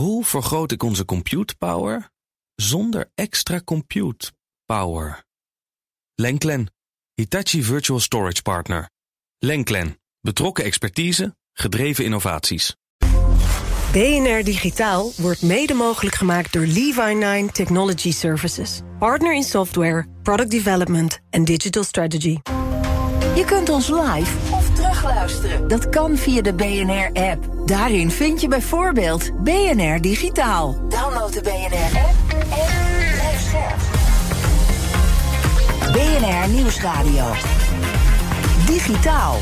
Hoe 0.00 0.24
vergroot 0.24 0.72
ik 0.72 0.82
onze 0.82 1.04
compute 1.04 1.56
power 1.56 2.10
zonder 2.54 3.10
extra 3.14 3.60
compute 3.64 4.32
power? 4.64 5.24
Lenklen, 6.14 6.72
Hitachi 7.14 7.62
Virtual 7.62 8.00
Storage 8.00 8.42
Partner. 8.42 8.90
Lenklen, 9.38 10.00
betrokken 10.20 10.64
expertise, 10.64 11.36
gedreven 11.52 12.04
innovaties. 12.04 12.76
BNR 13.92 14.44
Digitaal 14.44 15.12
wordt 15.16 15.42
mede 15.42 15.74
mogelijk 15.74 16.14
gemaakt 16.14 16.52
door 16.52 16.66
Levi9 16.66 17.52
Technology 17.52 18.12
Services. 18.12 18.80
Partner 18.98 19.34
in 19.34 19.42
software, 19.42 20.06
product 20.22 20.50
development 20.50 21.18
en 21.30 21.44
digital 21.44 21.84
strategy. 21.84 22.38
Je 23.34 23.44
kunt 23.46 23.68
ons 23.68 23.88
live 23.88 24.49
Dat 25.68 25.88
kan 25.88 26.16
via 26.16 26.42
de 26.42 26.54
BNR-app. 26.54 27.44
Daarin 27.66 28.10
vind 28.10 28.40
je 28.40 28.48
bijvoorbeeld 28.48 29.42
BNR 29.44 30.00
Digitaal. 30.00 30.76
Download 30.88 31.32
de 31.32 31.40
BNR-app 31.40 32.14
en 32.50 33.38
scherp. 33.38 33.80
BNR 35.92 36.48
Nieuwsradio. 36.54 37.24
Digitaal. 38.66 39.36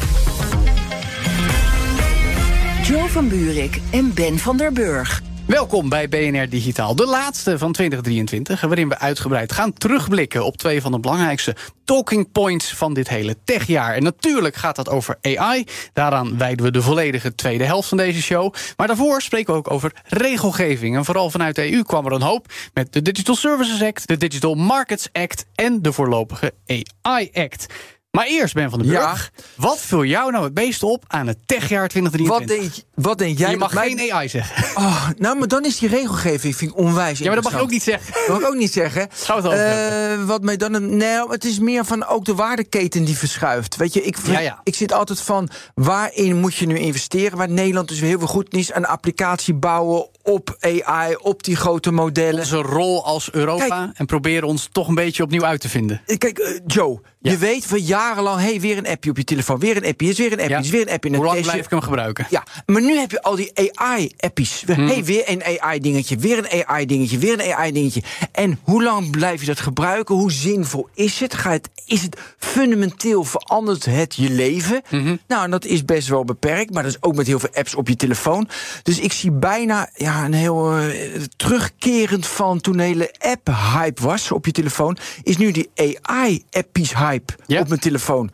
Joe 2.82 3.08
van 3.08 3.28
Buurik 3.28 3.80
en 3.90 4.14
Ben 4.14 4.38
van 4.38 4.56
der 4.56 4.72
Burg. 4.72 5.22
Welkom 5.48 5.88
bij 5.88 6.08
BNR 6.08 6.48
Digitaal, 6.48 6.96
de 6.96 7.06
laatste 7.06 7.58
van 7.58 7.72
2023, 7.72 8.60
waarin 8.60 8.88
we 8.88 8.98
uitgebreid 8.98 9.52
gaan 9.52 9.72
terugblikken 9.72 10.44
op 10.44 10.56
twee 10.56 10.80
van 10.80 10.92
de 10.92 11.00
belangrijkste 11.00 11.56
talking 11.84 12.32
points 12.32 12.74
van 12.74 12.94
dit 12.94 13.08
hele 13.08 13.36
techjaar. 13.44 13.94
En 13.94 14.02
natuurlijk 14.02 14.56
gaat 14.56 14.76
dat 14.76 14.88
over 14.88 15.18
AI. 15.22 15.64
Daaraan 15.92 16.38
wijden 16.38 16.64
we 16.64 16.72
de 16.72 16.82
volledige 16.82 17.34
tweede 17.34 17.64
helft 17.64 17.88
van 17.88 17.98
deze 17.98 18.22
show. 18.22 18.54
Maar 18.76 18.86
daarvoor 18.86 19.22
spreken 19.22 19.52
we 19.52 19.58
ook 19.58 19.70
over 19.70 19.92
regelgeving. 20.04 20.96
En 20.96 21.04
vooral 21.04 21.30
vanuit 21.30 21.54
de 21.54 21.72
EU 21.72 21.82
kwam 21.82 22.06
er 22.06 22.12
een 22.12 22.22
hoop 22.22 22.52
met 22.74 22.92
de 22.92 23.02
Digital 23.02 23.36
Services 23.36 23.82
Act, 23.82 24.08
de 24.08 24.16
Digital 24.16 24.54
Markets 24.54 25.08
Act 25.12 25.46
en 25.54 25.82
de 25.82 25.92
voorlopige 25.92 26.54
AI 27.02 27.30
Act. 27.32 27.66
Maar 28.10 28.26
eerst, 28.26 28.54
Ben 28.54 28.70
van 28.70 28.78
den 28.78 28.88
Burg, 28.88 29.30
wat 29.56 29.78
viel 29.80 30.04
jou 30.04 30.30
nou 30.32 30.44
het 30.44 30.54
meest 30.54 30.82
op 30.82 31.04
aan 31.06 31.26
het 31.26 31.38
techjaar 31.46 31.88
2023? 31.88 32.48
Wat 32.48 32.82
denk, 32.94 33.04
wat 33.06 33.18
denk 33.18 33.38
jij? 33.38 33.50
je 33.50 33.56
mag 33.56 33.72
geen 33.72 33.94
mijn- 33.96 34.12
AI 34.12 34.28
zeggen. 34.28 34.64
Oh, 34.82 35.08
nou, 35.16 35.38
maar 35.38 35.48
dan 35.48 35.64
is 35.64 35.78
die 35.78 35.88
regelgeving 35.88 36.56
vind 36.56 36.70
ik 36.70 36.76
onwijs 36.76 37.18
Ja, 37.18 37.26
maar 37.26 37.34
dat 37.34 37.44
mag 37.44 37.52
je 37.52 37.60
ook 37.60 37.70
niet 37.70 37.82
zeggen. 37.82 38.12
Dat 38.12 38.28
mag 38.28 38.38
ik 38.40 38.46
ook 38.46 38.54
niet 38.56 38.72
zeggen. 38.72 39.08
Eh, 39.58 40.24
wat 40.24 40.42
mij 40.42 40.56
dan 40.56 40.74
een, 40.74 40.96
nee, 40.96 41.28
het 41.28 41.44
is 41.44 41.58
meer 41.58 41.84
van 41.84 42.06
ook 42.06 42.24
de 42.24 42.34
waardeketen 42.34 43.04
die 43.04 43.16
verschuift. 43.16 43.76
Weet 43.76 43.92
je, 43.92 44.02
ik, 44.02 44.16
Ja, 44.26 44.40
ja. 44.40 44.60
ik 44.62 44.74
zit 44.74 44.92
altijd 44.92 45.20
van 45.20 45.48
waarin 45.74 46.36
moet 46.40 46.54
je 46.54 46.66
nu 46.66 46.78
investeren? 46.78 47.38
Waar 47.38 47.50
Nederland 47.50 47.88
dus 47.88 48.00
heel 48.00 48.18
veel 48.18 48.28
goed 48.28 48.54
is, 48.54 48.74
een 48.74 48.86
applicatie 48.86 49.54
bouwen 49.54 50.08
op 50.22 50.56
AI, 50.60 51.14
op 51.20 51.42
die 51.42 51.56
grote 51.56 51.90
modellen. 51.90 52.40
Onze 52.40 52.56
rol 52.56 53.04
als 53.04 53.32
Europa 53.32 53.66
Kijk. 53.84 53.98
en 53.98 54.06
proberen 54.06 54.48
ons 54.48 54.68
toch 54.72 54.88
een 54.88 54.94
beetje 54.94 55.22
opnieuw 55.22 55.44
uit 55.44 55.60
te 55.60 55.68
vinden. 55.68 56.00
Kijk, 56.18 56.38
eh, 56.38 56.58
Joe, 56.66 57.00
Ja. 57.20 57.30
je 57.30 57.36
weet 57.38 57.66
van 57.66 57.82
jarenlang, 57.98 58.40
hey, 58.40 58.60
weer 58.60 58.78
een 58.78 58.86
appje 58.86 59.10
op 59.10 59.16
je 59.16 59.24
telefoon, 59.24 59.58
weer 59.58 59.76
een 59.76 59.84
appje, 59.86 60.08
is 60.08 60.18
weer 60.18 60.32
een 60.32 60.40
appje, 60.40 60.58
is 60.58 60.70
weer 60.70 60.80
een 60.86 60.92
appje. 60.92 61.16
Hoe 61.16 61.24
lang 61.24 61.40
blijf 61.42 61.64
ik 61.64 61.70
hem 61.70 61.80
gebruiken? 61.80 62.26
Ja, 62.30 62.42
maar 62.66 62.82
nu 62.82 62.96
heb 62.98 63.10
je 63.10 63.22
al 63.22 63.36
die 63.36 63.50
AI-appies. 63.74 64.64
Mhm. 64.66 64.86
Hey, 64.86 65.04
weer 65.04 65.22
een 65.30 65.42
AI-dingetje, 65.60 66.16
weer 66.16 66.38
een 66.38 66.66
AI-dingetje, 66.66 67.18
weer 67.18 67.32
een 67.32 67.52
AI-dingetje. 67.54 68.02
En 68.32 68.58
hoe 68.62 68.82
lang 68.82 69.10
blijf 69.10 69.40
je 69.40 69.46
dat 69.46 69.60
gebruiken? 69.60 70.14
Hoe 70.14 70.32
zinvol 70.32 70.88
is 70.94 71.20
het? 71.20 71.34
Gaat 71.34 71.52
het 71.52 71.68
is 71.86 72.02
het 72.02 72.20
fundamenteel 72.38 73.24
verandert 73.24 73.84
het 73.84 74.14
je 74.14 74.30
leven? 74.30 74.82
Mhm. 74.90 75.16
Nou, 75.26 75.44
en 75.44 75.50
dat 75.50 75.64
is 75.64 75.84
best 75.84 76.08
wel 76.08 76.24
beperkt, 76.24 76.72
maar 76.72 76.82
dat 76.82 76.92
is 76.92 77.02
ook 77.02 77.14
met 77.14 77.26
heel 77.26 77.38
veel 77.38 77.48
apps 77.54 77.74
op 77.74 77.88
je 77.88 77.96
telefoon. 77.96 78.48
Dus 78.82 78.98
ik 78.98 79.12
zie 79.12 79.30
bijna 79.30 79.90
ja, 79.94 80.24
een 80.24 80.32
heel 80.32 80.76
eh, 80.76 80.86
terugkerend 81.36 82.26
van 82.26 82.60
toen 82.60 82.76
de 82.76 82.82
hele 82.82 83.14
app-hype 83.18 84.02
was 84.02 84.32
op 84.32 84.46
je 84.46 84.52
telefoon, 84.52 84.96
is 85.22 85.36
nu 85.36 85.50
die 85.50 85.70
AI-appies-hype 85.74 87.32
Ja. 87.46 87.60
op 87.60 87.68
mijn 87.68 87.80
telefoon 87.80 87.86
telefoon. 87.88 88.30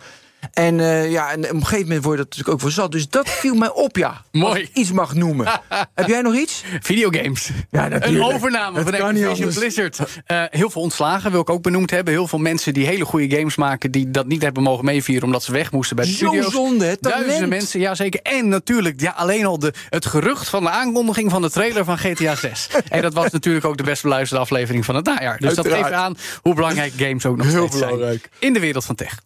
En 0.52 0.80
eh, 0.80 1.10
ja, 1.10 1.30
en 1.30 1.44
op 1.44 1.50
een 1.50 1.60
gegeven 1.64 1.86
moment 1.86 2.04
word 2.04 2.18
je 2.18 2.24
dat 2.24 2.36
natuurlijk 2.36 2.54
ook 2.54 2.60
wel 2.60 2.70
zat. 2.70 2.92
Dus 2.92 3.08
dat 3.08 3.28
viel 3.28 3.54
mij 3.54 3.70
op, 3.70 3.96
ja. 3.96 4.22
Mooi. 4.32 4.46
Als 4.46 4.58
ik 4.58 4.70
iets 4.72 4.92
mag 4.92 5.14
noemen. 5.14 5.46
Heb 5.94 6.08
jij 6.08 6.20
nog 6.20 6.34
iets? 6.34 6.64
Videogames. 6.80 7.50
Ja, 7.70 7.84
een 7.84 7.90
natuurlijk. 7.90 8.32
overname 8.32 8.78
Het 8.78 8.88
van 8.88 9.00
Activision. 9.00 9.52
Blizzard. 9.52 9.98
Eh, 10.26 10.42
heel 10.50 10.70
veel 10.70 10.82
ontslagen 10.82 11.30
wil 11.30 11.40
ik 11.40 11.50
ook 11.50 11.62
benoemd 11.62 11.90
hebben. 11.90 12.14
Heel 12.14 12.28
veel 12.28 12.38
mensen 12.38 12.74
die 12.74 12.86
hele 12.86 13.04
goede 13.04 13.36
games 13.36 13.56
maken... 13.56 13.90
die 13.90 14.10
dat 14.10 14.26
niet 14.26 14.42
hebben 14.42 14.62
mogen 14.62 14.84
meevieren 14.84 15.24
omdat 15.24 15.42
ze 15.42 15.52
weg 15.52 15.72
moesten 15.72 15.96
bij 15.96 16.04
de 16.04 16.10
Zo 16.10 16.26
studio's. 16.26 16.52
zonde, 16.52 16.84
hè? 16.84 16.96
Talent. 16.96 17.20
Duizenden 17.20 17.48
mensen, 17.48 17.80
ja 17.80 17.94
zeker. 17.94 18.20
En 18.22 18.48
natuurlijk 18.48 19.00
ja, 19.00 19.10
alleen 19.16 19.46
al 19.46 19.58
de, 19.58 19.72
het 19.88 20.06
gerucht 20.06 20.48
van 20.48 20.62
de 20.62 20.70
aankondiging... 20.70 21.30
van 21.30 21.42
de 21.42 21.50
trailer 21.50 21.84
van 21.84 21.98
GTA 21.98 22.34
6. 22.34 22.68
en 22.88 23.02
dat 23.02 23.14
was 23.14 23.30
natuurlijk 23.30 23.64
ook 23.64 23.76
de 23.76 23.82
best 23.82 24.02
beluisterde 24.02 24.42
aflevering 24.42 24.84
van 24.84 24.94
het 24.94 25.04
najaar. 25.04 25.38
Dus 25.38 25.54
dat 25.54 25.68
geeft 25.68 25.92
aan 25.92 26.16
hoe 26.42 26.54
belangrijk 26.54 26.92
games 26.96 27.26
ook 27.26 27.36
nog 27.36 27.46
Heel 27.46 27.68
steeds 27.68 27.78
zijn. 27.78 28.20
In 28.38 28.52
de 28.52 28.60
wereld 28.60 28.84
van 28.84 28.94
tech. 28.94 29.18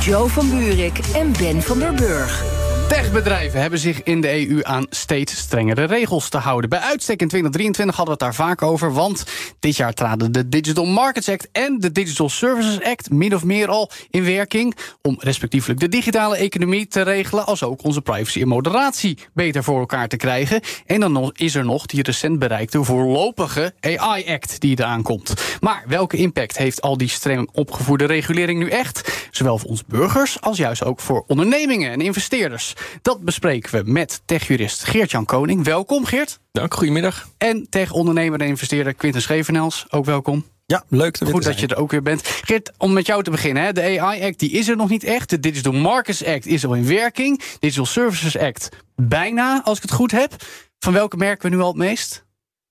Joe 0.00 0.28
van 0.28 0.50
Buurik 0.50 0.98
en 1.14 1.32
Ben 1.32 1.62
van 1.62 1.78
der 1.78 1.94
Burg. 1.94 2.57
Techbedrijven 2.88 3.60
hebben 3.60 3.78
zich 3.78 4.02
in 4.02 4.20
de 4.20 4.48
EU 4.48 4.60
aan 4.62 4.86
steeds 4.90 5.36
strengere 5.36 5.84
regels 5.84 6.28
te 6.28 6.38
houden. 6.38 6.70
Bij 6.70 6.78
uitstek 6.78 7.20
in 7.20 7.28
2023 7.28 7.96
hadden 7.96 8.18
we 8.18 8.24
het 8.24 8.36
daar 8.36 8.46
vaak 8.46 8.62
over, 8.62 8.92
want 8.92 9.24
dit 9.60 9.76
jaar 9.76 9.92
traden 9.92 10.32
de 10.32 10.48
Digital 10.48 10.84
Markets 10.84 11.28
Act 11.28 11.48
en 11.52 11.78
de 11.80 11.92
Digital 11.92 12.28
Services 12.28 12.82
Act 12.82 13.10
min 13.10 13.34
of 13.34 13.44
meer 13.44 13.68
al 13.68 13.90
in 14.10 14.24
werking 14.24 14.76
om 15.02 15.16
respectievelijk 15.20 15.80
de 15.80 15.88
digitale 15.88 16.36
economie 16.36 16.86
te 16.86 17.02
regelen, 17.02 17.46
als 17.46 17.62
ook 17.62 17.84
onze 17.84 18.00
privacy 18.00 18.40
en 18.40 18.48
moderatie 18.48 19.18
beter 19.34 19.64
voor 19.64 19.78
elkaar 19.78 20.08
te 20.08 20.16
krijgen. 20.16 20.60
En 20.86 21.00
dan 21.00 21.32
is 21.36 21.54
er 21.54 21.64
nog 21.64 21.86
die 21.86 22.02
recent 22.02 22.38
bereikte 22.38 22.84
voorlopige 22.84 23.74
AI 23.80 24.28
Act 24.28 24.60
die 24.60 24.78
eraan 24.78 25.02
komt. 25.02 25.34
Maar 25.60 25.84
welke 25.86 26.16
impact 26.16 26.56
heeft 26.56 26.82
al 26.82 26.96
die 26.96 27.08
streng 27.08 27.48
opgevoerde 27.52 28.04
regulering 28.04 28.58
nu 28.58 28.68
echt? 28.68 29.28
Zowel 29.30 29.58
voor 29.58 29.70
ons 29.70 29.84
burgers 29.84 30.40
als 30.40 30.56
juist 30.56 30.84
ook 30.84 31.00
voor 31.00 31.24
ondernemingen 31.26 31.90
en 31.90 32.00
investeerders. 32.00 32.74
Dat 33.02 33.20
bespreken 33.20 33.84
we 33.84 33.90
met 33.90 34.22
techjurist 34.24 34.84
Geert-Jan 34.84 35.24
Koning. 35.24 35.64
Welkom 35.64 36.04
Geert. 36.04 36.38
Dank, 36.52 36.74
goedemiddag. 36.74 37.28
En 37.38 37.66
tech-ondernemer 37.70 38.40
en 38.40 38.46
investeerder 38.46 38.94
Quinten 38.94 39.22
Schevenels. 39.22 39.86
Ook 39.90 40.04
welkom. 40.04 40.44
Ja, 40.66 40.84
leuk 40.88 41.16
te 41.16 41.26
Goed 41.26 41.44
dat 41.44 41.60
je 41.60 41.66
er 41.66 41.76
ook 41.76 41.90
weer 41.90 42.02
bent. 42.02 42.22
Geert, 42.26 42.72
om 42.78 42.92
met 42.92 43.06
jou 43.06 43.22
te 43.22 43.30
beginnen. 43.30 43.62
Hè, 43.62 43.72
de 43.72 44.00
AI-act 44.00 44.38
die 44.38 44.50
is 44.50 44.68
er 44.68 44.76
nog 44.76 44.88
niet 44.88 45.04
echt. 45.04 45.30
De 45.30 45.40
Digital 45.40 45.72
Markets 45.72 46.24
Act 46.24 46.46
is 46.46 46.66
al 46.66 46.74
in 46.74 46.86
werking. 46.86 47.42
Digital 47.58 47.86
Services 47.86 48.38
Act 48.38 48.68
bijna, 48.96 49.62
als 49.64 49.76
ik 49.76 49.82
het 49.82 49.92
goed 49.92 50.10
heb. 50.10 50.34
Van 50.78 50.92
welke 50.92 51.16
merken 51.16 51.50
we 51.50 51.56
nu 51.56 51.62
al 51.62 51.68
het 51.68 51.76
meest? 51.76 52.24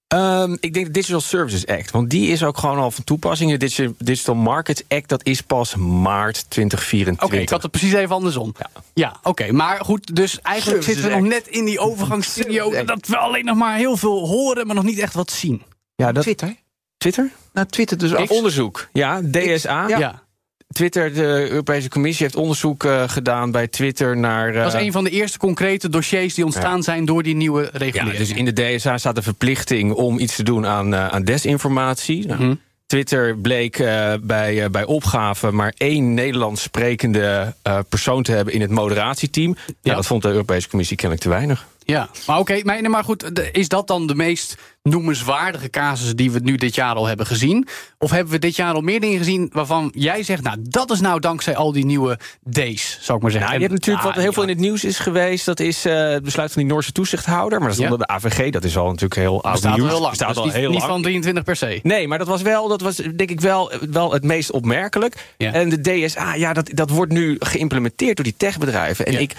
Ehm, 0.07 0.55
ik 0.59 0.73
denk 0.73 0.85
de 0.85 0.91
Digital 0.91 1.21
Services 1.21 1.67
Act, 1.67 1.91
want 1.91 2.09
die 2.09 2.31
is 2.31 2.43
ook 2.43 2.57
gewoon 2.57 2.77
al 2.77 2.91
van 2.91 3.03
toepassing. 3.03 3.51
De 3.51 3.57
Digital, 3.57 3.93
Digital 3.97 4.35
Markets 4.35 4.83
Act, 4.87 5.09
dat 5.09 5.25
is 5.25 5.41
pas 5.41 5.75
maart 5.75 6.49
2024. 6.49 7.25
Oké, 7.25 7.37
ik 7.37 7.49
had 7.49 7.61
het 7.61 7.71
precies 7.71 7.93
even 7.93 8.15
andersom. 8.15 8.55
Ja, 8.93 9.15
oké. 9.23 9.51
Maar 9.51 9.85
goed, 9.85 10.15
dus 10.15 10.41
eigenlijk 10.41 10.83
Services 10.83 11.03
zitten 11.03 11.21
we 11.21 11.27
nog 11.29 11.37
net 11.39 11.47
in 11.47 11.65
die 11.65 11.79
overgangsperiode... 11.79 12.83
Dat 12.83 13.07
we 13.07 13.17
alleen 13.17 13.45
nog 13.45 13.57
maar 13.57 13.77
heel 13.77 13.97
veel 13.97 14.27
horen, 14.27 14.67
maar 14.67 14.75
nog 14.75 14.83
niet 14.83 14.99
echt 14.99 15.13
wat 15.13 15.31
zien. 15.31 15.63
Ja, 15.95 16.11
dat, 16.11 16.23
Twitter? 16.23 16.55
Twitter? 16.97 17.31
Nou, 17.53 17.67
Twitter 17.67 17.97
dus 17.97 18.15
ook. 18.15 18.31
Onderzoek. 18.31 18.87
Ja, 18.93 19.21
DSA. 19.31 19.87
Ja. 19.87 20.26
Twitter, 20.73 21.13
de 21.13 21.47
Europese 21.49 21.89
Commissie 21.89 22.23
heeft 22.25 22.37
onderzoek 22.37 22.83
eh, 22.83 23.03
gedaan 23.07 23.51
bij 23.51 23.67
Twitter 23.67 24.17
naar. 24.17 24.49
eh, 24.55 24.63
Dat 24.63 24.73
is 24.73 24.81
een 24.81 24.91
van 24.91 25.03
de 25.03 25.09
eerste 25.09 25.37
concrete 25.37 25.89
dossiers 25.89 26.33
die 26.33 26.45
ontstaan 26.45 26.83
zijn 26.83 27.05
door 27.05 27.23
die 27.23 27.35
nieuwe 27.35 27.61
ja, 27.63 27.69
regulering. 27.77 28.17
dus 28.17 28.31
in 28.33 28.45
de 28.45 28.53
DSA 28.75 28.97
staat 28.97 29.15
de 29.15 29.21
verplichting 29.21 29.91
om 29.93 30.19
iets 30.19 30.35
te 30.35 30.43
doen 30.43 30.65
aan, 30.65 30.93
eh, 30.93 31.07
aan 31.07 31.23
desinformatie. 31.23 32.25
Nou, 32.27 32.43
Mhm. 32.43 32.53
Twitter 32.85 33.37
bleek 33.37 33.79
eh, 33.79 34.13
bij, 34.21 34.63
eh, 34.63 34.69
bij 34.69 34.85
opgave 34.85 35.51
maar 35.51 35.73
één 35.77 36.13
Nederlands 36.13 36.61
sprekende 36.61 37.53
eh, 37.61 37.79
persoon 37.89 38.23
te 38.23 38.31
hebben 38.31 38.53
in 38.53 38.61
het 38.61 38.69
moderatieteam. 38.69 39.55
Ja. 39.67 39.73
Ja. 39.81 39.95
dat 39.95 40.05
vond 40.05 40.21
de 40.21 40.29
Europese 40.29 40.69
Commissie 40.69 40.97
kennelijk 40.97 41.25
te 41.27 41.31
weinig. 41.33 41.67
Ja, 41.89 42.09
maar 42.27 42.39
oké, 42.39 42.61
maar, 42.89 43.03
goed, 43.03 43.31
is 43.51 43.67
dat 43.67 43.87
dan 43.87 44.07
de 44.07 44.15
meest 44.15 44.55
noemenswaardige 44.83 45.69
casus 45.69 46.15
die 46.15 46.31
we 46.31 46.39
nu 46.39 46.55
dit 46.55 46.75
jaar 46.75 46.95
al 46.95 47.05
hebben 47.05 47.25
gezien? 47.25 47.67
Of 47.97 48.11
hebben 48.11 48.33
we 48.33 48.39
dit 48.39 48.55
jaar 48.55 48.73
al 48.73 48.81
meer 48.81 48.99
dingen 48.99 49.17
gezien 49.17 49.49
waarvan 49.53 49.91
jij 49.95 50.23
zegt, 50.23 50.43
nou, 50.43 50.57
dat 50.61 50.91
is 50.91 50.99
nou 50.99 51.19
dankzij 51.19 51.55
al 51.55 51.71
die 51.71 51.85
nieuwe 51.85 52.19
D's, 52.51 52.97
zou 53.01 53.17
ik 53.17 53.23
maar 53.23 53.31
zeggen. 53.31 53.49
Nou, 53.49 53.53
je 53.61 53.67
hebt 53.67 53.71
natuurlijk 53.85 54.05
wat 54.05 54.15
heel 54.23 54.33
veel 54.33 54.43
in 54.43 54.49
het 54.49 54.57
nieuws 54.57 54.83
is 54.83 54.99
geweest. 54.99 55.45
Dat 55.45 55.59
is 55.59 55.85
eh, 55.85 56.09
het 56.09 56.23
besluit 56.23 56.51
van 56.51 56.61
die 56.61 56.71
Noorse 56.71 56.91
toezichthouder. 56.91 57.59
Maar 57.59 57.67
dat 57.67 57.77
is 57.77 57.83
Ja. 57.83 57.91
onder 57.91 58.07
de 58.07 58.13
AVG. 58.13 58.49
Dat 58.51 58.63
is 58.63 58.77
al 58.77 58.85
natuurlijk 58.85 59.15
heel 59.15 59.43
oud 59.43 59.51
Bestaat 59.53 59.71
al 59.71 59.77
nieuws. 59.77 59.89
heel 59.91 59.99
lang. 60.01 60.09
Bestaat 60.09 60.27
Dat 60.27 60.37
is 60.37 60.41
al 60.43 60.47
niet, 60.47 60.55
heel 60.61 60.69
niet 60.71 60.79
lang. 60.79 60.91
van 60.91 61.01
23 61.01 61.43
per 61.43 61.55
se. 61.55 61.79
Nee, 61.83 62.07
maar 62.07 62.17
dat 62.17 62.27
was 62.27 62.41
wel, 62.41 62.67
dat 62.67 62.81
was 62.81 62.95
denk 62.95 63.29
ik 63.29 63.41
wel, 63.41 63.71
wel 63.91 64.13
het 64.13 64.23
meest 64.23 64.51
opmerkelijk. 64.51 65.33
Ja. 65.37 65.53
En 65.53 65.69
de 65.69 65.81
DSA, 65.81 66.33
ja, 66.33 66.53
dat, 66.53 66.69
dat 66.73 66.89
wordt 66.89 67.11
nu 67.11 67.35
geïmplementeerd 67.39 68.15
door 68.15 68.25
die 68.25 68.37
techbedrijven. 68.37 69.05
En 69.05 69.21
ik, 69.21 69.33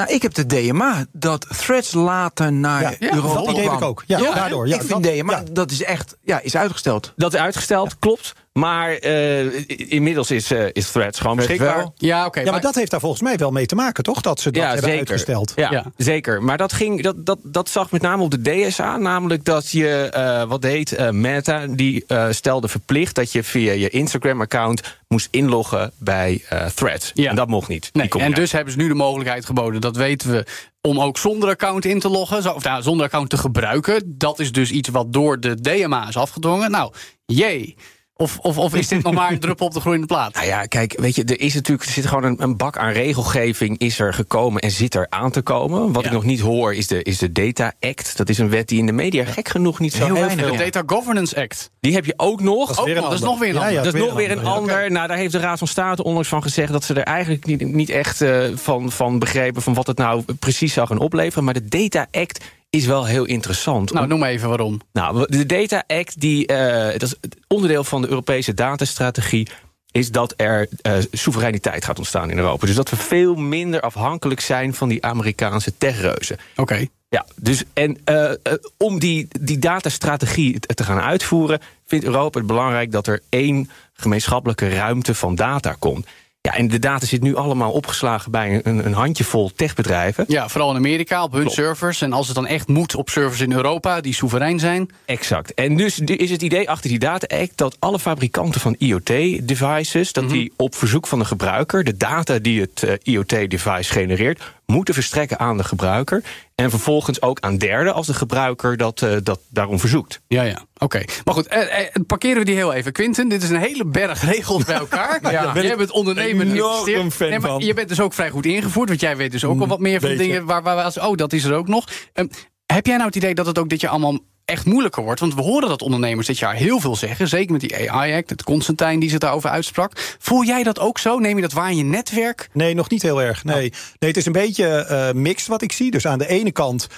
Nou, 0.00 0.12
ik 0.12 0.22
heb 0.22 0.34
de 0.34 0.46
DMA, 0.46 1.04
dat 1.12 1.46
threads 1.58 1.92
later 1.92 2.52
naar 2.52 2.80
Ja, 2.82 2.94
Europa 3.12 3.34
dat 3.34 3.44
Dat 3.44 3.48
idee 3.48 3.54
heb 3.56 3.64
kwam. 3.64 3.76
ik 3.82 3.84
ook. 3.88 4.02
Ja, 4.06 4.18
Ja, 4.18 4.34
daardoor. 4.34 4.68
Ja, 4.68 4.74
ik 4.74 4.82
vind 4.82 5.02
dat- 5.02 5.12
DMA, 5.14 5.32
ja. 5.32 5.42
dat 5.52 5.70
is 5.70 5.82
echt, 5.82 6.16
ja, 6.22 6.40
is 6.40 6.56
uitgesteld. 6.56 7.12
dat 7.16 7.34
is 7.34 7.40
uitgesteld, 7.40 7.98
klopt. 7.98 8.32
Maar 8.52 9.04
uh, 9.04 9.68
inmiddels 9.90 10.30
is, 10.30 10.52
uh, 10.52 10.64
is 10.72 10.90
Threads 10.90 11.20
gewoon 11.20 11.36
beschikbaar. 11.36 11.88
Ja, 11.96 12.26
oké. 12.26 12.38
ja, 12.38 12.44
maar, 12.44 12.52
maar 12.54 12.62
dat 12.62 12.74
heeft 12.74 12.90
daar 12.90 13.00
volgens 13.00 13.22
mij 13.22 13.36
wel 13.36 13.50
mee 13.50 13.66
te 13.66 13.74
maken, 13.74 14.04
toch? 14.04 14.20
Dat 14.20 14.40
ze 14.40 14.50
dat 14.50 14.62
ja, 14.62 14.66
hebben 14.68 14.84
zeker. 14.84 14.98
uitgesteld. 14.98 15.52
Ja, 15.56 15.70
Ja. 15.70 15.84
zeker. 15.96 16.42
Maar 16.42 16.56
dat, 16.56 16.72
ging, 16.72 17.02
dat, 17.02 17.26
dat, 17.26 17.38
dat 17.42 17.68
zag 17.68 17.90
met 17.90 18.02
name 18.02 18.22
op 18.22 18.30
de 18.30 18.66
DSA. 18.68 18.96
Namelijk 18.96 19.44
dat 19.44 19.70
je, 19.70 20.12
uh, 20.16 20.48
wat 20.48 20.62
heet 20.62 20.98
uh, 20.98 21.10
Meta, 21.10 21.66
die 21.66 22.04
uh, 22.08 22.26
stelde 22.30 22.68
verplicht... 22.68 23.14
dat 23.14 23.32
je 23.32 23.42
via 23.44 23.72
je 23.72 23.88
Instagram-account 23.88 24.98
moest 25.08 25.28
inloggen 25.30 25.92
bij 25.98 26.42
Threads. 26.74 27.10
Ja. 27.14 27.30
En 27.30 27.36
dat 27.36 27.48
mocht 27.48 27.68
niet. 27.68 27.90
Nee, 27.92 28.08
en 28.08 28.32
dus 28.32 28.52
hebben 28.52 28.72
ze 28.72 28.78
nu 28.78 28.88
de 28.88 28.94
mogelijkheid 28.94 29.44
geboden, 29.46 29.80
dat 29.80 29.96
weten 29.96 30.30
we, 30.30 30.46
om 30.80 31.00
ook 31.00 31.18
zonder 31.18 31.48
account 31.48 31.84
in 31.84 31.98
te 32.00 32.08
loggen, 32.08 32.42
zo- 32.42 32.50
of 32.52 32.64
nou, 32.64 32.82
zonder 32.82 33.06
account 33.06 33.30
te 33.30 33.36
gebruiken. 33.36 34.02
Dat 34.06 34.38
is 34.38 34.52
dus 34.52 34.70
iets 34.70 34.88
wat 34.88 35.12
door 35.12 35.40
de 35.40 35.60
DMA 35.60 36.08
is 36.08 36.16
afgedwongen. 36.16 36.70
Nou, 36.70 36.92
jee. 37.26 37.76
Of, 38.20 38.38
of, 38.38 38.58
of 38.58 38.74
is 38.74 38.88
dit 38.88 39.02
nog 39.02 39.14
maar 39.14 39.30
een 39.32 39.38
druppel 39.46 39.66
op 39.66 39.72
de 39.72 39.80
groeiende 39.80 40.06
plaat? 40.06 40.34
Nou 40.34 40.46
ja, 40.46 40.64
kijk, 40.66 40.94
weet 41.00 41.14
je, 41.16 41.24
er 41.24 41.40
is 41.40 41.54
natuurlijk 41.54 41.86
er 41.88 41.92
zit 41.94 42.06
gewoon 42.06 42.24
een, 42.24 42.42
een 42.42 42.56
bak 42.56 42.78
aan 42.78 42.92
regelgeving 42.92 43.78
is 43.78 43.98
er 43.98 44.14
gekomen 44.14 44.62
en 44.62 44.70
zit 44.70 44.94
er 44.94 45.06
aan 45.08 45.30
te 45.30 45.42
komen. 45.42 45.92
Wat 45.92 46.02
Ja. 46.02 46.08
ik 46.08 46.14
nog 46.14 46.24
niet 46.24 46.40
hoor 46.40 46.74
is 46.74 46.86
de, 46.86 47.02
is 47.02 47.18
de 47.18 47.32
Data 47.32 47.72
Act. 47.80 48.16
Dat 48.16 48.28
is 48.28 48.38
een 48.38 48.48
wet 48.50 48.68
die 48.68 48.78
in 48.78 48.86
de 48.86 48.92
media 48.92 49.24
gek 49.24 49.48
genoeg 49.48 49.78
niet 49.78 49.92
zo 49.92 50.04
Heel 50.04 50.14
heel, 50.14 50.24
weinig. 50.24 50.50
De 50.50 50.56
Data 50.70 50.82
Governance 50.86 51.36
Act. 51.42 51.70
Die 51.80 51.92
heb 51.94 52.04
je 52.04 52.14
ook 52.16 52.40
nog. 52.40 52.66
Dat 52.68 52.76
is 52.76 52.78
Ook 52.78 52.86
weer 52.86 52.96
een 52.96 53.02
nog, 53.02 53.10
dat 53.10 53.20
is 53.20 53.26
ander. 53.26 53.38
nog 53.38 53.48
weer 53.48 53.48
een 53.48 53.54
Ja, 53.54 53.60
ander. 53.60 53.78
ja, 53.78 53.84
dat 53.84 53.94
is 53.94 54.00
nog 54.00 54.14
weer 54.14 54.30
een 54.30 54.44
ander, 54.44 54.70
ja. 54.70 54.76
ander. 54.76 54.92
Nou, 54.92 55.08
daar 55.08 55.16
heeft 55.16 55.32
de 55.32 55.38
Raad 55.38 55.58
van 55.58 55.68
State 55.68 56.02
onlangs 56.04 56.28
van 56.28 56.42
gezegd 56.42 56.72
dat 56.72 56.84
ze 56.84 56.94
er 56.94 57.02
eigenlijk 57.02 57.46
niet, 57.46 57.60
niet 57.72 57.90
echt 57.90 58.20
eh, 58.20 58.44
van, 58.54 58.90
van 58.92 59.18
begrepen 59.18 59.62
van 59.62 59.74
wat 59.74 59.86
het 59.86 59.98
nou 59.98 60.22
precies 60.38 60.72
zou 60.72 60.86
gaan 60.86 60.98
opleveren. 60.98 61.44
Maar 61.44 61.54
de 61.54 61.68
Data 61.68 62.06
Act 62.10 62.44
is 62.70 62.86
wel 62.86 63.06
heel 63.06 63.24
interessant. 63.24 63.92
Nou, 63.92 64.06
noem 64.06 64.24
even 64.24 64.48
waarom. 64.48 64.80
Nou, 64.92 65.26
de 65.28 65.46
Data 65.46 65.84
Act, 65.86 66.20
die, 66.20 66.46
eh, 66.46 66.92
dat 66.92 67.02
is 67.02 67.14
het 67.20 67.36
onderdeel 67.46 67.84
van 67.84 68.02
de 68.02 68.08
Europese 68.08 68.54
datastrategie 68.54 69.48
is 69.92 70.10
dat 70.10 70.34
er 70.36 70.68
eh, 70.82 70.96
soevereiniteit 71.12 71.84
gaat 71.84 71.98
ontstaan 71.98 72.30
in 72.30 72.38
Europa. 72.38 72.66
Dus 72.66 72.74
dat 72.74 72.90
we 72.90 72.96
veel 72.96 73.34
minder 73.34 73.80
afhankelijk 73.80 74.40
zijn 74.40 74.74
van 74.74 74.88
die 74.88 75.04
Amerikaanse 75.04 75.72
techreuzen. 75.78 76.36
Oké. 76.56 76.86
Ja, 77.08 77.26
dus 77.36 77.64
en 77.72 77.98
eh, 78.04 78.30
om 78.76 78.98
die, 78.98 79.28
die 79.40 79.58
datastrategie 79.58 80.60
te 80.60 80.74
te 80.74 80.84
gaan 80.84 81.00
uitvoeren, 81.00 81.60
vindt 81.86 82.04
Europa 82.04 82.38
het 82.38 82.48
belangrijk 82.48 82.92
dat 82.92 83.06
er 83.06 83.22
één 83.28 83.70
gemeenschappelijke 83.92 84.68
ruimte 84.68 85.14
van 85.14 85.34
data 85.34 85.76
komt. 85.78 86.06
Ja, 86.42 86.54
en 86.56 86.68
de 86.68 86.78
data 86.78 87.06
zit 87.06 87.22
nu 87.22 87.36
allemaal 87.36 87.72
opgeslagen 87.72 88.30
bij 88.30 88.60
een, 88.64 88.86
een 88.86 88.92
handjevol 88.92 89.50
techbedrijven. 89.56 90.24
Ja, 90.28 90.48
vooral 90.48 90.70
in 90.70 90.76
Amerika 90.76 91.22
op 91.22 91.32
hun 91.32 91.40
Klopt. 91.40 91.56
servers. 91.56 92.00
En 92.00 92.12
als 92.12 92.26
het 92.26 92.36
dan 92.36 92.46
echt 92.46 92.68
moet 92.68 92.94
op 92.94 93.08
servers 93.08 93.40
in 93.40 93.52
Europa 93.52 94.00
die 94.00 94.14
soeverein 94.14 94.58
zijn. 94.58 94.90
Exact. 95.04 95.54
En 95.54 95.76
dus 95.76 95.98
is 95.98 96.30
het 96.30 96.42
idee 96.42 96.70
achter 96.70 96.90
die 96.90 96.98
Data 96.98 97.36
Act 97.36 97.56
dat 97.56 97.76
alle 97.78 97.98
fabrikanten 97.98 98.60
van 98.60 98.74
IoT-devices, 98.78 100.12
dat 100.12 100.30
die 100.30 100.52
op 100.56 100.74
verzoek 100.74 101.06
van 101.06 101.18
de 101.18 101.24
gebruiker 101.24 101.84
de 101.84 101.96
data 101.96 102.38
die 102.38 102.60
het 102.60 102.82
eh, 102.82 102.94
IoT-device 103.02 103.92
genereert, 103.92 104.42
moeten 104.70 104.94
verstrekken 104.94 105.38
aan 105.38 105.56
de 105.56 105.64
gebruiker. 105.64 106.22
En 106.54 106.70
vervolgens 106.70 107.22
ook 107.22 107.40
aan 107.40 107.58
derden 107.58 107.94
als 107.94 108.06
de 108.06 108.14
gebruiker 108.14 108.76
dat, 108.76 109.02
eh, 109.02 109.16
dat 109.22 109.40
daarom 109.48 109.78
verzoekt. 109.78 110.20
Ja, 110.26 110.42
ja. 110.42 110.64
Oké. 110.78 111.02
Maar 111.24 111.34
goed, 111.34 111.46
eh, 111.46 111.80
eh, 111.80 111.86
parkeren 112.06 112.38
we 112.38 112.44
die 112.44 112.54
heel 112.54 112.72
even. 112.72 112.92
Quinten, 112.92 113.28
dit 113.28 113.42
is 113.42 113.50
een 113.50 113.60
hele 113.60 113.84
berg 113.84 114.24
regels 114.24 114.64
bij 114.64 114.76
elkaar. 114.76 115.20
daar 115.22 115.52
ben 115.52 115.62
Jij 115.62 115.72
ik 115.72 115.78
bent 115.78 115.90
ondernemer. 115.90 116.46
en 116.46 116.52
enorm 116.52 117.10
fan 117.10 117.28
nee, 117.28 117.38
maar 117.38 117.50
van. 117.50 117.60
Je 117.60 117.74
bent 117.74 117.88
dus 117.88 118.00
ook 118.00 118.14
vrij 118.14 118.30
goed 118.30 118.46
ingevoerd, 118.46 118.88
want 118.88 119.00
jij 119.00 119.16
weet 119.16 119.32
dus 119.32 119.44
ook 119.44 119.60
al 119.60 119.66
wat 119.66 119.80
meer 119.80 120.00
van 120.00 120.08
beetje. 120.08 120.24
dingen 120.24 120.44
waar, 120.44 120.62
waar 120.62 120.76
we 120.76 120.82
als. 120.82 120.98
Oh, 120.98 121.16
dat 121.16 121.32
is 121.32 121.44
er 121.44 121.54
ook 121.54 121.68
nog. 121.68 121.88
Ehm, 122.12 122.26
heb 122.66 122.86
jij 122.86 122.94
nou 122.94 123.06
het 123.06 123.16
idee 123.16 123.34
dat 123.34 123.46
het 123.46 123.58
ook 123.58 123.68
dit 123.68 123.80
jaar 123.80 123.90
allemaal 123.90 124.18
echt 124.44 124.64
moeilijker 124.64 125.02
wordt? 125.02 125.20
Want 125.20 125.34
we 125.34 125.42
horen 125.42 125.68
dat 125.68 125.82
ondernemers 125.82 126.26
dit 126.26 126.38
jaar 126.38 126.54
heel 126.54 126.80
veel 126.80 126.96
zeggen. 126.96 127.28
Zeker 127.28 127.52
met 127.52 127.60
die 127.60 127.90
AI-act, 127.90 128.30
het 128.30 128.42
Constantijn 128.42 129.00
die 129.00 129.10
zich 129.10 129.18
daarover 129.18 129.50
uitsprak. 129.50 130.16
Voel 130.18 130.44
jij 130.44 130.62
dat 130.62 130.78
ook 130.78 130.98
zo? 130.98 131.18
Neem 131.18 131.36
je 131.36 131.42
dat 131.42 131.52
waar 131.52 131.70
in 131.70 131.76
je 131.76 131.84
netwerk? 131.84 132.48
Nee, 132.52 132.74
nog 132.74 132.90
niet 132.90 133.02
heel 133.02 133.22
erg. 133.22 133.44
Nee, 133.44 133.72
nee 133.98 134.10
het 134.10 134.16
is 134.16 134.26
een 134.26 134.32
beetje 134.32 134.66
eh 134.66 135.12
mixed 135.12 135.48
wat 135.48 135.62
ik 135.62 135.72
zie. 135.72 135.90
Dus 135.90 136.06
aan 136.06 136.18
de 136.18 136.28
ene 136.28 136.52
kant 136.52 136.88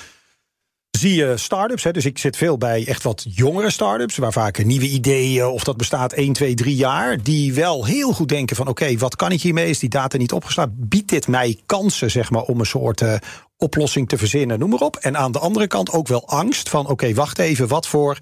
zie 1.03 1.15
je 1.15 1.37
start-ups. 1.37 1.85
Hè, 1.85 1.91
dus 1.91 2.05
ik 2.05 2.19
zit 2.19 2.37
veel 2.37 2.59
bij 2.59 2.87
echt 2.87 3.03
wat 3.03 3.27
jongere 3.29 3.71
start-ups... 3.71 4.17
waar 4.17 4.33
vaak 4.33 4.65
nieuwe 4.65 4.89
ideeën, 4.89 5.47
of 5.47 5.65
dat 5.65 5.77
bestaat 5.77 6.13
1, 6.13 6.33
2, 6.33 6.55
3 6.55 6.77
jaar... 6.77 7.23
die 7.23 7.55
wel 7.55 7.85
heel 7.85 8.13
goed 8.13 8.29
denken 8.29 8.57
van... 8.57 8.69
oké, 8.69 8.97
wat 8.97 9.17
kan 9.17 9.33
ik 9.33 9.43
hiermee? 9.43 9.69
Is 9.69 9.79
die 9.79 9.89
data 9.89 10.17
niet 10.17 10.33
opgeslagen? 10.33 10.75
Biedt 10.79 11.09
dit 11.09 11.29
mij 11.29 11.61
kansen 11.67 12.11
zeg 12.11 12.31
maar, 12.31 12.43
om 12.43 12.61
een 12.61 12.67
soort 12.67 13.01
eh, 13.01 13.15
oplossing 13.63 14.09
te 14.09 14.19
verzinnen? 14.19 14.59
Noem 14.59 14.71
maar 14.71 14.81
op. 14.81 14.97
En 14.97 15.17
aan 15.17 15.33
de 15.33 15.39
andere 15.39 15.67
kant 15.67 15.91
ook 15.91 16.09
wel 16.09 16.29
angst 16.29 16.69
van... 16.69 16.89
oké, 16.89 17.15
wacht 17.15 17.39
even, 17.39 17.69
wat 17.69 17.87
voor 17.87 18.19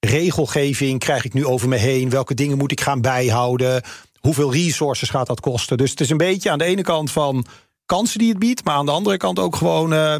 regelgeving 0.00 0.98
krijg 0.98 1.24
ik 1.24 1.32
nu 1.32 1.46
over 1.46 1.68
me 1.68 1.76
heen? 1.76 2.10
Welke 2.10 2.34
dingen 2.34 2.58
moet 2.58 2.72
ik 2.72 2.80
gaan 2.80 3.00
bijhouden? 3.00 3.82
Hoeveel 4.20 4.52
resources 4.52 5.10
gaat 5.10 5.26
dat 5.26 5.40
kosten? 5.40 5.76
Dus 5.76 5.90
het 5.90 6.00
is 6.00 6.10
een 6.10 6.16
beetje 6.16 6.50
aan 6.50 6.58
de 6.58 6.64
ene 6.64 6.82
kant 6.82 7.10
van 7.10 7.46
kansen 7.86 8.18
die 8.18 8.28
het 8.28 8.38
biedt... 8.38 8.64
maar 8.64 8.74
aan 8.74 8.86
de 8.86 8.92
andere 8.92 9.16
kant 9.16 9.38
ook 9.38 9.56
gewoon... 9.56 9.92
eh, 9.92 10.16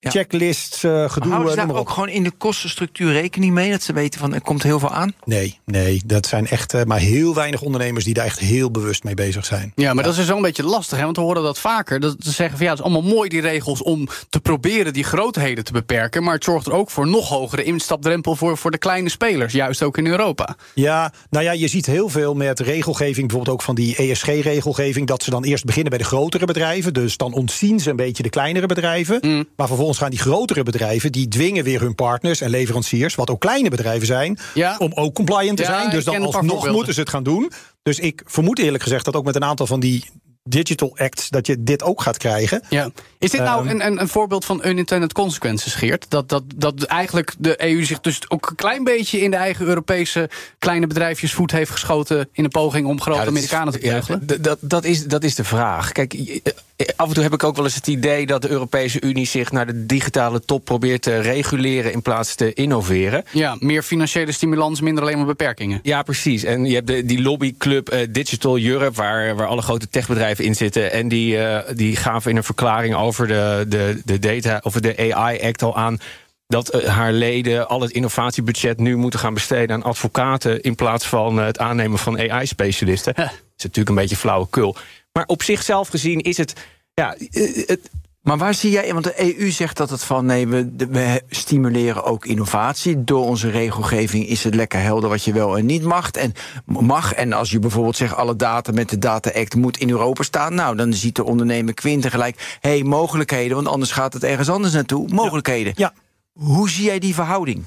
Ja. 0.00 0.10
Checklists, 0.10 0.84
eh, 0.84 1.10
gedoe, 1.10 1.30
Houden 1.30 1.32
eh, 1.32 1.50
ze 1.50 1.56
daar 1.56 1.56
noem 1.56 1.74
maar 1.74 1.84
ook 1.84 1.90
gewoon 1.90 2.08
in 2.08 2.22
de 2.22 2.30
kostenstructuur 2.30 3.12
rekening 3.12 3.52
mee? 3.52 3.70
Dat 3.70 3.82
ze 3.82 3.92
weten 3.92 4.20
van 4.20 4.34
er 4.34 4.40
komt 4.40 4.62
heel 4.62 4.78
veel 4.78 4.90
aan? 4.90 5.12
Nee, 5.24 5.58
nee, 5.64 6.02
dat 6.06 6.26
zijn 6.26 6.46
echt 6.46 6.74
eh, 6.74 6.84
maar 6.84 6.98
heel 6.98 7.34
weinig 7.34 7.62
ondernemers 7.62 8.04
die 8.04 8.14
daar 8.14 8.24
echt 8.24 8.38
heel 8.38 8.70
bewust 8.70 9.04
mee 9.04 9.14
bezig 9.14 9.44
zijn. 9.44 9.72
Ja, 9.74 9.94
maar 9.94 10.02
dat 10.02 10.12
is 10.12 10.18
dus 10.18 10.28
wel 10.28 10.36
een 10.36 10.42
beetje 10.42 10.64
lastig, 10.64 10.98
hè? 10.98 11.04
want 11.04 11.16
we 11.16 11.22
horen 11.22 11.42
dat 11.42 11.58
vaker. 11.58 12.00
Dat 12.00 12.16
ze 12.18 12.30
zeggen 12.30 12.56
van 12.56 12.66
ja, 12.66 12.72
het 12.72 12.80
is 12.80 12.84
allemaal 12.84 13.12
mooi 13.14 13.28
die 13.28 13.40
regels 13.40 13.82
om 13.82 14.08
te 14.28 14.40
proberen 14.40 14.92
die 14.92 15.04
grootheden 15.04 15.64
te 15.64 15.72
beperken. 15.72 16.22
Maar 16.22 16.34
het 16.34 16.44
zorgt 16.44 16.66
er 16.66 16.72
ook 16.72 16.90
voor 16.90 17.06
nog 17.06 17.28
hogere 17.28 17.62
instapdrempel 17.62 18.36
voor, 18.36 18.56
voor 18.56 18.70
de 18.70 18.78
kleine 18.78 19.08
spelers, 19.08 19.52
juist 19.52 19.82
ook 19.82 19.98
in 19.98 20.06
Europa. 20.06 20.56
Ja, 20.74 21.12
nou 21.30 21.44
ja, 21.44 21.52
je 21.52 21.68
ziet 21.68 21.86
heel 21.86 22.08
veel 22.08 22.34
met 22.34 22.60
regelgeving, 22.60 23.26
bijvoorbeeld 23.26 23.56
ook 23.56 23.62
van 23.62 23.74
die 23.74 23.96
ESG-regelgeving, 23.96 25.06
dat 25.06 25.22
ze 25.22 25.30
dan 25.30 25.44
eerst 25.44 25.64
beginnen 25.64 25.90
bij 25.90 25.98
de 25.98 26.04
grotere 26.04 26.46
bedrijven. 26.46 26.94
Dus 26.94 27.16
dan 27.16 27.32
ontzien 27.32 27.80
ze 27.80 27.90
een 27.90 27.96
beetje 27.96 28.22
de 28.22 28.30
kleinere 28.30 28.66
bedrijven. 28.66 29.46
Maar 29.56 29.66
vervolgens 29.66 29.87
gaan 29.96 30.10
die 30.10 30.18
grotere 30.18 30.62
bedrijven, 30.62 31.12
die 31.12 31.28
dwingen 31.28 31.64
weer 31.64 31.80
hun 31.80 31.94
partners 31.94 32.40
en 32.40 32.50
leveranciers, 32.50 33.14
wat 33.14 33.30
ook 33.30 33.40
kleine 33.40 33.68
bedrijven 33.70 34.06
zijn, 34.06 34.38
Ja. 34.54 34.76
om 34.78 34.92
ook 34.94 35.14
compliant 35.14 35.56
te 35.56 35.62
Ja, 35.62 35.78
zijn. 35.78 35.90
Dus 35.90 36.04
dan 36.04 36.22
alsnog 36.22 36.70
moeten 36.70 36.94
ze 36.94 37.00
het 37.00 37.08
gaan 37.08 37.22
doen. 37.22 37.50
Dus 37.82 37.98
ik 37.98 38.22
vermoed 38.26 38.58
eerlijk 38.58 38.82
gezegd 38.82 39.04
dat 39.04 39.14
ook 39.16 39.24
met 39.24 39.36
een 39.36 39.44
aantal 39.44 39.66
van 39.66 39.80
die 39.80 40.04
digital 40.42 40.96
acts, 40.96 41.28
dat 41.28 41.46
je 41.46 41.62
dit 41.62 41.82
ook 41.82 42.02
gaat 42.02 42.16
krijgen. 42.16 42.62
Ja. 42.68 42.90
Is 43.18 43.30
dit 43.30 43.40
nou 43.40 43.66
Ehm. 43.68 43.74
een, 43.80 43.86
een, 43.86 44.00
een 44.00 44.08
voorbeeld 44.08 44.44
van 44.44 44.60
unintended 44.66 45.12
consequences, 45.12 45.74
Geert? 45.74 46.06
Dat, 46.10 46.28
dat, 46.28 46.42
dat 46.56 46.82
eigenlijk 46.82 47.34
de 47.38 47.62
EU 47.64 47.84
zich 47.84 48.00
dus 48.00 48.20
ook 48.30 48.50
een 48.50 48.56
klein 48.56 48.84
beetje 48.84 49.20
in 49.20 49.30
de 49.30 49.36
eigen 49.36 49.66
Europese 49.66 50.30
kleine 50.58 50.86
bedrijfjes 50.86 51.32
voet 51.32 51.50
heeft 51.50 51.70
geschoten 51.70 52.28
in 52.32 52.44
een 52.44 52.50
poging 52.50 52.86
om 52.86 53.00
grote 53.00 53.18
Ja, 53.18 53.22
is- 53.24 53.28
Amerikanen 53.30 53.72
te 53.72 53.86
ja, 53.86 54.00
d- 54.00 54.44
dat, 54.44 54.58
dat, 54.60 54.84
is, 54.84 55.04
dat 55.04 55.24
is 55.24 55.34
de 55.34 55.44
vraag. 55.44 55.92
Kijk, 55.92 56.12
je- 56.12 56.40
eh, 56.42 56.52
af 56.96 57.08
en 57.08 57.14
toe 57.14 57.22
heb 57.22 57.32
ik 57.32 57.44
ook 57.44 57.56
wel 57.56 57.64
eens 57.64 57.74
het 57.74 57.86
idee 57.86 58.26
dat 58.26 58.42
de 58.42 58.48
Europese 58.48 59.00
Unie 59.00 59.26
zich 59.26 59.52
naar 59.52 59.66
de 59.66 59.86
digitale 59.86 60.40
top 60.40 60.64
probeert 60.64 61.02
te 61.02 61.20
reguleren 61.20 61.92
in 61.92 62.02
plaats 62.02 62.34
te 62.34 62.52
innoveren. 62.52 63.24
Ja, 63.32 63.56
meer 63.58 63.82
financiële 63.82 64.32
stimulans, 64.32 64.80
minder 64.80 65.02
alleen 65.02 65.16
maar 65.16 65.26
beperkingen. 65.26 65.80
Ja, 65.82 66.02
precies. 66.02 66.44
En 66.44 66.64
je 66.64 66.74
hebt 66.74 66.86
de, 66.86 67.04
die 67.04 67.22
lobbyclub 67.22 67.88
eh, 67.88 68.06
Digital 68.10 68.58
Europe, 68.58 68.92
waar, 68.92 69.36
waar 69.36 69.46
alle 69.46 69.62
grote 69.62 69.88
techbedrijven 69.88 70.44
in 70.44 70.54
zitten. 70.54 70.92
En 70.92 71.08
die, 71.08 71.38
eh, 71.38 71.74
die 71.76 71.96
gaven 71.96 72.30
in 72.30 72.36
een 72.36 72.44
verklaring 72.44 72.94
over 72.94 73.26
de, 73.26 73.64
de, 73.68 74.00
de 74.04 74.18
data 74.18 74.60
of 74.62 74.74
de 74.74 75.12
AI 75.14 75.40
Act 75.40 75.62
al 75.62 75.76
aan. 75.76 75.98
Dat 76.46 76.68
eh, 76.68 76.88
haar 76.88 77.12
leden 77.12 77.68
al 77.68 77.80
het 77.80 77.90
innovatiebudget 77.90 78.78
nu 78.78 78.96
moeten 78.96 79.20
gaan 79.20 79.34
besteden 79.34 79.76
aan 79.76 79.82
advocaten. 79.82 80.60
in 80.60 80.74
plaats 80.74 81.06
van 81.06 81.38
het 81.38 81.58
aannemen 81.58 81.98
van 81.98 82.30
AI-specialisten. 82.30 83.14
Dat 83.14 83.32
is 83.56 83.64
natuurlijk 83.64 83.88
een 83.88 83.94
beetje 84.02 84.16
flauwekul. 84.16 84.76
Maar 85.18 85.26
op 85.26 85.42
zichzelf 85.42 85.88
gezien 85.88 86.20
is 86.20 86.36
het. 86.36 86.52
Ja, 86.94 87.14
eh, 87.14 87.66
het, 87.66 87.90
Maar 88.22 88.38
waar 88.38 88.54
zie 88.54 88.70
jij, 88.70 88.92
want 88.92 89.04
de 89.04 89.38
EU 89.40 89.50
zegt 89.50 89.76
dat 89.76 89.90
het 89.90 90.04
van 90.04 90.26
nee, 90.26 90.48
we, 90.48 90.70
we 90.76 91.22
stimuleren 91.28 92.04
ook 92.04 92.26
innovatie. 92.26 93.04
Door 93.04 93.24
onze 93.24 93.50
regelgeving 93.50 94.26
is 94.26 94.44
het 94.44 94.54
lekker 94.54 94.80
helder 94.80 95.08
wat 95.08 95.24
je 95.24 95.32
wel 95.32 95.58
en 95.58 95.66
niet 95.66 95.82
mag. 95.82 96.10
En, 96.10 96.32
mag. 96.64 97.14
en 97.14 97.32
als 97.32 97.50
je 97.50 97.58
bijvoorbeeld 97.58 97.96
zegt 97.96 98.14
alle 98.14 98.36
data 98.36 98.72
met 98.72 98.88
de 98.88 98.98
Data 98.98 99.30
Act 99.30 99.54
moet 99.54 99.78
in 99.78 99.90
Europa 99.90 100.22
staan. 100.22 100.54
Nou, 100.54 100.76
dan 100.76 100.92
ziet 100.92 101.16
de 101.16 101.24
ondernemer 101.24 101.74
Quinten 101.74 102.10
gelijk, 102.10 102.58
hé, 102.60 102.70
hey, 102.70 102.82
mogelijkheden, 102.82 103.56
want 103.56 103.68
anders 103.68 103.92
gaat 103.92 104.12
het 104.12 104.24
ergens 104.24 104.48
anders 104.48 104.74
naartoe. 104.74 105.08
Mogelijkheden. 105.08 105.72
Ja. 105.76 105.92
Hoe 106.32 106.70
zie 106.70 106.84
jij 106.84 106.98
die 106.98 107.14
verhouding? 107.14 107.64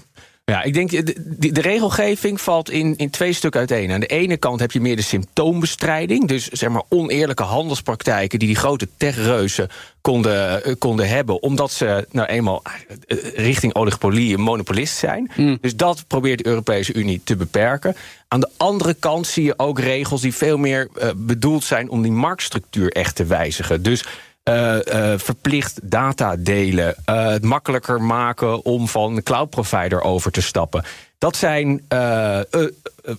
Ja, 0.51 0.63
ik 0.63 0.73
denk, 0.73 0.89
de, 0.89 1.03
de, 1.37 1.51
de 1.51 1.61
regelgeving 1.61 2.41
valt 2.41 2.69
in, 2.69 2.93
in 2.97 3.09
twee 3.09 3.33
stukken 3.33 3.59
uiteen. 3.59 3.91
Aan 3.91 3.99
de 3.99 4.05
ene 4.05 4.37
kant 4.37 4.59
heb 4.59 4.71
je 4.71 4.81
meer 4.81 4.95
de 4.95 5.01
symptoombestrijding. 5.01 6.27
Dus 6.27 6.47
zeg 6.47 6.69
maar 6.69 6.83
oneerlijke 6.89 7.43
handelspraktijken 7.43 8.39
die 8.39 8.47
die 8.47 8.57
grote 8.57 8.87
techreuzen 8.97 9.69
konden, 10.01 10.63
eh, 10.63 10.73
konden 10.77 11.07
hebben. 11.07 11.41
Omdat 11.41 11.71
ze 11.71 12.07
nou 12.11 12.27
eenmaal 12.27 12.61
eh, 13.07 13.17
richting 13.35 13.75
oligopolie 13.75 14.33
een 14.33 14.41
monopolist 14.41 14.97
zijn. 14.97 15.31
Dus 15.61 15.75
dat 15.75 16.03
probeert 16.07 16.37
de 16.37 16.47
Europese 16.49 16.93
Unie 16.93 17.21
te 17.23 17.35
beperken. 17.35 17.95
Aan 18.27 18.39
de 18.39 18.49
andere 18.57 18.93
kant 18.93 19.27
zie 19.27 19.43
je 19.43 19.59
ook 19.59 19.79
regels 19.79 20.21
die 20.21 20.33
veel 20.33 20.57
meer 20.57 20.87
eh, 20.95 21.09
bedoeld 21.15 21.63
zijn 21.63 21.89
om 21.89 22.01
die 22.01 22.11
marktstructuur 22.11 22.91
echt 22.91 23.15
te 23.15 23.25
wijzigen. 23.25 23.83
Dus 23.83 24.05
eh, 24.43 25.11
eh, 25.13 25.19
verplicht 25.19 25.79
data 25.83 26.35
delen. 26.35 26.95
eh, 27.05 27.25
het 27.25 27.43
makkelijker 27.43 28.01
maken 28.01 28.65
om 28.65 28.87
van 28.87 29.23
cloud 29.23 29.49
provider 29.49 30.01
over 30.01 30.31
te 30.31 30.41
stappen. 30.41 30.83
Dat 31.17 31.35
zijn 31.35 31.85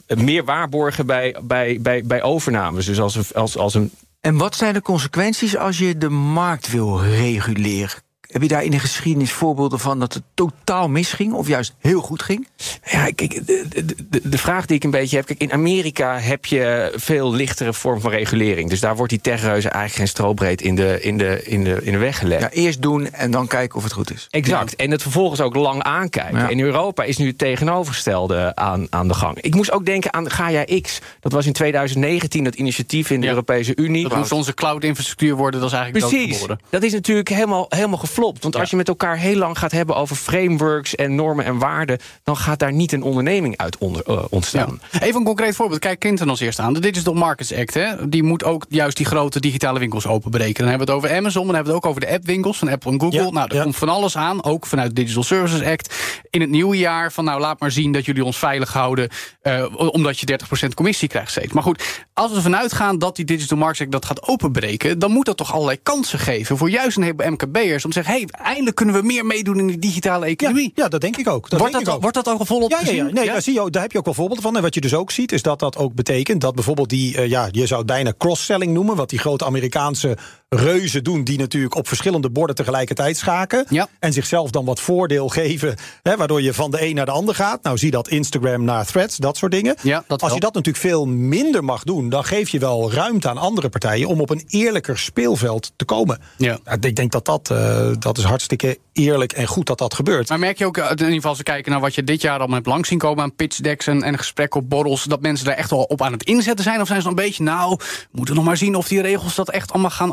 meer 0.07 0.45
waarborgen 0.45 1.07
bij, 1.07 1.37
bij, 1.43 1.79
bij, 1.81 2.05
bij 2.05 2.23
overnames. 2.23 2.87
Dus 2.87 3.01
als 3.01 3.35
als, 3.35 3.57
als 3.57 3.75
een 3.75 3.93
En 4.21 4.37
wat 4.37 4.55
zijn 4.55 4.75
de 4.75 4.83
consequenties 4.83 5.57
als 5.57 5.79
je 5.79 5.99
de 5.99 6.09
markt 6.09 6.71
wil 6.71 7.03
reguleren? 7.03 8.03
Heb 8.33 8.43
je 8.43 8.49
daar 8.49 8.65
in 8.65 8.71
de 8.71 8.79
geschiedenis 8.79 9.33
voorbeelden 9.33 9.79
van 9.79 9.99
dat 10.01 10.15
het 10.15 10.23
totaal 10.35 10.89
misging 10.89 11.33
of 11.33 11.49
juist 11.49 11.75
heel 11.79 12.01
goed 12.01 12.23
ging? 12.23 12.49
Ja, 12.85 13.11
kijk, 13.15 13.47
de, 13.47 13.85
de, 14.09 14.21
de, 14.29 14.39
vraag 14.39 14.67
die 14.67 14.77
ik 14.77 14.85
een 14.85 14.91
beetje 14.91 15.17
heb. 15.17 15.27
Kijk, 15.27 15.41
in 15.41 15.53
Amerika 15.53 16.19
heb 16.19 16.45
je 16.45 16.93
veel 16.97 17.33
lichtere 17.33 17.73
vorm 17.73 18.01
van 18.01 18.11
regulering. 18.11 18.71
Dus 18.71 18.81
daar 18.81 18.97
wordt 18.97 19.11
die 19.11 19.21
techreuze 19.21 19.69
eigenlijk 19.69 19.95
geen 19.95 20.09
strobreed 20.09 20.63
in 20.63 20.75
de, 20.75 21.01
in 21.01 21.19
de, 21.19 21.43
in 21.45 21.65
de, 21.65 21.81
in 21.83 21.93
de 21.93 21.99
weg 21.99 22.19
gelegd. 22.19 22.43
Ja, 22.43 22.51
eerst 22.51 22.83
doen 22.83 23.13
en 23.13 23.31
dan 23.31 23.47
kijken 23.47 23.77
of 23.77 23.85
het 23.85 23.93
goed 23.93 24.13
is. 24.13 24.27
Exact. 24.31 24.77
En 24.77 24.91
het 24.91 25.03
vervolgens 25.03 25.41
ook 25.41 25.55
lang 25.55 25.83
aankijken. 25.83 26.39
Ja. 26.39 26.49
In 26.49 26.61
Europa 26.61 27.03
is 27.03 27.17
nu 27.17 27.27
het 27.27 27.39
tegenovergestelde 27.39 28.55
aan, 28.55 28.87
aan 28.91 29.09
de 29.09 29.15
gang. 29.15 29.41
Ik 29.41 29.55
moest 29.55 29.73
ook 29.73 29.87
denken 29.87 30.13
aan 30.13 30.31
Gaia 30.31 30.65
X. 30.81 31.01
Dat 31.21 31.33
was 31.33 31.47
in 31.47 31.53
2019 31.53 32.45
dat 32.45 32.55
initiatief 32.55 33.11
in 33.11 33.21
de 33.21 33.27
Ja. 33.27 33.33
Europese 33.33 33.77
Unie. 33.77 34.09
Dat 34.09 34.19
moest 34.19 34.33
onze 34.33 34.55
cloud-infrastructuur 34.55 35.37
worden, 35.37 35.61
dat 35.61 35.71
is 35.71 35.77
eigenlijk 35.77 36.07
Precies. 36.07 36.47
Dat 36.71 36.83
is 36.83 36.93
natuurlijk 36.93 37.29
helemaal, 37.29 37.67
helemaal 37.69 37.99
geflopt. 38.23 38.43
Want 38.43 38.57
als 38.57 38.71
je 38.71 38.77
met 38.77 38.89
elkaar 38.89 39.17
heel 39.17 39.37
lang 39.37 39.59
gaat 39.59 39.73
hebben 39.73 39.97
over 39.97 40.17
frameworks 40.17 40.95
en 40.95 41.15
normen 41.15 41.45
en 41.45 41.59
waarden, 41.59 41.99
dan 42.23 42.37
gaat 42.37 42.59
daar 42.59 42.73
niet 42.73 42.93
een 42.93 43.03
onderneming 43.03 43.57
uit 43.57 43.79
onder, 43.79 44.03
eh, 44.07 44.25
ontstaan. 44.31 44.81
Ja. 44.91 45.01
Even 45.01 45.21
een 45.21 45.27
concreet 45.27 45.57
voorbeeld. 45.57 45.81
Kijk 45.81 45.99
Clinton 45.99 46.29
als 46.29 46.41
eerste 46.41 46.63
aan. 46.63 46.73
De 46.73 46.81
Digital 46.81 47.15
Markets 47.15 47.55
Act. 47.55 47.75
Hè, 47.75 48.09
die 48.09 48.23
moet 48.23 48.45
ook 48.45 48.65
juist 48.69 48.97
die 48.97 49.07
grote 49.07 49.41
digitale 49.41 49.79
winkels 49.79 50.07
openbreken. 50.07 50.55
Dan 50.61 50.69
hebben 50.69 50.87
we 50.87 50.93
het 50.93 51.03
over 51.03 51.17
Amazon. 51.17 51.47
Dan 51.47 51.55
hebben 51.55 51.73
we 51.73 51.79
het 51.79 51.87
ook 51.87 51.91
over 51.97 52.07
de 52.09 52.15
appwinkels 52.15 52.59
van 52.59 52.69
Apple 52.69 52.93
en 52.93 53.01
Google. 53.01 53.23
Ja, 53.23 53.31
nou, 53.31 53.49
er 53.49 53.57
ja. 53.57 53.63
komt 53.63 53.77
van 53.77 53.89
alles 53.89 54.17
aan. 54.17 54.45
Ook 54.45 54.67
vanuit 54.67 54.89
de 54.89 54.95
Digital 55.03 55.23
Services 55.23 55.63
Act. 55.63 55.95
In 56.31 56.41
het 56.41 56.51
nieuwe 56.51 56.77
jaar 56.77 57.13
van 57.13 57.25
nou 57.25 57.41
laat 57.41 57.61
maar 57.61 57.71
zien 57.71 57.93
dat 57.93 58.05
jullie 58.05 58.25
ons 58.25 58.39
veilig 58.39 58.73
houden. 58.73 59.09
eh, 59.43 59.65
omdat 59.77 60.19
je 60.19 60.27
30% 60.27 60.75
commissie 60.75 61.09
krijgt 61.09 61.31
steeds. 61.31 61.53
Maar 61.53 61.63
goed, 61.63 62.05
als 62.15 62.31
we 62.31 62.37
ervan 62.37 62.57
uitgaan 62.57 62.99
dat 62.99 63.17
die 63.17 63.25
Digital 63.25 63.59
Markets 63.59 63.81
Act 63.81 63.93
dat 63.93 64.05
gaat 64.05 64.29
openbreken. 64.29 64.99
dan 64.99 65.11
moet 65.11 65.27
dat 65.27 65.37
toch 65.37 65.53
allerlei 65.53 65.83
kansen 65.83 66.19
geven 66.19 66.57
voor 66.57 66.71
juist 66.71 66.97
een 66.97 67.03
heleboel 67.03 67.31
MKB'ers. 67.31 67.85
Om 67.85 67.91
te 67.91 67.97
zeggen, 67.97 68.12
hey, 68.13 68.29
eindelijk 68.31 68.77
kunnen 68.77 68.95
we 68.95 69.03
meer 69.03 69.27
meedoen 69.27 69.59
in 69.59 69.67
die 69.67 69.79
digitale 69.79 70.27
economie. 70.27 70.73
ja, 70.75 70.89
dat 70.89 71.01
denk 71.01 71.17
ik 71.17 71.29
ook. 71.29 71.51
Dat 71.51 71.59
wordt, 71.59 71.75
denk 71.75 71.85
dat, 71.85 71.95
ik 71.95 71.97
ook. 71.97 72.03
wordt 72.03 72.25
dat 72.25 72.35
ook 72.35 72.39
al 72.39 72.45
volop 72.45 72.71
Ja, 72.71 72.81
ja, 72.85 72.93
ja. 72.93 73.05
Nee, 73.05 73.27
Daar, 73.27 73.43
zie 73.43 73.55
je, 73.55 73.71
daar 73.71 73.83
heb 73.83 73.93
je 73.93 73.99
ook 73.99 74.05
wel 74.05 74.15
voorbeelden 74.15 74.45
van. 74.45 74.57
En 74.57 74.63
wat 74.63 74.75
je 74.75 74.81
dus 74.81 74.95
ook 74.95 75.11
ziet, 75.11 75.33
is 75.33 75.43
dat 75.43 75.59
dat 75.59 75.77
ook 75.77 75.95
betekent 75.95 76.41
dat 76.41 76.55
bijvoorbeeld 76.55 76.89
die, 76.89 77.17
eh, 77.17 77.29
ja, 77.29 77.49
je 77.51 77.67
zou 77.67 77.79
het 77.79 77.89
bijna 77.89 78.13
cross-selling 78.19 78.73
noemen, 78.73 78.97
wat 78.97 79.11
die 79.11 79.19
grote 79.19 79.45
Amerikaanse 79.45 80.17
reuzen 80.55 81.05
doen, 81.05 81.25
die 81.25 81.39
natuurlijk 81.39 81.75
op 81.75 81.89
verschillende 81.89 82.31
borden 82.31 82.57
tegelijkertijd 82.57 83.17
schaken. 83.17 83.65
Ja. 83.69 83.89
En 83.99 84.13
zichzelf 84.13 84.51
dan 84.51 84.65
wat 84.65 84.81
voordeel 84.81 85.29
geven, 85.29 85.77
hè, 86.03 86.17
waardoor 86.17 86.43
je 86.43 86.55
van 86.55 86.71
de 86.71 86.87
een 86.87 86.95
naar 86.95 87.07
de 87.07 87.11
ander 87.11 87.35
gaat. 87.35 87.63
Nou, 87.63 87.79
zie 87.79 87.91
dat 87.91 88.09
Instagram 88.09 88.65
naar 88.65 88.87
threads, 88.87 89.17
dat 89.17 89.37
soort 89.37 89.53
dingen. 89.53 89.77
Ja, 89.83 90.05
dat 90.07 90.23
Als 90.23 90.35
je 90.35 90.41
dat 90.41 90.55
natuurlijk 90.55 90.85
veel 90.85 91.07
minder 91.07 91.65
mag 91.65 91.83
doen, 91.83 92.09
dan 92.09 92.25
geef 92.25 92.49
je 92.49 92.59
wel 92.59 92.93
ruimte 92.93 93.29
aan 93.29 93.39
andere 93.39 93.69
partijen 93.69 94.09
om 94.09 94.21
op 94.21 94.31
een 94.31 94.45
eerlijker 94.47 94.99
speelveld 94.99 95.73
te 95.77 95.85
komen. 95.85 96.21
Ja. 96.37 96.59
ik 96.81 96.97
denk 96.97 97.13
dat 97.13 97.25
dat, 97.25 97.51
eh, 97.51 97.91
dat 97.99 98.19
is 98.19 98.25
hartstikke 98.25 98.79
eerlijk 98.93 99.33
en 99.33 99.47
goed 99.47 99.67
dat 99.67 99.79
dat 99.79 99.95
gebeurt. 99.95 100.29
Maar 100.29 100.39
merk 100.39 100.59
je 100.59 100.67
ook, 100.67 100.77
eh, 100.77 100.85
in 100.85 100.91
ieder 100.91 101.13
geval 101.13 101.29
als 101.29 101.39
we 101.39 101.45
kijken 101.45 101.73
naar 101.73 101.81
wat 101.81 101.95
je 101.95 102.05
dit 102.05 102.21
jaar 102.21 102.39
allemaal 102.39 102.55
hebt 102.57 102.67
langs 102.67 102.89
zien 102.89 102.99
komen 102.99 103.23
aan 103.23 103.35
pitchdecks 103.35 103.87
en, 103.87 104.03
en 104.03 104.19
gesprekken 104.19 104.61
op 104.61 104.69
borrels, 104.69 105.05
dat 105.05 105.21
mensen 105.21 105.47
daar 105.47 105.57
echt 105.57 105.71
wel 105.71 105.83
op 105.83 106.03
aan 106.03 106.13
het 106.13 106.23
inzetten 106.23 106.65
zijn? 106.65 106.81
Of 106.81 106.87
zijn 106.87 107.01
ze 107.01 107.09
nog 107.09 107.17
een 107.17 107.25
beetje, 107.25 107.43
nou, 107.43 107.77
we 107.79 108.09
moeten 108.11 108.35
nog 108.35 108.45
maar 108.45 108.57
zien 108.57 108.75
of 108.75 108.89
die 108.89 109.01
regels 109.01 109.35
dat 109.35 109.51
echt 109.51 109.73
allemaal 109.73 109.91
gaan 109.91 110.13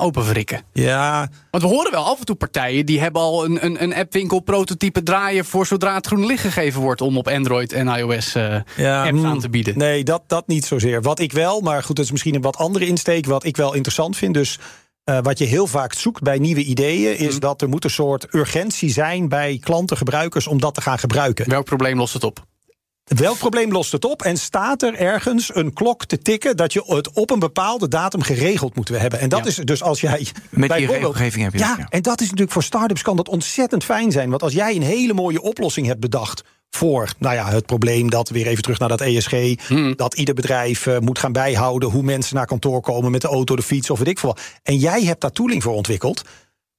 Ja, 0.73 1.29
Want 1.51 1.63
we 1.63 1.69
horen 1.69 1.91
wel 1.91 2.03
af 2.05 2.19
en 2.19 2.25
toe 2.25 2.35
partijen 2.35 2.85
die 2.85 2.99
hebben 2.99 3.21
al 3.21 3.45
een, 3.45 3.65
een, 3.65 3.83
een 3.83 3.95
appwinkel 3.95 4.39
prototype 4.39 5.03
draaien 5.03 5.45
voor 5.45 5.65
zodra 5.65 5.95
het 5.95 6.07
groen 6.07 6.25
licht 6.25 6.41
gegeven 6.41 6.81
wordt 6.81 7.01
om 7.01 7.17
op 7.17 7.27
Android 7.27 7.73
en 7.73 7.87
iOS 7.87 8.35
eh, 8.35 8.55
apps 9.05 9.11
mm, 9.19 9.25
aan 9.25 9.39
te 9.39 9.49
bieden. 9.49 9.77
Nee, 9.77 10.03
dat, 10.03 10.23
dat 10.27 10.47
niet 10.47 10.65
zozeer. 10.65 11.01
Wat 11.01 11.19
ik 11.19 11.31
wel, 11.31 11.61
maar 11.61 11.83
goed, 11.83 11.95
dat 11.95 12.05
is 12.05 12.11
misschien 12.11 12.35
een 12.35 12.41
wat 12.41 12.57
andere 12.57 12.85
insteek. 12.87 13.25
Wat 13.25 13.43
ik 13.43 13.57
wel 13.57 13.73
interessant 13.73 14.17
vind. 14.17 14.33
Dus 14.33 14.59
eh, 15.03 15.17
wat 15.21 15.37
je 15.37 15.45
heel 15.45 15.67
vaak 15.67 15.93
zoekt 15.93 16.21
bij 16.21 16.37
nieuwe 16.37 16.63
ideeën, 16.63 17.17
is 17.17 17.31
Mhm. 17.31 17.39
dat 17.39 17.61
er 17.61 17.69
moet 17.69 17.83
een 17.83 17.89
soort 17.89 18.33
urgentie 18.33 18.89
zijn 18.91 19.29
bij 19.29 19.57
klanten, 19.63 19.97
gebruikers, 19.97 20.47
om 20.47 20.59
dat 20.59 20.73
te 20.73 20.81
gaan 20.81 20.99
gebruiken. 20.99 21.49
Welk 21.49 21.65
probleem 21.65 21.97
lost 21.97 22.13
het 22.13 22.23
op? 22.23 22.45
Welk 23.15 23.37
probleem 23.37 23.71
lost 23.71 23.91
het 23.91 24.05
op? 24.05 24.21
En 24.21 24.37
staat 24.37 24.81
er 24.81 24.93
ergens 24.95 25.55
een 25.55 25.73
klok 25.73 26.05
te 26.05 26.17
tikken 26.17 26.57
dat 26.57 26.73
je 26.73 26.83
het 26.85 27.11
op 27.13 27.31
een 27.31 27.39
bepaalde 27.39 27.87
datum 27.87 28.21
geregeld 28.21 28.75
moet 28.75 28.87
hebben? 28.87 29.19
En 29.19 29.29
dat 29.29 29.39
Ja. 29.39 29.45
is 29.45 29.55
dus 29.55 29.83
als 29.83 30.01
jij. 30.01 30.17
die 30.17 30.31
bijvoorbeeld- 30.51 30.89
regelgeving 30.91 31.43
heb 31.43 31.53
je 31.53 31.59
Ja, 31.59 31.67
dat, 31.69 31.77
ja. 31.77 31.85
en 31.89 32.01
dat 32.01 32.19
is 32.21 32.25
natuurlijk 32.25 32.51
voor 32.51 32.63
start-ups 32.63 33.01
kan 33.01 33.15
dat 33.15 33.29
ontzettend 33.29 33.83
fijn 33.83 34.11
zijn. 34.11 34.29
Want 34.29 34.43
als 34.43 34.53
jij 34.53 34.75
een 34.75 34.81
hele 34.81 35.13
mooie 35.13 35.41
oplossing 35.41 35.87
hebt 35.87 35.99
bedacht 35.99 36.43
voor 36.69 37.13
nou 37.17 37.35
ja, 37.35 37.49
het 37.49 37.65
probleem 37.65 38.09
dat 38.09 38.29
weer 38.29 38.47
even 38.47 38.63
terug 38.63 38.79
naar 38.79 38.89
dat 38.89 39.01
ESG, 39.01 39.55
dat 39.95 40.13
ieder 40.13 40.33
bedrijf 40.33 40.87
eh, 40.87 40.97
moet 40.99 41.19
gaan 41.19 41.31
bijhouden 41.31 41.89
hoe 41.89 42.03
mensen 42.03 42.35
naar 42.35 42.45
kantoor 42.45 42.81
komen 42.81 43.11
met 43.11 43.21
de 43.21 43.27
auto, 43.27 43.55
de 43.55 43.61
fiets 43.61 43.89
of 43.89 43.97
weet 43.99 44.07
ik 44.07 44.19
veel. 44.19 44.29
wat. 44.29 44.41
En 44.63 44.77
jij 44.77 45.03
hebt 45.03 45.21
daar 45.21 45.31
tooling 45.31 45.63
voor 45.63 45.73
ontwikkeld. 45.73 46.21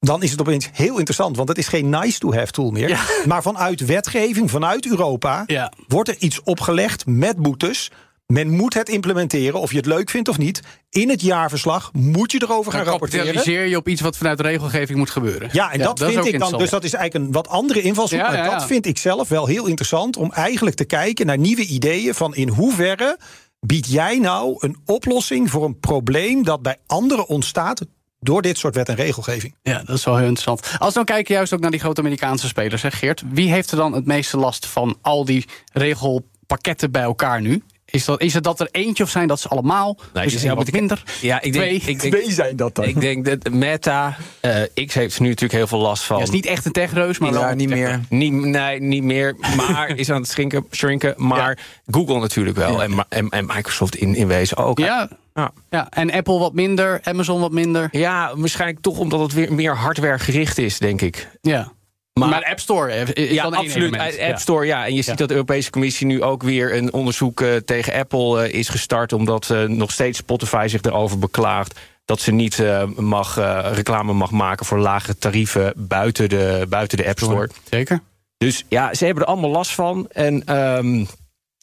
Dan 0.05 0.23
is 0.23 0.31
het 0.31 0.41
opeens 0.41 0.69
heel 0.73 0.97
interessant, 0.97 1.35
want 1.37 1.49
het 1.49 1.57
is 1.57 1.67
geen 1.67 1.89
nice-to-have 1.89 2.51
tool 2.51 2.71
meer. 2.71 2.89
Ja. 2.89 2.99
Maar 3.27 3.41
vanuit 3.41 3.85
wetgeving, 3.85 4.49
vanuit 4.51 4.85
Europa, 4.85 5.43
Ja. 5.47 5.71
wordt 5.87 6.09
er 6.09 6.15
iets 6.19 6.43
opgelegd 6.43 7.05
met 7.05 7.37
boetes. 7.37 7.91
Men 8.27 8.49
moet 8.49 8.73
het 8.73 8.89
implementeren, 8.89 9.59
of 9.59 9.71
je 9.71 9.77
het 9.77 9.85
leuk 9.85 10.09
vindt 10.09 10.29
of 10.29 10.37
niet. 10.37 10.61
In 10.89 11.09
het 11.09 11.21
jaarverslag 11.21 11.89
moet 11.93 12.31
je 12.31 12.41
erover 12.43 12.71
gaan 12.71 12.81
Dan 12.81 12.89
rapporteren. 12.89 13.25
kapitaliseer 13.25 13.65
je 13.65 13.77
op 13.77 13.87
iets 13.87 14.01
wat 14.01 14.17
vanuit 14.17 14.39
regelgeving 14.39 14.97
moet 14.97 15.09
gebeuren. 15.09 15.49
Ja, 15.51 15.71
en 15.71 15.79
dat, 15.79 15.99
vind 16.03 16.25
ik 16.25 16.39
dan. 16.39 16.57
Dus 16.57 16.69
dat 16.69 16.83
is 16.83 16.93
eigenlijk 16.93 17.25
een 17.25 17.31
wat 17.31 17.47
andere 17.47 17.81
invalshoek. 17.81 18.19
Ja, 18.19 18.27
maar 18.27 18.37
ja. 18.37 18.49
dat 18.49 18.65
vind 18.65 18.85
ik 18.85 18.97
zelf 18.97 19.29
wel 19.29 19.45
heel 19.45 19.65
interessant. 19.65 20.17
Om 20.17 20.31
eigenlijk 20.31 20.75
te 20.75 20.85
kijken 20.85 21.25
naar 21.25 21.37
nieuwe 21.37 21.65
ideeën. 21.65 22.13
Van 22.13 22.35
in 22.35 22.49
hoeverre 22.49 23.17
bied 23.59 23.87
jij 23.87 24.17
nou 24.19 24.55
een 24.59 24.77
oplossing 24.85 25.49
voor 25.49 25.65
een 25.65 25.79
probleem 25.79 26.43
dat 26.43 26.61
bij 26.61 26.77
anderen 26.87 27.27
ontstaat. 27.27 27.81
Door 28.23 28.41
dit 28.41 28.57
soort 28.57 28.75
wet 28.75 28.89
en 28.89 28.95
regelgeving. 28.95 29.55
Ja, 29.63 29.83
dat 29.83 29.97
is 29.97 30.05
wel 30.05 30.17
heel 30.17 30.27
interessant. 30.27 30.79
Als 30.79 30.89
we 30.89 30.95
dan 30.95 31.05
kijken 31.05 31.35
juist 31.35 31.53
ook 31.53 31.59
naar 31.59 31.71
die 31.71 31.79
grote 31.79 32.01
Amerikaanse 32.01 32.47
spelers, 32.47 32.81
hè 32.81 32.91
Geert. 32.91 33.23
Wie 33.29 33.51
heeft 33.51 33.71
er 33.71 33.77
dan 33.77 33.93
het 33.93 34.05
meeste 34.05 34.37
last 34.37 34.65
van 34.65 34.97
al 35.01 35.25
die 35.25 35.45
regelpakketten 35.73 36.91
bij 36.91 37.01
elkaar 37.01 37.41
nu? 37.41 37.63
Is, 37.91 38.05
dat, 38.05 38.21
is 38.21 38.33
het 38.33 38.43
dat 38.43 38.59
er 38.59 38.67
eentje 38.71 39.03
of 39.03 39.09
zijn 39.09 39.27
dat 39.27 39.39
ze 39.39 39.47
allemaal? 39.47 39.97
Nee, 40.13 40.23
dus 40.23 40.31
je 40.33 40.39
er 40.39 40.45
zou 40.45 40.57
wat 40.57 40.71
minder? 40.71 41.03
Ja, 41.21 41.41
ik 41.41 41.53
denk, 41.53 41.81
Twee. 41.81 41.95
ik 41.95 42.11
denk, 42.11 42.31
zijn 42.31 42.55
dat 42.55 42.85
ik 42.85 43.01
denk 43.01 43.25
dat 43.25 43.53
Meta, 43.53 44.17
eh, 44.39 44.85
X 44.85 44.93
heeft 44.93 45.19
nu 45.19 45.27
natuurlijk 45.27 45.53
heel 45.53 45.67
veel 45.67 45.79
last 45.79 46.03
van. 46.03 46.17
Ja, 46.17 46.23
is 46.23 46.29
niet 46.29 46.45
echt 46.45 46.65
een 46.65 46.71
techreus, 46.71 47.19
maar 47.19 47.31
wel 47.31 47.41
Ja, 47.41 47.53
niet 47.53 47.69
meer. 47.69 47.99
Niet, 48.09 48.33
nee, 48.33 48.81
niet 48.81 49.03
meer. 49.03 49.35
Maar 49.55 49.97
is 49.97 50.09
aan 50.09 50.21
het 50.21 50.29
schrinken. 50.29 50.65
shrinken 50.71 51.13
maar 51.17 51.57
Google 51.87 52.19
natuurlijk 52.19 52.57
wel. 52.57 52.83
En, 52.83 53.05
en, 53.09 53.29
en 53.29 53.45
Microsoft 53.45 53.95
in, 53.95 54.15
in 54.15 54.27
wezen 54.27 54.57
ook. 54.57 54.79
Ja, 54.79 55.09
Ja. 55.33 55.51
ja, 55.69 55.87
en 55.89 56.11
Apple 56.11 56.39
wat 56.39 56.53
minder, 56.53 56.99
Amazon 57.03 57.39
wat 57.39 57.51
minder. 57.51 57.87
Ja, 57.91 58.31
waarschijnlijk 58.35 58.81
toch 58.81 58.97
omdat 58.97 59.19
het 59.19 59.33
weer 59.33 59.53
meer 59.53 59.75
hardware 59.75 60.19
gericht 60.19 60.57
is, 60.57 60.77
denk 60.79 61.01
ik. 61.01 61.27
Ja. 61.41 61.71
Maar- 62.13 62.29
Maar, 62.29 62.43
App 62.43 62.59
Store 62.59 62.93
is 63.13 63.29
ja, 63.31 63.43
dan 63.43 63.53
absoluut. 63.53 64.19
App 64.19 64.37
Store, 64.37 64.65
ja. 64.65 64.85
En 64.85 64.95
je 64.95 65.01
ziet 65.01 65.05
Ja. 65.05 65.15
dat 65.15 65.27
de 65.27 65.33
Europese 65.33 65.69
Commissie 65.69 66.07
nu 66.07 66.23
ook 66.23 66.43
weer 66.43 66.75
een 66.75 66.93
onderzoek 66.93 67.41
eh, 67.41 67.55
tegen 67.55 67.93
Apple 67.93 68.43
eh, 68.43 68.53
is 68.59 68.69
gestart. 68.69 69.13
Omdat 69.13 69.49
eh, 69.49 69.63
nog 69.63 69.91
steeds 69.91 70.17
Spotify 70.17 70.65
zich 70.69 70.81
erover 70.81 71.19
beklaagt. 71.19 71.79
Dat 72.05 72.19
ze 72.21 72.31
niet 72.31 72.63
mag, 72.95 73.35
reclame 73.73 74.13
mag 74.13 74.31
maken 74.31 74.65
voor 74.65 74.79
lage 74.79 75.17
tarieven 75.17 75.73
buiten 75.75 76.29
de, 76.29 76.65
buiten 76.69 76.97
de 76.97 77.07
App 77.07 77.19
Store. 77.19 77.49
Zeker. 77.69 77.99
Dus 78.37 78.65
ja, 78.69 78.93
ze 78.93 79.05
hebben 79.05 79.23
er 79.23 79.29
allemaal 79.29 79.49
last 79.49 79.71
van. 79.71 80.07
En 80.11 80.45
ehm, 80.45 81.05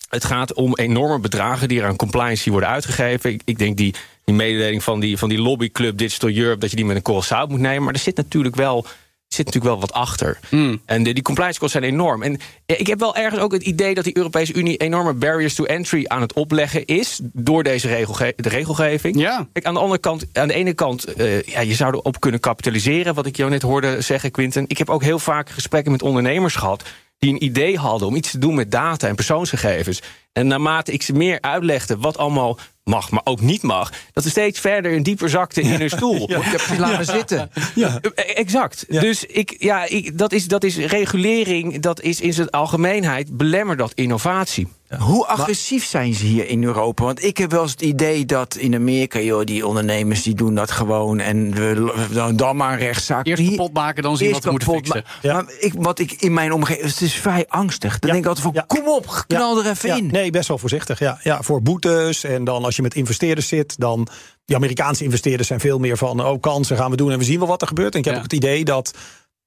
het 0.08 0.24
gaat 0.24 0.52
om 0.54 0.76
enorme 0.76 1.18
bedragen 1.18 1.68
die 1.68 1.80
er 1.80 1.86
aan 1.86 1.96
compliance 1.96 2.50
worden 2.50 2.68
uitgegeven. 2.68 3.32
Ik, 3.32 3.42
ik 3.44 3.58
denk 3.58 3.76
die, 3.76 3.94
die 4.24 4.34
mededeling 4.34 4.82
van 4.82 5.00
die, 5.00 5.18
van 5.18 5.28
die 5.28 5.38
lobbyclub 5.40 5.98
Digital 5.98 6.30
Europe... 6.30 6.60
dat 6.60 6.70
je 6.70 6.76
die 6.76 6.84
met 6.84 6.96
een 6.96 7.02
korrel 7.02 7.22
zout 7.22 7.48
moet 7.48 7.60
nemen. 7.60 7.82
Maar 7.82 7.94
er 7.94 8.00
zit 8.00 8.16
natuurlijk 8.16 8.56
wel, 8.56 8.86
zit 9.28 9.46
natuurlijk 9.46 9.74
wel 9.74 9.80
wat 9.80 9.92
achter. 9.92 10.38
Hmm. 10.48 10.80
En 10.84 11.02
de, 11.02 11.12
die 11.12 11.22
compliance 11.22 11.58
kosten 11.58 11.80
zijn 11.80 11.92
enorm. 11.92 12.22
En 12.22 12.38
ik 12.66 12.86
heb 12.86 12.98
wel 12.98 13.16
ergens 13.16 13.42
ook 13.42 13.52
het 13.52 13.62
idee 13.62 13.94
dat 13.94 14.04
die 14.04 14.16
Europese 14.16 14.52
Unie... 14.54 14.76
enorme 14.76 15.12
barriers 15.12 15.54
to 15.54 15.64
entry 15.64 16.04
aan 16.06 16.20
het 16.20 16.32
opleggen 16.32 16.84
is... 16.84 17.20
door 17.22 17.62
deze 17.62 17.88
regelge 17.88 18.32
de 18.36 18.48
regelgeving. 18.48 19.20
Ja. 19.20 19.48
Kijk, 19.52 19.66
aan 19.66 19.74
de 19.74 19.80
andere 19.80 20.00
kant, 20.00 20.26
aan 20.32 20.48
de 20.48 20.54
ene 20.54 20.72
kant, 20.72 21.04
eh, 21.04 21.42
ja, 21.42 21.60
je 21.60 21.74
zou 21.74 21.94
erop 21.94 22.20
kunnen 22.20 22.40
kapitaliseren, 22.40 23.14
wat 23.14 23.26
ik 23.26 23.36
jou 23.36 23.50
net 23.50 23.62
hoorde 23.62 24.00
zeggen, 24.00 24.30
Quinten. 24.30 24.64
Ik 24.66 24.78
heb 24.78 24.90
ook 24.90 25.02
heel 25.02 25.18
vaak 25.18 25.50
gesprekken 25.50 25.92
met 25.92 26.02
ondernemers 26.02 26.54
gehad 26.54 26.82
die 27.18 27.30
een 27.30 27.44
idee 27.44 27.78
hadden 27.78 28.08
om 28.08 28.16
iets 28.16 28.30
te 28.30 28.38
doen 28.38 28.54
met 28.54 28.70
data 28.70 29.08
en 29.08 29.14
persoonsgegevens. 29.14 30.02
En 30.38 30.46
naarmate 30.46 30.92
ik 30.92 31.02
ze 31.02 31.12
meer 31.12 31.40
uitlegde 31.40 31.96
wat 31.96 32.18
allemaal 32.18 32.58
mag, 32.84 33.10
maar 33.10 33.20
ook 33.24 33.40
niet 33.40 33.62
mag, 33.62 33.92
dat 34.12 34.22
ze 34.22 34.30
steeds 34.30 34.60
verder 34.60 34.92
en 34.92 35.02
dieper 35.02 35.28
zakten 35.28 35.62
in 35.62 35.80
hun 35.80 35.90
stoel. 35.90 36.30
Ik 36.30 36.44
heb 36.44 36.60
ze 36.60 36.78
laten 36.78 37.04
zitten. 37.04 37.50
Ja. 37.74 38.00
Eh, 38.00 38.38
Exact. 38.38 38.84
Ja. 38.88 39.00
Dus 39.00 39.24
ik, 39.24 39.56
ja, 39.58 39.84
ik, 39.88 40.18
dat, 40.18 40.32
is, 40.32 40.48
dat 40.48 40.64
is 40.64 40.76
regulering, 40.76 41.80
dat 41.80 42.00
is 42.00 42.20
in 42.20 42.32
zijn 42.32 42.50
algemeenheid 42.50 43.36
belemmert 43.36 43.78
dat 43.78 43.92
innovatie. 43.94 44.68
Hoe 44.98 45.26
agressief 45.26 45.84
zijn 45.86 46.14
ze 46.14 46.24
hier 46.24 46.48
in 46.48 46.64
Europa? 46.64 47.04
Want 47.04 47.24
ik 47.24 47.38
heb 47.38 47.50
wel 47.50 47.62
eens 47.62 47.70
het 47.70 47.82
idee 47.82 48.24
dat 48.24 48.54
in 48.56 48.74
Amerika, 48.74 49.18
joh, 49.20 49.44
die 49.44 49.66
ondernemers 49.66 50.22
die 50.22 50.34
doen 50.34 50.54
dat 50.54 50.70
gewoon 50.70 51.18
en 51.20 51.54
we, 51.54 52.06
dan, 52.12 52.36
dan 52.36 52.56
maar 52.56 52.72
een 52.72 52.78
rechtszaak. 52.78 53.26
Eerst 53.26 53.42
Hier- 53.42 53.50
kapot 53.50 53.72
maken, 53.72 54.02
dan 54.02 54.16
zien 54.16 54.32
wat 54.32 54.44
we 54.44 54.50
moeten 54.50 54.72
fixen. 54.74 55.04
Ja. 55.22 55.32
Maar 55.32 55.44
ik, 55.58 55.72
wat 55.76 55.98
ik 55.98 56.12
in 56.12 56.32
mijn 56.34 56.52
omgeving, 56.52 56.86
het 56.86 57.00
is 57.00 57.14
vrij 57.14 57.44
angstig. 57.48 57.98
Dan 57.98 58.08
Ja. 58.08 58.14
denk 58.14 58.18
ik 58.26 58.26
altijd 58.36 58.46
van, 58.46 58.54
Ja. 58.54 58.64
kom 58.82 58.88
op, 58.94 59.24
knal 59.26 59.58
er 59.64 59.70
even 59.70 59.88
Ja, 59.88 59.96
in. 59.96 60.06
nee, 60.06 60.30
best 60.30 60.48
wel 60.48 60.58
voorzichtig. 60.58 60.98
Ja. 60.98 61.18
ja, 61.22 61.42
voor 61.42 61.62
boetes. 61.62 62.24
En 62.24 62.44
dan 62.44 62.64
als 62.64 62.76
je 62.76 62.82
met 62.82 62.94
investeerders 62.94 63.48
zit, 63.48 63.74
dan. 63.78 64.08
Die 64.44 64.56
Amerikaanse 64.56 65.04
investeerders 65.04 65.48
zijn 65.48 65.60
veel 65.60 65.78
meer 65.78 65.96
van. 65.96 66.24
Oh, 66.26 66.40
kansen 66.40 66.76
gaan 66.76 66.90
we 66.90 66.96
doen 66.96 67.10
en 67.10 67.18
we 67.18 67.24
zien 67.24 67.38
wel 67.38 67.48
wat 67.48 67.60
er 67.62 67.68
gebeurt. 67.68 67.92
En 67.92 67.98
ik 67.98 68.04
heb 68.04 68.14
Ja. 68.14 68.18
ook 68.20 68.30
het 68.30 68.36
idee 68.42 68.64
dat. 68.64 68.94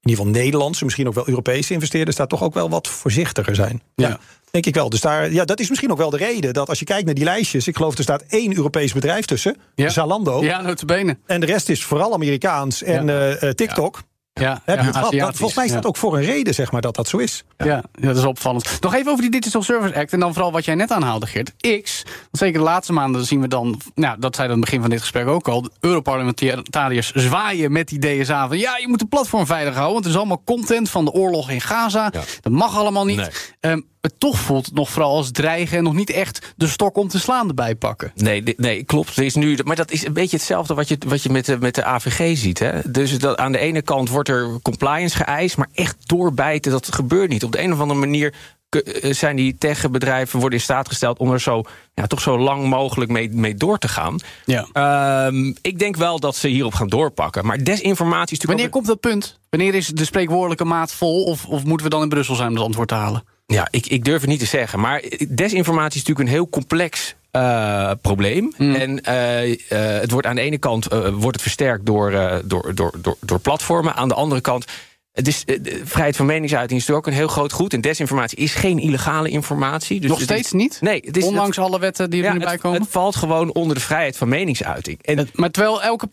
In 0.02 0.08
ieder 0.10 0.24
geval 0.24 0.40
Nederlandse, 0.42 0.84
misschien 0.84 1.06
ook 1.08 1.14
wel 1.14 1.28
Europese 1.28 1.72
investeerders 1.72 2.16
daar 2.16 2.26
toch 2.26 2.42
ook 2.42 2.54
wel 2.54 2.68
wat 2.70 2.88
voorzichtiger 2.88 3.54
zijn. 3.54 3.82
Ja. 3.94 4.18
denk 4.50 4.66
ik 4.66 4.74
wel. 4.74 4.90
Dus 4.90 5.00
daar, 5.00 5.32
ja, 5.32 5.44
dat 5.44 5.60
is 5.60 5.68
misschien 5.68 5.90
ook 5.90 5.98
wel 5.98 6.10
de 6.10 6.16
reden 6.16 6.52
dat 6.52 6.68
als 6.68 6.78
je 6.78 6.84
kijkt 6.84 7.04
naar 7.06 7.14
die 7.14 7.24
lijstjes, 7.24 7.66
ik 7.68 7.76
geloof 7.76 7.96
er 7.96 8.02
staat 8.02 8.22
één 8.28 8.56
Europees 8.56 8.92
bedrijf 8.92 9.24
tussen, 9.24 9.56
Ja. 9.74 9.88
Zalando, 9.88 10.42
Ja, 10.44 10.60
notabene. 10.62 11.18
en 11.26 11.40
de 11.40 11.46
rest 11.46 11.68
is 11.68 11.84
vooral 11.84 12.12
Amerikaans 12.14 12.82
en 12.82 13.06
Ja. 13.06 13.12
eh, 13.12 13.42
eh, 13.48 13.54
TikTok. 13.54 14.02
Ja, 14.34 14.60
Heb 14.64 14.78
je 14.78 14.80
ja, 14.80 14.86
het 14.86 14.96
gehad? 14.96 15.12
Dat- 15.12 15.36
volgens 15.36 15.54
mij 15.54 15.64
is 15.64 15.72
dat 15.72 15.82
ja. 15.82 15.88
ook 15.88 15.96
voor 15.96 16.16
een 16.16 16.24
reden, 16.24 16.54
zeg 16.54 16.72
maar, 16.72 16.80
dat 16.80 16.94
dat 16.94 17.08
zo 17.08 17.16
is. 17.16 17.44
Ja. 17.56 17.66
ja, 17.66 17.82
dat 17.92 18.16
is 18.16 18.24
opvallend. 18.24 18.80
Nog 18.80 18.94
even 18.94 19.10
over 19.10 19.22
die 19.22 19.30
Digital 19.30 19.62
Service 19.62 19.94
Act. 19.94 20.12
En 20.12 20.20
dan 20.20 20.32
vooral 20.32 20.52
wat 20.52 20.64
jij 20.64 20.74
net 20.74 20.90
aanhaalde, 20.90 21.26
Geert. 21.26 21.52
X, 21.82 22.02
want 22.04 22.28
zeker 22.30 22.58
de 22.58 22.64
laatste 22.64 22.92
maanden 22.92 23.24
zien 23.24 23.40
we 23.40 23.48
dan... 23.48 23.80
Nou, 23.94 24.16
dat 24.18 24.34
zei 24.34 24.46
aan 24.48 24.54
het 24.54 24.64
begin 24.64 24.80
van 24.80 24.90
dit 24.90 25.00
gesprek 25.00 25.26
ook 25.26 25.48
al... 25.48 25.62
de 25.62 25.70
Europarlementariërs 25.80 27.12
zwaaien 27.12 27.72
met 27.72 27.88
die 27.88 27.98
DSA 27.98 28.48
van... 28.48 28.58
ja, 28.58 28.76
je 28.76 28.88
moet 28.88 28.98
de 28.98 29.06
platform 29.06 29.46
veilig 29.46 29.74
houden... 29.74 29.92
want 29.92 30.04
het 30.04 30.14
is 30.14 30.20
allemaal 30.20 30.42
content 30.44 30.90
van 30.90 31.04
de 31.04 31.10
oorlog 31.10 31.50
in 31.50 31.60
Gaza. 31.60 32.10
Dat 32.40 32.52
mag 32.52 32.76
allemaal 32.76 33.04
niet. 33.04 33.16
Nee. 33.16 33.28
Ehm, 33.60 33.80
het 34.02 34.20
toch 34.20 34.38
voelt 34.38 34.74
nog 34.74 34.90
vooral 34.90 35.16
als 35.16 35.30
dreigen... 35.30 35.78
en 35.78 35.84
nog 35.84 35.94
niet 35.94 36.10
echt 36.10 36.52
de 36.56 36.66
stok 36.66 36.96
om 36.96 37.08
te 37.08 37.18
slaan 37.18 37.48
erbij 37.48 37.74
pakken. 37.74 38.12
Nee, 38.14 38.42
nee, 38.56 38.84
klopt. 38.84 39.16
Er 39.16 39.24
is 39.24 39.34
nu, 39.34 39.58
maar 39.64 39.76
dat 39.76 39.90
is 39.90 40.06
een 40.06 40.12
beetje 40.12 40.36
hetzelfde 40.36 40.74
wat 40.74 40.88
je, 40.88 40.98
wat 41.06 41.22
je 41.22 41.30
met, 41.30 41.44
de, 41.44 41.58
met 41.58 41.74
de 41.74 41.84
AVG 41.84 42.38
ziet. 42.38 42.58
Hè? 42.58 42.90
Dus 42.90 43.18
dat, 43.18 43.36
aan 43.36 43.52
de 43.52 43.58
ene 43.58 43.82
kant 43.82 44.08
wordt 44.08 44.28
er 44.28 44.58
compliance 44.62 45.16
geëist, 45.16 45.56
maar 45.56 45.68
echt 45.74 45.96
doorbijten, 46.08 46.72
dat 46.72 46.94
gebeurt 46.94 47.30
niet. 47.30 47.44
Op 47.44 47.52
de 47.52 47.62
een 47.62 47.72
of 47.72 47.80
andere 47.80 48.00
manier 48.00 48.34
eh, 48.68 49.12
zijn 49.12 49.36
die 49.36 49.56
techbedrijven 49.58 50.40
worden 50.40 50.58
in 50.58 50.64
staat 50.64 50.88
gesteld 50.88 51.18
om 51.18 51.32
er 51.32 51.40
zo, 51.40 51.62
ja, 51.94 52.06
toch 52.06 52.20
zo 52.20 52.38
lang 52.38 52.68
mogelijk 52.68 53.10
mee, 53.10 53.30
mee 53.30 53.54
door 53.54 53.78
te 53.78 53.88
gaan. 53.88 54.18
Ja. 54.44 54.66
Ehm, 54.72 55.52
ik 55.60 55.78
denk 55.78 55.96
wel 55.96 56.20
dat 56.20 56.36
ze 56.36 56.48
hierop 56.48 56.74
gaan 56.74 56.88
doorpakken. 56.88 57.46
Maar 57.46 57.64
desinformatie 57.64 58.36
is 58.36 58.44
natuurlijk. 58.44 58.48
Wanneer 58.48 58.66
ook- 58.66 58.72
komt 58.72 58.86
dat 58.86 59.00
punt? 59.00 59.38
Wanneer 59.50 59.74
is 59.74 59.86
de 59.86 60.04
spreekwoordelijke 60.04 60.64
maat 60.64 60.92
vol? 60.92 61.24
Of, 61.24 61.46
of 61.46 61.64
moeten 61.64 61.86
we 61.86 61.92
dan 61.92 62.02
in 62.02 62.08
Brussel 62.08 62.34
zijn 62.34 62.48
om 62.48 62.54
het 62.54 62.64
antwoord 62.64 62.88
te 62.88 62.94
halen? 62.94 63.24
Ja, 63.46 63.68
ik, 63.70 63.86
ik 63.86 64.04
durf 64.04 64.20
het 64.20 64.30
niet 64.30 64.38
te 64.38 64.46
zeggen. 64.46 64.80
Maar 64.80 65.02
desinformatie 65.28 66.00
is 66.00 66.06
natuurlijk 66.06 66.28
een 66.28 66.34
heel 66.34 66.48
complex 66.48 67.14
eh, 67.32 67.90
probleem. 68.00 68.52
En 68.58 69.00
eh, 69.00 69.52
eh, 69.52 70.00
het 70.00 70.10
wordt 70.10 70.26
aan 70.26 70.34
de 70.34 70.40
ene 70.40 70.58
kant 70.58 70.86
wordt 71.12 71.36
het 71.36 71.42
versterkt 71.42 71.86
door, 71.86 72.42
door, 72.44 72.74
door, 72.74 72.92
door, 72.98 73.16
door 73.20 73.40
platformen. 73.40 73.94
Aan 73.94 74.08
de 74.08 74.14
andere 74.14 74.40
kant. 74.40 74.64
Het 75.12 75.28
eh, 75.44 75.58
de 75.62 75.80
vrijheid 75.84 76.16
van 76.16 76.26
meningsuiting 76.26 76.80
is 76.80 76.86
natuurlijk 76.86 77.06
ook 77.06 77.12
een 77.12 77.18
heel 77.18 77.28
groot 77.28 77.52
goed. 77.52 77.72
En 77.72 77.80
desinformatie 77.80 78.38
is 78.38 78.54
geen 78.54 78.78
illegale 78.78 79.28
informatie. 79.28 80.00
Dus 80.00 80.08
Nog 80.08 80.18
het 80.18 80.28
steeds 80.28 80.46
is- 80.46 80.52
niet? 80.52 80.78
Nee, 80.80 81.02
het 81.04 81.16
is, 81.16 81.24
Ondanks 81.24 81.58
alle 81.58 81.78
wetten 81.78 82.10
die 82.10 82.20
er 82.20 82.26
ja, 82.26 82.32
nu 82.32 82.38
bij 82.38 82.52
het, 82.52 82.60
komen? 82.60 82.80
het 82.80 82.90
valt 82.90 83.16
gewoon 83.16 83.52
onder 83.52 83.74
de 83.76 83.82
vrijheid 83.82 84.16
van 84.16 84.28
meningsuiting. 84.28 85.02
En 85.02 85.28
Maar 85.34 85.50
terwijl 85.50 85.82
elke 85.82 86.08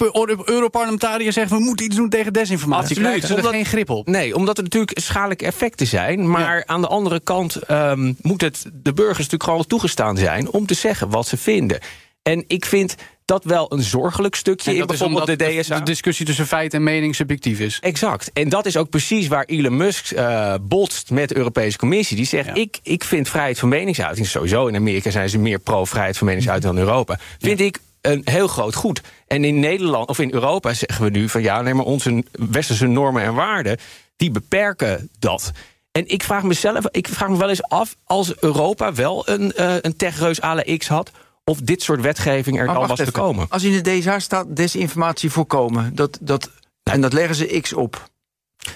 Europarlementariër 0.46 1.34
zegt... 1.34 1.50
we 1.50 1.60
moeten 1.60 1.86
iets 1.86 1.96
doen 1.96 2.10
tegen 2.10 2.34
desinformatie. 2.34 2.98
Absoluut, 2.98 3.24
ze 3.26 3.36
er 3.36 3.44
geen 3.44 3.66
grip 3.66 3.90
op. 3.90 4.08
Nee, 4.08 4.36
omdat 4.36 4.58
er 4.58 4.64
natuurlijk 4.64 5.00
schadelijke 5.00 5.46
effecten 5.46 5.88
zijn. 5.88 6.30
Maar 6.30 6.64
aan 6.66 6.82
de 6.82 6.88
andere 6.88 7.20
kant 7.20 7.56
ehm, 7.56 8.14
moet 8.22 8.42
het 8.42 8.66
de 8.74 8.94
burgers 8.94 9.18
natuurlijk 9.18 9.44
gewoon 9.44 9.68
toegestaan 9.68 10.18
zijn 10.18 10.52
om 10.52 10.66
te 10.66 10.74
zeggen 10.74 11.10
wat 11.10 11.28
ze 11.28 11.38
vinden. 11.38 11.80
En 12.22 12.44
ik 12.48 12.66
vind 12.66 12.96
dat 13.30 13.44
wel 13.44 13.74
een 13.74 13.82
zorgelijk 13.82 14.36
stukje 14.36 14.76
in 14.76 14.86
bijvoorbeeld 14.86 15.26
de 15.26 15.36
DSA. 15.36 15.78
de 15.78 15.84
discussie 15.84 16.26
tussen 16.26 16.48
feit 16.48 16.74
en 16.74 16.84
mening 16.84 17.16
subjectief 17.16 17.60
is. 17.60 17.80
Exact. 17.80 18.32
En 18.34 18.50
dat 18.50 18.66
is 18.66 18.78
ook 18.78 18.90
precies 18.90 19.28
waar 19.28 19.44
Elon 19.46 19.78
Musk 19.78 20.12
eh, 20.12 20.54
botst 20.62 21.12
met 21.12 21.30
de 21.30 21.38
Europese 21.38 21.78
Commissie. 21.78 22.16
Die 22.18 22.26
zegt: 22.26 22.48
Ja. 22.48 22.54
ik, 22.54 22.80
ik 22.84 23.04
vind 23.04 23.30
vrijheid 23.30 23.60
van 23.60 23.70
meningsuiting. 23.70 24.28
Sowieso 24.28 24.68
in 24.68 24.76
Amerika 24.76 25.10
zijn 25.10 25.30
ze 25.30 25.38
meer 25.38 25.60
pro-vrijheid 25.60 26.18
van 26.18 26.28
meningsuiting 26.28 26.74
dan 26.74 26.84
Europa. 26.84 27.20
Vind 27.40 27.60
ik 27.60 27.80
een 28.02 28.22
heel 28.24 28.48
groot 28.48 28.76
goed. 28.76 29.02
En 29.28 29.44
in 29.44 29.60
Nederland 29.60 30.10
of 30.10 30.20
in 30.20 30.34
Europa 30.34 30.74
zeggen 30.74 31.04
we 31.04 31.10
nu 31.10 31.30
van 31.30 31.42
ja, 31.42 31.62
nee, 31.62 31.74
maar 31.74 31.86
onze 31.86 32.24
westerse 32.32 32.88
normen 32.88 33.24
en 33.24 33.34
waarden 33.34 33.78
die 34.16 34.32
beperken 34.32 35.10
dat. 35.20 35.52
En 35.92 36.08
ik 36.08 36.24
vraag 36.24 36.44
mezelf, 36.44 36.86
ik 36.92 37.08
vraag 37.08 37.30
me 37.30 37.38
wel 37.38 37.50
eens 37.50 37.64
af, 37.64 37.96
als 38.06 38.34
Europa 38.40 38.94
wel 38.94 39.30
een, 39.30 39.52
eh 39.52 39.76
een 39.82 39.96
techreus 39.96 40.42
à 40.42 40.56
la 40.56 40.78
X 40.78 40.88
had, 40.88 41.12
of 41.50 41.60
dit 41.60 41.82
soort 41.82 42.02
wetgeving 42.02 42.60
er 42.60 42.66
wacht 42.66 42.88
was 42.90 43.00
te 43.00 43.12
komen. 43.12 43.46
Als 43.50 43.64
in 43.64 43.82
de 43.82 44.00
DSA 44.00 44.20
staat 44.20 44.56
desinformatie 44.56 45.30
voorkomen, 45.30 45.96
dat, 45.96 46.18
dat, 46.22 46.50
en 46.84 47.02
dat 47.02 47.14
leggen 47.14 47.36
ze 47.36 47.60
X 47.62 47.74
op. 47.74 48.10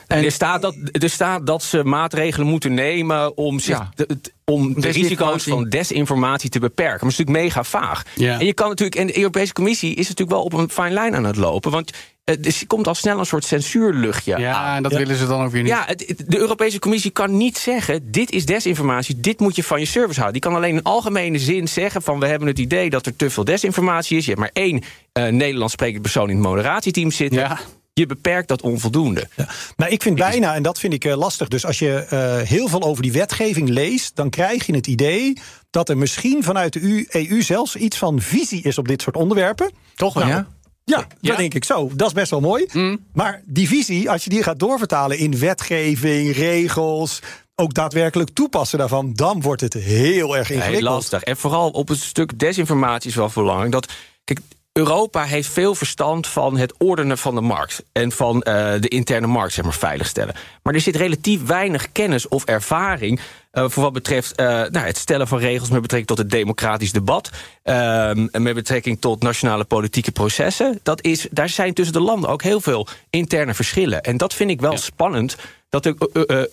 En 0.07 0.23
er, 0.23 0.31
staat 0.31 0.61
dat, 0.61 0.75
er 0.91 1.09
staat 1.09 1.45
dat 1.45 1.63
ze 1.63 1.83
maatregelen 1.83 2.47
moeten 2.47 2.73
nemen 2.73 3.37
om, 3.37 3.59
zich, 3.59 3.77
Ja. 3.77 3.91
de, 3.95 4.07
om 4.45 4.81
de 4.81 4.89
risico's 4.89 5.43
van 5.43 5.69
desinformatie 5.69 6.49
te 6.49 6.59
beperken. 6.59 6.91
Maar 6.91 6.99
dat 6.99 7.11
is 7.11 7.17
natuurlijk 7.17 7.45
mega 7.45 7.63
vaag. 7.63 8.03
Ja. 8.15 8.39
En 8.39 8.45
je 8.45 8.53
kan 8.53 8.69
natuurlijk, 8.69 8.99
en 8.99 9.07
de 9.07 9.17
Europese 9.17 9.53
Commissie 9.53 9.95
is 9.95 10.07
natuurlijk 10.07 10.37
wel 10.37 10.43
op 10.43 10.53
een 10.53 10.69
fine 10.69 11.01
line 11.01 11.17
aan 11.17 11.23
het 11.23 11.35
lopen. 11.35 11.71
Want 11.71 11.91
dus 12.39 12.61
er 12.61 12.67
komt 12.67 12.87
al 12.87 12.95
snel 12.95 13.19
een 13.19 13.25
soort 13.25 13.45
censuurluchtje 13.45 14.37
Ja, 14.37 14.53
aan. 14.53 14.75
en 14.75 14.83
dat 14.83 14.93
willen 14.93 15.15
ze 15.15 15.27
dan 15.27 15.43
ook 15.43 15.51
weer 15.51 15.61
niet. 15.61 15.71
Ja, 15.71 15.83
het- 15.85 16.03
het- 16.07 16.23
de 16.27 16.37
Europese 16.37 16.79
Commissie 16.79 17.11
kan 17.11 17.37
niet 17.37 17.57
zeggen: 17.57 18.11
dit 18.11 18.31
is 18.31 18.45
desinformatie, 18.45 19.19
dit 19.19 19.39
moet 19.39 19.55
je 19.55 19.63
van 19.63 19.79
je 19.79 19.85
service 19.85 20.19
houden. 20.19 20.41
Die 20.41 20.49
kan 20.51 20.59
alleen 20.59 20.75
in 20.75 20.83
algemene 20.83 21.39
zin 21.39 21.67
zeggen: 21.67 22.01
van 22.01 22.19
we 22.19 22.27
hebben 22.27 22.47
het 22.47 22.59
idee 22.59 22.89
dat 22.89 23.05
er 23.05 23.15
te 23.15 23.29
veel 23.29 23.43
desinformatie 23.43 24.17
is. 24.17 24.23
Je 24.25 24.29
hebt 24.29 24.41
maar 24.41 24.49
één 24.53 24.81
eh 25.11 25.27
Nederlands 25.27 25.73
sprekende 25.73 26.01
persoon 26.01 26.29
in 26.29 26.35
het 26.35 26.45
moderatieteam 26.45 27.11
zitten. 27.11 27.39
Ja. 27.39 27.59
Je 27.93 28.05
beperkt 28.05 28.47
dat 28.47 28.61
onvoldoende. 28.61 29.27
Maar 29.75 29.89
ik 29.89 30.01
vind 30.01 30.15
bijna, 30.15 30.55
en 30.55 30.63
dat 30.63 30.79
vind 30.79 30.93
ik 30.93 31.05
eh, 31.05 31.17
lastig. 31.17 31.47
Dus 31.47 31.65
als 31.65 31.79
je 31.79 31.93
eh, 32.09 32.47
heel 32.47 32.67
veel 32.67 32.81
over 32.81 33.03
die 33.03 33.11
wetgeving 33.11 33.69
leest, 33.69 34.15
dan 34.15 34.29
krijg 34.29 34.65
je 34.65 34.75
het 34.75 34.87
idee 34.87 35.37
dat 35.69 35.89
er 35.89 35.97
misschien 35.97 36.43
vanuit 36.43 36.73
de 36.73 37.05
EU 37.29 37.41
zelfs 37.41 37.75
iets 37.75 37.97
van 37.97 38.21
visie 38.21 38.61
is 38.63 38.77
op 38.77 38.87
dit 38.87 39.01
soort 39.01 39.15
onderwerpen. 39.15 39.71
Toch 39.95 40.13
wel. 40.13 40.27
Ja? 40.27 40.47
Ja, 40.85 40.97
Ja. 41.19 41.29
dat 41.29 41.37
denk 41.37 41.53
ik 41.53 41.63
zo. 41.63 41.89
Dat 41.95 42.07
is 42.07 42.13
best 42.13 42.29
wel 42.31 42.39
mooi. 42.39 42.65
Maar 43.13 43.41
die 43.45 43.67
visie, 43.67 44.09
als 44.09 44.23
je 44.23 44.29
die 44.29 44.43
gaat 44.43 44.59
doorvertalen 44.59 45.17
in 45.17 45.39
wetgeving, 45.39 46.35
regels, 46.35 47.19
ook 47.55 47.73
daadwerkelijk 47.73 48.29
toepassen 48.29 48.77
daarvan, 48.79 49.13
dan 49.13 49.41
wordt 49.41 49.61
het 49.61 49.73
heel 49.73 50.37
erg 50.37 50.47
Heel 50.47 50.57
ingewikkeld. 50.57 50.91
lastig. 50.93 51.23
En 51.23 51.37
vooral 51.37 51.69
op 51.69 51.87
het 51.87 51.99
stuk 51.99 52.39
desinformatie 52.39 53.09
is 53.09 53.15
wel 53.15 53.31
belangrijk. 53.33 53.71
Dat, 53.71 53.91
kijk, 54.23 54.39
Europa 54.73 55.23
heeft 55.23 55.49
veel 55.49 55.75
verstand 55.75 56.27
van 56.27 56.57
het 56.57 56.73
ordenen 56.77 57.17
van 57.17 57.35
de 57.35 57.41
markt. 57.41 57.83
En 57.91 58.11
van 58.11 58.41
eh, 58.41 58.73
de 58.79 58.87
interne 58.87 59.27
markt, 59.27 59.53
zeg 59.53 59.63
maar, 59.63 59.73
veiligstellen. 59.73 60.35
Maar 60.63 60.73
er 60.73 60.81
zit 60.81 60.95
relatief 60.95 61.45
weinig 61.45 61.91
kennis 61.91 62.27
of 62.27 62.45
ervaring. 62.45 63.19
eh, 63.51 63.69
voor 63.69 63.83
wat 63.83 63.93
betreft 63.93 64.35
eh, 64.35 64.45
nou, 64.45 64.77
het 64.77 64.97
stellen 64.97 65.27
van 65.27 65.39
regels 65.39 65.69
met 65.69 65.81
betrekking 65.81 66.07
tot 66.07 66.17
het 66.17 66.29
democratisch 66.29 66.91
debat. 66.91 67.29
ehm, 67.63 68.27
en 68.31 68.41
met 68.41 68.53
betrekking 68.53 69.01
tot 69.01 69.21
nationale 69.21 69.63
politieke 69.63 70.11
processen. 70.11 70.79
Dat 70.83 71.03
is, 71.03 71.27
daar 71.31 71.49
zijn 71.49 71.73
tussen 71.73 71.93
de 71.93 72.01
landen 72.01 72.29
ook 72.29 72.43
heel 72.43 72.61
veel 72.61 72.87
interne 73.09 73.53
verschillen. 73.53 74.01
En 74.01 74.17
dat 74.17 74.33
vind 74.33 74.49
ik 74.49 74.61
wel 74.61 74.77
spannend. 74.77 75.35
Dat 75.69 75.83
de 75.83 76.49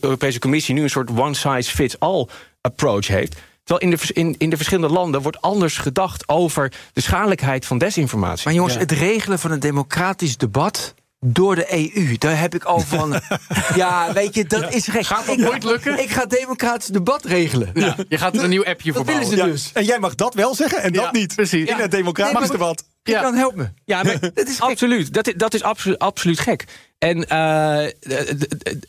Europese 0.00 0.38
Commissie 0.38 0.74
nu 0.74 0.82
een 0.82 0.90
soort 0.90 1.10
one-size-fits-all 1.10 2.26
approach 2.60 3.06
heeft. 3.06 3.36
Terwijl 3.64 3.90
in 3.92 3.98
de, 3.98 4.12
in, 4.12 4.34
in 4.38 4.50
de 4.50 4.56
verschillende 4.56 4.94
landen 4.94 5.22
wordt 5.22 5.40
anders 5.40 5.76
gedacht 5.78 6.28
over 6.28 6.72
de 6.92 7.00
schadelijkheid 7.00 7.66
van 7.66 7.78
desinformatie. 7.78 8.44
Maar 8.44 8.54
jongens, 8.54 8.74
het 8.76 8.92
regelen 8.92 9.38
van 9.38 9.50
een 9.50 9.60
democratisch 9.60 10.36
debat 10.36 10.94
door 11.26 11.54
de 11.54 11.72
EU, 11.94 12.16
daar 12.18 12.38
heb 12.38 12.54
ik 12.54 12.64
al 12.64 12.80
van. 12.80 13.20
ja, 13.74 14.12
weet 14.12 14.34
je, 14.34 14.44
dat 14.44 14.74
is 14.74 14.86
gek. 14.88 15.06
Gaat 15.06 15.26
dat 15.26 15.38
ik, 15.38 15.44
nooit 15.44 15.64
lukken? 15.64 16.02
Ik 16.02 16.10
ga 16.10 16.26
democratisch 16.26 16.86
debat 16.88 17.24
regelen. 17.24 17.70
Ja, 17.74 17.96
je 18.08 18.18
gaat 18.18 18.36
er 18.36 18.42
een 18.44 18.50
nieuw 18.50 18.64
appje 18.64 18.92
voor 18.92 19.04
Dat 19.04 19.14
willen 19.14 19.28
bouwen. 19.36 19.58
ze 19.58 19.66
Ja, 19.66 19.72
dus. 19.72 19.72
En 19.72 19.84
jij 19.84 19.98
mag 19.98 20.14
dat 20.14 20.34
wel 20.34 20.54
zeggen 20.54 20.82
en 20.82 20.92
Ja, 20.92 21.02
dat 21.02 21.12
niet. 21.12 21.34
precies. 21.34 21.68
In 21.68 21.76
Ja. 21.76 21.82
het 21.82 21.90
democratisch 21.90 22.32
Nee, 22.32 22.42
maar- 22.42 22.58
debat. 22.58 22.84
Ja. 23.02 23.22
Dan 23.22 23.34
help 23.34 23.54
me. 23.54 23.68
Ja, 23.84 24.02
maar 24.02 24.20
Dat 24.34 24.48
is 24.48 24.54
gek. 24.58 24.60
absoluut. 24.70 25.12
Dat, 25.14 25.26
is- 25.28 25.34
dat 25.36 25.54
is 25.54 25.62
absoluut, 25.62 25.98
absoluut 25.98 26.40
gek. 26.40 26.64
En 27.00 27.28
eh, 27.28 27.90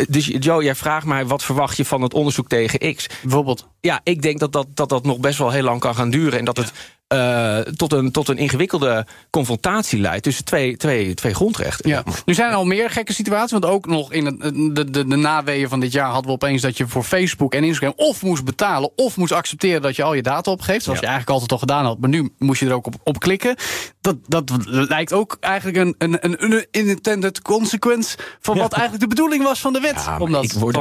dus 0.10 0.26
Joe, 0.26 0.64
jij 0.64 0.76
vraagt 0.76 1.06
mij 1.06 1.26
wat 1.26 1.44
verwacht 1.44 1.78
je 1.78 1.86
van 1.86 2.02
het 2.02 2.14
onderzoek 2.14 2.48
tegen 2.48 2.96
X? 2.96 3.08
Bijvoorbeeld. 3.22 3.68
Ja, 3.80 4.02
ik 4.04 4.22
denk 4.22 4.40
dat 4.40 4.52
dat, 4.52 4.68
dat 4.74 4.90
dat 4.90 5.04
nog 5.04 5.20
best 5.20 5.38
wel 5.38 5.52
heel 5.52 5.64
lang 5.64 5.80
kan 5.80 5.96
gaan 5.96 6.10
duren. 6.10 6.40
En 6.40 6.46
dat 6.46 6.58
het 6.58 6.72
eh, 7.12 7.60
tot, 7.60 7.94
een, 7.94 8.12
tot 8.12 8.28
een 8.28 8.38
ingewikkelde 8.38 9.06
confrontatie 9.30 10.00
leidt 10.00 10.24
tussen 10.24 10.46
twee, 10.46 10.78
twee, 10.78 11.14
twee 11.14 11.34
grondrechten. 11.34 11.90
Ja. 11.90 12.04
Nu 12.26 12.34
zijn 12.34 12.50
er 12.50 12.56
al 12.56 12.66
meer 12.66 12.90
gekke 12.90 13.14
situaties. 13.14 13.52
Want 13.52 13.66
ook 13.66 13.86
nog 13.86 14.12
in 14.12 14.26
het, 14.26 14.40
de, 14.42 14.90
de, 14.90 15.08
de 15.08 15.16
naweeën 15.16 15.70
van 15.70 15.80
dit 15.80 15.92
jaar 15.92 16.10
hadden 16.10 16.26
we 16.26 16.32
opeens 16.32 16.62
dat 16.62 16.78
je 16.78 16.88
voor 16.88 17.04
Facebook 17.04 17.54
en 17.54 17.64
Instagram 17.64 17.94
of 17.96 18.22
moest 18.22 18.44
betalen 18.44 18.92
of 18.96 19.18
moest 19.18 19.32
accepteren 19.32 19.82
dat 19.82 19.96
je 19.96 20.04
al 20.04 20.14
je 20.14 20.22
data 20.22 20.52
opgeeft. 20.52 20.84
Zoals 20.84 21.00
je 21.00 21.06
eigenlijk 21.06 21.34
altijd 21.34 21.52
al 21.52 21.68
gedaan 21.68 21.86
had. 21.86 22.00
Maar 22.00 22.10
nu 22.10 22.32
moest 22.38 22.60
je 22.60 22.66
er 22.66 22.74
ook 22.74 22.86
op, 22.86 22.96
op 23.04 23.20
klikken. 23.20 23.56
Dat, 24.02 24.18
dat 24.28 24.52
lijkt 24.66 25.14
ook 25.14 25.38
eigenlijk 25.40 25.78
een, 25.78 25.96
een, 25.98 26.44
een 26.44 26.66
unintended 26.72 27.42
consequence 27.42 28.18
van 28.40 28.58
wat 28.58 28.74
eigenlijk 28.74 29.04
de 29.04 29.16
bedoeling 29.16 29.44
was 29.44 29.60
van 29.60 29.74
de 29.74 29.80
wet. 29.80 30.04
Ja, 30.06 30.18
om 30.18 30.32
dat 30.32 30.52
word 30.52 30.78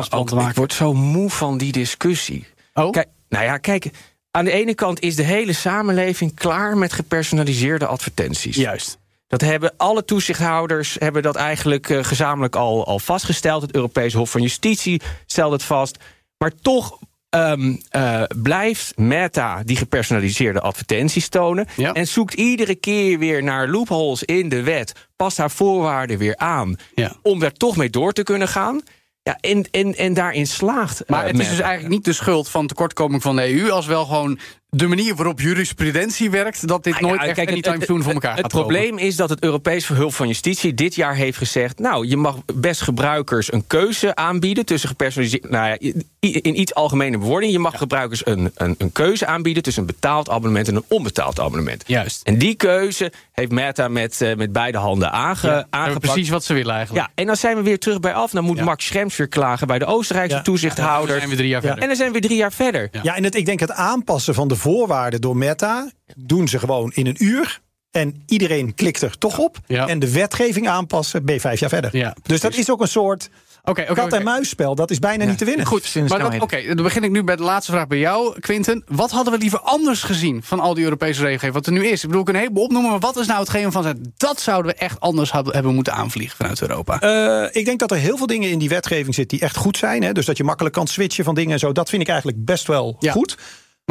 ik 0.49 0.55
word 0.55 0.73
zo 0.73 0.95
moe 0.95 1.31
van 1.31 1.59
die 1.59 1.73
discussie. 1.73 2.47
Oh? 2.75 2.91
Kijk, 2.91 3.09
Nou 3.29 3.45
ja, 3.45 3.59
kijk, 3.59 3.91
aan 4.31 4.45
de 4.45 4.51
ene 4.51 4.75
kant 4.75 5.01
is 5.01 5.17
de 5.17 5.23
hele 5.23 5.53
samenleving 5.53 6.35
klaar 6.35 6.77
met 6.77 6.93
gepersonaliseerde 6.93 7.87
advertenties. 7.87 8.57
Juist. 8.57 8.99
Dat 9.27 9.41
hebben 9.41 9.73
alle 9.77 10.05
toezichthouders 10.05 10.97
hebben 10.99 11.23
dat 11.23 11.37
eigenlijk 11.37 11.89
uh, 11.89 12.05
gezamenlijk 12.05 12.57
al, 12.57 12.87
al 12.87 12.99
vastgesteld. 12.99 13.63
Het 13.63 13.75
Europees 13.75 14.13
Hof 14.13 14.31
van 14.31 14.43
Justitie 14.43 15.01
stelt 15.27 15.53
het 15.53 15.63
vast. 15.63 15.99
Maar 16.39 16.53
toch 16.63 16.99
um, 17.31 17.81
uh, 17.97 18.23
blijft 18.43 18.97
Meta 18.97 19.63
die 19.65 19.77
gepersonaliseerde 19.77 20.61
advertenties 20.61 21.29
tonen. 21.29 21.67
Ja. 21.77 21.93
En 21.93 22.07
zoekt 22.07 22.35
iedere 22.35 22.75
keer 22.75 23.19
weer 23.19 23.43
naar 23.43 23.69
loopholes 23.69 24.23
in 24.23 24.49
de 24.49 24.63
wet. 24.63 24.93
Past 25.17 25.37
haar 25.37 25.51
voorwaarden 25.51 26.19
weer 26.19 26.37
aan. 26.37 26.77
Ja. 26.95 27.13
Om 27.23 27.43
er 27.43 27.53
toch 27.53 27.77
mee 27.77 27.91
door 27.91 28.13
te 28.13 28.23
kunnen 28.23 28.49
gaan. 28.49 28.83
Ja, 29.31 29.39
en, 29.41 29.69
en, 29.71 29.95
en 29.97 30.15
daarin 30.15 30.47
slaagt. 30.47 31.03
Maar 31.07 31.25
uh, 31.25 31.31
het 31.31 31.39
is 31.41 31.49
dus 31.49 31.61
eigenlijk 31.61 31.95
niet 31.95 32.05
de 32.05 32.13
schuld 32.13 32.49
van 32.49 32.67
tekortkoming 32.67 33.23
van 33.23 33.37
de 33.37 33.61
EU... 33.61 33.71
als 33.71 33.87
wel 33.87 34.05
gewoon 34.05 34.39
de 34.71 34.87
manier 34.87 35.15
waarop 35.15 35.41
jurisprudentie 35.41 36.31
werkt... 36.31 36.69
dat 36.69 36.85
dit 36.85 36.95
ja, 36.95 37.01
nooit 37.01 37.23
echt 37.23 37.35
kijk, 37.35 37.49
anytime 37.51 37.77
het- 37.77 37.85
soon 37.85 38.03
voor 38.03 38.13
het- 38.13 38.23
elkaar 38.23 38.37
Het 38.37 38.41
gaat 38.41 38.53
komen. 38.53 38.67
probleem 38.69 38.99
is 38.99 39.17
dat 39.17 39.31
het 39.31 39.43
Europees 39.43 39.87
Verhulp 39.87 40.15
van 40.15 40.27
Justitie 40.27 40.75
dit 40.75 40.95
jaar 40.95 41.15
heeft 41.15 41.39
gezegd... 41.39 41.79
nou, 41.79 42.07
je 42.07 42.17
mag 42.17 42.37
best 42.55 42.81
gebruikers 42.81 43.53
een 43.53 43.65
keuze 43.67 44.15
aanbieden 44.15 44.65
tussen 44.67 44.89
gepersonaliseerd... 44.89 45.51
nou 45.51 45.69
ja, 45.69 45.93
in 46.21 46.61
iets 46.61 46.75
algemene 46.75 47.19
bewoording... 47.19 47.53
je 47.53 47.59
mag 47.59 47.79
gebruikers 47.79 48.27
een, 48.27 48.51
een, 48.55 48.75
een 48.79 48.93
keuze 48.93 49.27
aanbieden 49.27 49.63
tussen 49.63 49.83
een 49.83 49.89
betaald 49.89 50.29
abonnement... 50.31 50.69
en 50.69 50.75
een 50.77 50.85
onbetaald 50.89 51.41
abonnement. 51.41 51.83
Juist. 51.87 52.23
En 52.23 52.39
die 52.39 52.55
keuze 52.55 53.13
heeft 53.33 53.51
Meta 53.51 53.89
met, 53.89 54.21
eh, 54.21 54.37
met 54.37 54.53
beide 54.53 54.79
handen 54.79 55.13
aange, 55.13 55.47
Ja, 55.49 55.67
aangepakt. 55.71 56.01
precies 56.13 56.29
wat 56.29 56.45
ze 56.45 56.55
willen 56.55 56.75
eigenlijk. 56.75 57.07
Ja, 57.07 57.13
en 57.15 57.27
dan 57.27 57.37
zijn 57.37 57.57
we 57.57 57.63
weer 57.63 57.79
terug 57.79 58.01
bij 58.01 58.15
af. 58.15 58.31
Dan 58.31 58.45
moet 58.45 58.57
Ja. 58.59 58.65
Max 58.65 58.87
Schrems 58.87 59.17
weer 59.17 59.29
klagen 59.29 59.67
bij 59.67 59.79
de 59.79 59.85
Oostenrijkse 59.87 60.37
Ja. 60.37 60.43
toezichthouder. 60.43 61.09
Dan 61.09 61.17
zijn 61.19 61.31
we 61.31 61.37
drie 61.37 61.49
jaar 61.49 61.61
Ja. 61.63 61.67
verder. 61.67 61.83
En 61.83 61.89
dan 61.89 61.97
zijn 61.97 62.13
we 62.13 62.21
drie 62.21 62.37
jaar 62.37 62.53
verder. 62.53 62.89
Ja. 62.93 63.01
Ja, 63.03 63.17
en 63.17 63.25
het, 63.25 63.35
ik 63.35 63.47
denk 63.47 63.61
het 63.61 63.73
aanpassen 63.73 64.35
van 64.35 64.49
de 64.49 64.57
voorwaarden 64.61 65.21
door 65.21 65.37
Meta 65.37 65.91
doen 66.17 66.49
ze 66.49 66.59
gewoon 66.59 66.91
in 66.95 67.07
een 67.07 67.17
uur. 67.25 67.61
En 67.91 68.23
iedereen 68.27 68.75
klikt 68.75 69.03
er 69.03 69.19
toch 69.19 69.39
op. 69.39 69.57
Ja. 69.67 69.87
En 69.89 69.99
de 69.99 70.13
wetgeving 70.13 70.69
aanpassen, 70.69 71.25
ben 71.25 71.35
je 71.35 71.41
vijf 71.41 71.61
jaar 71.61 71.69
verder. 71.69 71.97
Ja, 71.97 72.17
dus 72.23 72.41
dat 72.41 72.55
is 72.55 72.71
ook 72.71 72.81
een 72.81 72.89
soort 72.89 73.31
Oké, 73.65 73.81
oké, 73.83 73.93
kat 73.95 74.13
en 74.13 74.23
muisspel. 74.25 74.75
Dat 74.75 74.91
is 74.91 74.99
bijna 74.99 75.25
niet 75.25 75.39
te 75.39 75.45
winnen. 75.45 75.67
Goed, 75.67 75.95
maar 76.09 76.19
dat- 76.19 76.41
oké, 76.41 76.63
dan 76.75 76.83
begin 76.85 77.05
ik 77.05 77.11
nu 77.11 77.23
bij 77.25 77.37
de 77.37 77.43
laatste 77.43 77.73
vraag 77.73 77.87
bij 77.87 77.99
jou, 77.99 78.41
Quinten. 78.41 78.85
Wat 78.89 79.11
hadden 79.11 79.33
we 79.33 79.39
liever 79.39 79.61
anders 79.61 80.03
gezien 80.03 80.43
van 80.43 80.61
al 80.61 80.75
die 80.75 80.85
Europese 80.85 81.21
regelgeving 81.21 81.55
wat 81.55 81.67
er 81.67 81.73
nu 81.73 81.87
is? 81.87 82.01
Ik 82.03 82.07
bedoel, 82.07 82.21
ik 82.21 82.25
kan 82.27 82.35
een 82.35 82.41
heleboel 82.41 82.65
opnoemen, 82.65 82.91
maar 82.91 83.01
wat 83.01 83.17
is 83.17 83.27
nou 83.27 83.41
hetgeen 83.41 83.73
van 83.73 83.97
dat 84.17 84.41
zouden 84.41 84.73
we 84.73 84.79
echt 84.79 85.01
anders 85.01 85.33
hebben 85.33 85.75
moeten 85.75 85.93
aanvliegen 85.95 86.37
vanuit 86.37 86.61
Europa? 86.61 87.01
Eh, 87.01 87.61
ik 87.61 87.65
denk 87.65 87.79
dat 87.79 87.91
er 87.91 87.97
heel 87.97 88.17
veel 88.17 88.27
dingen 88.27 88.51
in 88.51 88.59
die 88.59 88.69
wetgeving 88.69 89.15
zitten 89.15 89.39
die 89.39 89.47
echt 89.47 89.57
goed 89.57 89.77
zijn. 89.77 90.03
Hè? 90.03 90.13
Dus 90.13 90.27
dat 90.27 90.37
je 90.37 90.45
makkelijk 90.45 90.75
kan 90.75 90.87
switchen 90.87 91.25
van 91.25 91.35
dingen 91.35 91.53
en 91.53 91.59
zo. 91.59 91.73
Dat 91.73 91.89
vind 91.89 92.03
ik 92.03 92.09
eigenlijk 92.09 92.45
best 92.45 92.67
wel 92.67 92.97
Ja. 92.99 93.13
goed. 93.13 93.37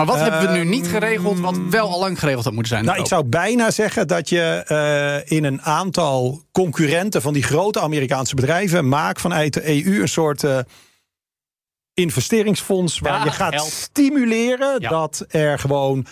Maar 0.05 0.15
wat 0.17 0.19
hebben 0.29 0.41
we 0.41 0.53
nu 0.55 0.59
ehm, 0.61 0.69
niet 0.69 0.87
geregeld, 0.87 1.39
wat 1.39 1.57
wel 1.69 1.89
al 1.89 1.99
lang 1.99 2.19
geregeld 2.19 2.43
had 2.43 2.53
moeten 2.53 2.71
zijn? 2.71 2.85
Nou, 2.85 2.99
ik 2.99 3.07
zou 3.07 3.23
bijna 3.23 3.71
zeggen 3.71 4.07
dat 4.07 4.29
je 4.29 4.63
eh, 4.67 5.37
in 5.37 5.43
een 5.43 5.61
aantal 5.61 6.43
concurrenten 6.51 7.21
van 7.21 7.33
die 7.33 7.43
grote 7.43 7.79
Amerikaanse 7.81 8.35
bedrijven 8.35 8.87
maak 8.87 9.19
vanuit 9.19 9.53
de 9.53 9.85
EU 9.85 10.01
een 10.01 10.07
soort 10.07 10.43
eh, 10.43 10.59
investeringsfonds 11.93 12.99
waar 12.99 13.17
Ja, 13.17 13.23
je 13.23 13.31
gaat 13.31 13.53
geld. 13.53 13.67
stimuleren 13.71 14.81
Ja. 14.81 14.89
dat 14.89 15.25
er 15.27 15.59
gewoon 15.59 16.05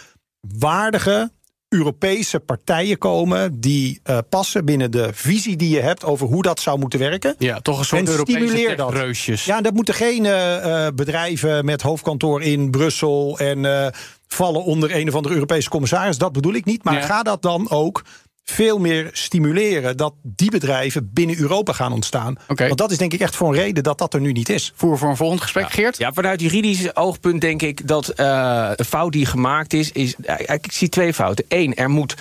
waardige 0.57 1.31
Europese 1.69 2.39
partijen 2.39 2.97
komen 2.97 3.59
die 3.59 3.99
eh, 4.03 4.17
passen 4.29 4.65
binnen 4.65 4.91
de 4.91 5.09
visie 5.13 5.55
die 5.55 5.69
je 5.69 5.79
hebt 5.79 6.03
over 6.03 6.27
hoe 6.27 6.41
dat 6.41 6.59
zou 6.59 6.79
moeten 6.79 6.99
werken. 6.99 7.35
Ja, 7.37 7.59
toch 7.59 7.79
een 7.79 7.85
soort 7.85 8.01
En 8.01 8.07
Europese 8.07 8.37
stimuleer 8.45 8.75
dat. 8.75 8.93
reusjes. 8.93 9.45
Ja, 9.45 9.61
dat 9.61 9.73
moeten 9.73 9.93
geen 9.93 10.25
eh, 10.25 10.85
eh, 10.85 10.93
bedrijven 10.93 11.65
met 11.65 11.81
hoofdkantoor 11.81 12.41
in 12.41 12.71
Brussel 12.71 13.39
en 13.39 13.91
vallen 14.27 14.63
onder 14.63 14.95
een 14.95 15.07
of 15.07 15.15
andere 15.15 15.33
Europese 15.33 15.69
commissaris. 15.69 16.17
Dat 16.17 16.31
bedoel 16.31 16.53
ik 16.53 16.65
niet. 16.65 16.83
Maar 16.83 16.93
Ja. 16.93 17.01
ga 17.01 17.23
dat 17.23 17.41
dan 17.41 17.69
ook 17.69 18.03
veel 18.51 18.77
meer 18.79 19.09
stimuleren 19.11 19.97
dat 19.97 20.13
die 20.23 20.51
bedrijven 20.51 21.09
binnen 21.13 21.39
Europa 21.39 21.73
gaan 21.73 21.93
ontstaan. 21.93 22.35
Oké. 22.47 22.65
Want 22.67 22.77
dat 22.77 22.91
is 22.91 22.97
denk 22.97 23.13
ik 23.13 23.19
echt 23.19 23.35
voor 23.35 23.47
een 23.47 23.53
reden 23.59 23.83
dat 23.83 23.97
dat 23.97 24.13
er 24.13 24.19
nu 24.21 24.31
niet 24.31 24.49
is. 24.49 24.73
Voer 24.75 24.97
voor 24.97 25.09
een 25.09 25.15
volgend 25.17 25.41
gesprek, 25.41 25.69
Geert? 25.71 25.97
Ja, 25.97 26.13
vanuit 26.13 26.41
juridisch 26.41 26.95
oogpunt 26.95 27.41
denk 27.41 27.61
ik 27.61 27.87
dat 27.87 28.09
eh 28.09 28.71
de 28.75 28.85
fout 28.85 29.11
die 29.11 29.25
gemaakt 29.25 29.73
is, 29.73 29.91
is. 29.91 30.15
Ik 30.45 30.71
zie 30.71 30.89
twee 30.89 31.13
fouten. 31.13 31.45
Eén, 31.47 31.75
er 31.75 31.89
moet. 31.89 32.15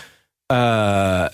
eh, 0.46 1.24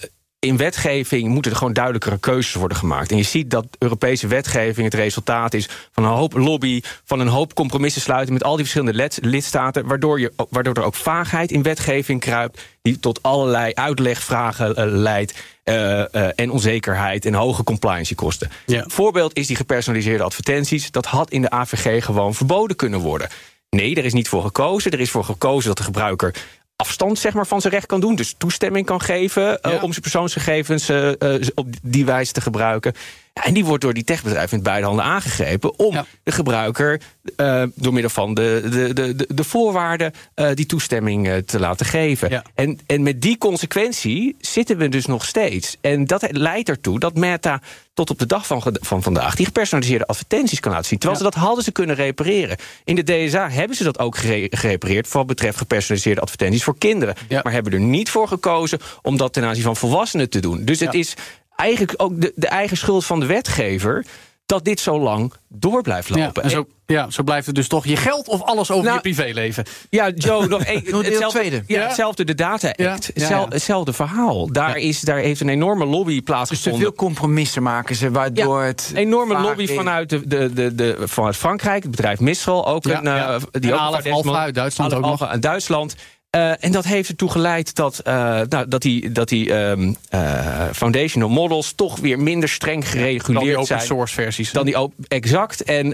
in 0.44 0.57
wetgeving 0.57 1.28
moeten 1.28 1.50
er 1.50 1.57
gewoon 1.57 1.72
duidelijkere 1.72 2.18
keuzes 2.18 2.55
worden 2.55 2.76
gemaakt. 2.76 3.11
En 3.11 3.16
je 3.16 3.22
ziet 3.22 3.50
dat 3.50 3.66
Europese 3.78 4.26
wetgeving 4.26 4.85
het 4.85 4.94
resultaat 4.94 5.55
is 5.55 5.68
van 5.92 6.05
een 6.05 6.11
hoop 6.11 6.33
lobby, 6.33 6.81
van 7.05 7.20
een 7.20 7.28
hoop 7.28 7.55
compromissen 7.55 8.02
sluiten 8.02 8.33
met 8.33 8.44
al 8.44 8.50
die 8.57 8.64
verschillende 8.64 8.94
lid- 8.94 9.18
lidstaten, 9.22 9.87
waardoor, 9.87 10.20
je, 10.20 10.33
waardoor 10.50 10.74
er 10.74 10.83
ook 10.83 10.94
vaagheid 10.94 11.50
in 11.52 11.62
wetgeving 11.62 12.20
kruipt, 12.20 12.62
die 12.83 12.98
tot 13.00 13.22
allerlei 13.22 13.72
uitlegvragen 13.74 14.76
eh, 14.76 14.85
leidt. 14.87 15.35
eh, 15.64 16.14
eh, 16.14 16.31
en 16.37 16.50
onzekerheid 16.50 17.24
en 17.24 17.35
hoge 17.35 17.62
compliancekosten. 17.64 18.50
Ja. 18.66 18.85
Voorbeeld 18.87 19.37
is 19.37 19.46
die 19.46 19.57
gepersonaliseerde 19.57 20.24
advertenties. 20.24 20.90
Dat 20.90 21.07
had 21.07 21.31
in 21.31 21.42
de 21.42 21.50
AVG 21.50 22.05
gewoon 22.05 22.35
verboden 22.35 22.76
kunnen 22.76 23.00
worden. 23.00 23.28
Nee, 23.70 23.94
er 23.94 24.05
is 24.05 24.12
niet 24.12 24.28
voor 24.28 24.42
gekozen. 24.42 24.90
Er 24.90 25.00
is 25.00 25.11
voor 25.11 25.24
gekozen 25.24 25.68
dat 25.68 25.76
de 25.76 25.83
gebruiker 25.83 26.35
afstand 26.76 27.18
zeg 27.18 27.35
maar, 27.35 27.46
van 27.46 27.61
zijn 27.61 27.72
recht 27.72 27.87
kan 27.87 28.00
doen. 28.00 28.14
Dus 28.14 28.35
toestemming 28.38 28.87
kan 28.87 29.00
geven 29.00 29.61
eh, 29.62 29.82
om 29.82 29.90
zijn 29.90 30.00
persoonsgegevens 30.00 30.88
eh, 30.88 31.35
eh, 31.35 31.48
op 31.54 31.66
die 31.82 32.04
wijze 32.04 32.32
te 32.32 32.40
gebruiken. 32.40 32.92
Ja, 33.35 33.45
en 33.45 33.55
die 33.55 33.64
wordt 33.64 33.83
door 33.83 33.95
die 33.95 34.05
techbedrijven 34.05 34.55
met 34.57 34.64
beide 34.64 34.87
handen 34.87 35.05
aangegrepen... 35.05 35.79
om 35.79 35.95
Ja. 35.95 36.05
de 36.23 36.33
gebruiker 36.33 37.01
eh, 37.37 37.62
door 37.75 37.92
middel 37.92 38.11
van 38.11 38.35
de, 38.35 38.61
de, 38.71 38.92
de, 38.92 39.14
de, 39.14 39.27
de 39.35 39.45
voorwaarden... 39.45 40.12
eh, 40.35 40.49
die 40.55 40.66
toestemming 40.66 41.29
eh, 41.29 41.37
te 41.37 41.59
laten 41.61 41.87
geven. 41.87 42.31
Ja. 42.31 42.45
En, 42.55 42.79
en 42.87 43.03
met 43.03 43.21
die 43.23 43.38
consequentie 43.38 44.37
zitten 44.40 44.77
we 44.77 44.88
dus 44.88 45.07
nog 45.07 45.25
steeds. 45.25 45.77
En 45.81 46.05
dat 46.07 46.27
leidt 46.31 46.68
ertoe 46.68 46.99
dat 46.99 47.14
Meta 47.14 47.61
tot 47.95 48.11
op 48.11 48.18
de 48.18 48.27
dag 48.27 48.47
van, 48.47 48.62
van 48.81 49.03
vandaag... 49.03 49.35
die 49.35 49.47
gepersonaliseerde 49.47 50.07
advertenties 50.07 50.61
kan 50.61 50.73
laten 50.73 50.87
zien. 50.87 50.99
Terwijl 50.99 51.21
Ja. 51.23 51.27
ze 51.29 51.35
dat 51.35 51.45
hadden 51.45 51.64
ze 51.64 51.73
kunnen 51.73 51.97
repareren. 51.97 52.57
In 52.85 52.95
de 52.95 53.03
DSA 53.27 53.51
hebben 53.51 53.77
ze 53.77 53.85
dat 53.85 53.99
ook 53.99 54.16
gere- 54.16 54.57
gerepareerd... 54.57 55.07
voor 55.09 55.18
wat 55.18 55.27
betreft 55.27 55.59
gepersonaliseerde 55.59 56.21
advertenties 56.21 56.64
voor 56.64 56.79
kinderen. 56.79 57.14
Ja. 57.29 57.40
Maar 57.42 57.53
hebben 57.53 57.73
er 57.73 57.81
niet 57.81 58.11
voor 58.11 58.29
gekozen 58.29 58.79
om 59.03 59.16
dat 59.16 59.33
ten 59.33 59.45
aanzien 59.45 59.62
van 59.64 59.77
volwassenen 59.77 60.31
te 60.31 60.40
doen. 60.40 60.64
Dus 60.64 60.81
het 60.81 60.95
is 60.95 61.14
eigenlijk 61.62 61.94
ook 61.96 62.20
de, 62.20 62.33
de 62.35 62.46
eigen 62.48 62.77
schuld 62.77 63.05
van 63.05 63.20
de 63.20 63.27
wetgever... 63.27 64.05
dat 64.46 64.64
dit 64.64 64.81
zo 64.81 65.01
lang 65.01 65.33
door 65.48 65.83
blijft 65.83 66.09
Ja, 66.09 66.25
lopen. 66.25 66.42
en 66.42 66.51
zo, 66.51 66.66
ja, 66.87 67.11
zo 67.11 67.22
blijft 67.22 67.46
het 67.46 67.55
dus 67.55 67.68
toch 67.68 67.87
je 67.87 67.96
geld 67.96 68.29
of 68.29 68.42
alles 68.42 68.70
over 68.70 68.85
Nou, 68.85 68.94
je 68.96 69.01
privéleven. 69.01 69.64
Ja, 69.90 70.11
Joe, 70.11 70.46
nog 70.48 70.62
één. 70.75 70.83
hetzelfde, 70.85 71.38
tweede. 71.38 71.62
Ja, 71.66 71.81
Ja. 71.81 71.87
hetzelfde, 71.87 72.25
de 72.25 72.35
Data 72.35 72.68
Act. 72.68 72.79
Ja, 72.79 72.85
ja, 72.85 72.92
Hetzel- 72.94 73.40
ja. 73.40 73.46
Hetzelfde 73.48 73.92
verhaal. 73.92 74.53
Daar, 74.53 74.77
is, 74.77 75.01
daar 75.01 75.18
heeft 75.18 75.40
een 75.40 75.48
enorme 75.48 75.85
lobby 75.85 76.09
Dus 76.11 76.16
te 76.18 76.22
plaatsgevonden. 76.25 76.81
veel 76.81 76.92
compromissen 76.92 77.62
maken 77.62 77.96
ze, 77.96 78.11
waardoor 78.11 78.61
Ja, 78.61 78.66
het... 78.66 78.90
Een 78.90 78.96
enorme 78.98 79.40
lobby 79.40 79.62
is. 79.62 79.72
vanuit, 79.72 80.09
de, 80.09 80.27
de, 80.27 80.53
de, 80.53 80.75
de, 80.75 80.96
vanuit 81.05 81.37
Frankrijk, 81.37 81.83
het 81.83 81.90
bedrijf 81.90 82.20
Mistral, 82.20 82.66
ook 82.66 82.85
Ja, 82.85 82.98
een, 82.98 83.07
eh, 83.07 83.14
ja. 83.14 83.38
die 83.51 83.72
En 83.72 84.12
ook 84.12 84.35
uit 84.35 84.55
Duitsland 84.55 84.94
ook 84.94 85.01
nog. 85.01 85.38
Duitsland. 85.38 85.94
Eh, 86.33 86.64
en 86.64 86.73
dat 86.73 86.85
heeft 86.85 87.09
ertoe 87.09 87.31
geleid 87.31 87.75
dat, 87.75 87.99
eh, 87.99 88.14
nou, 88.49 88.68
dat 88.68 88.83
die, 88.83 89.12
dat 89.12 89.29
die 89.29 89.55
ehm, 89.55 89.92
eh, 90.09 90.64
foundational 90.73 91.29
models 91.29 91.73
toch 91.73 91.99
weer 91.99 92.18
minder 92.18 92.49
streng 92.49 92.85
Dan 92.85 92.92
die 92.92 93.01
gereguleerd 93.01 93.55
open 93.55 93.66
zijn. 93.66 93.81
source 93.81 94.14
versies. 94.14 94.53
Dan 94.53 94.64
die 94.64 94.81
op, 94.81 94.92
exact. 95.09 95.62
En 95.62 95.87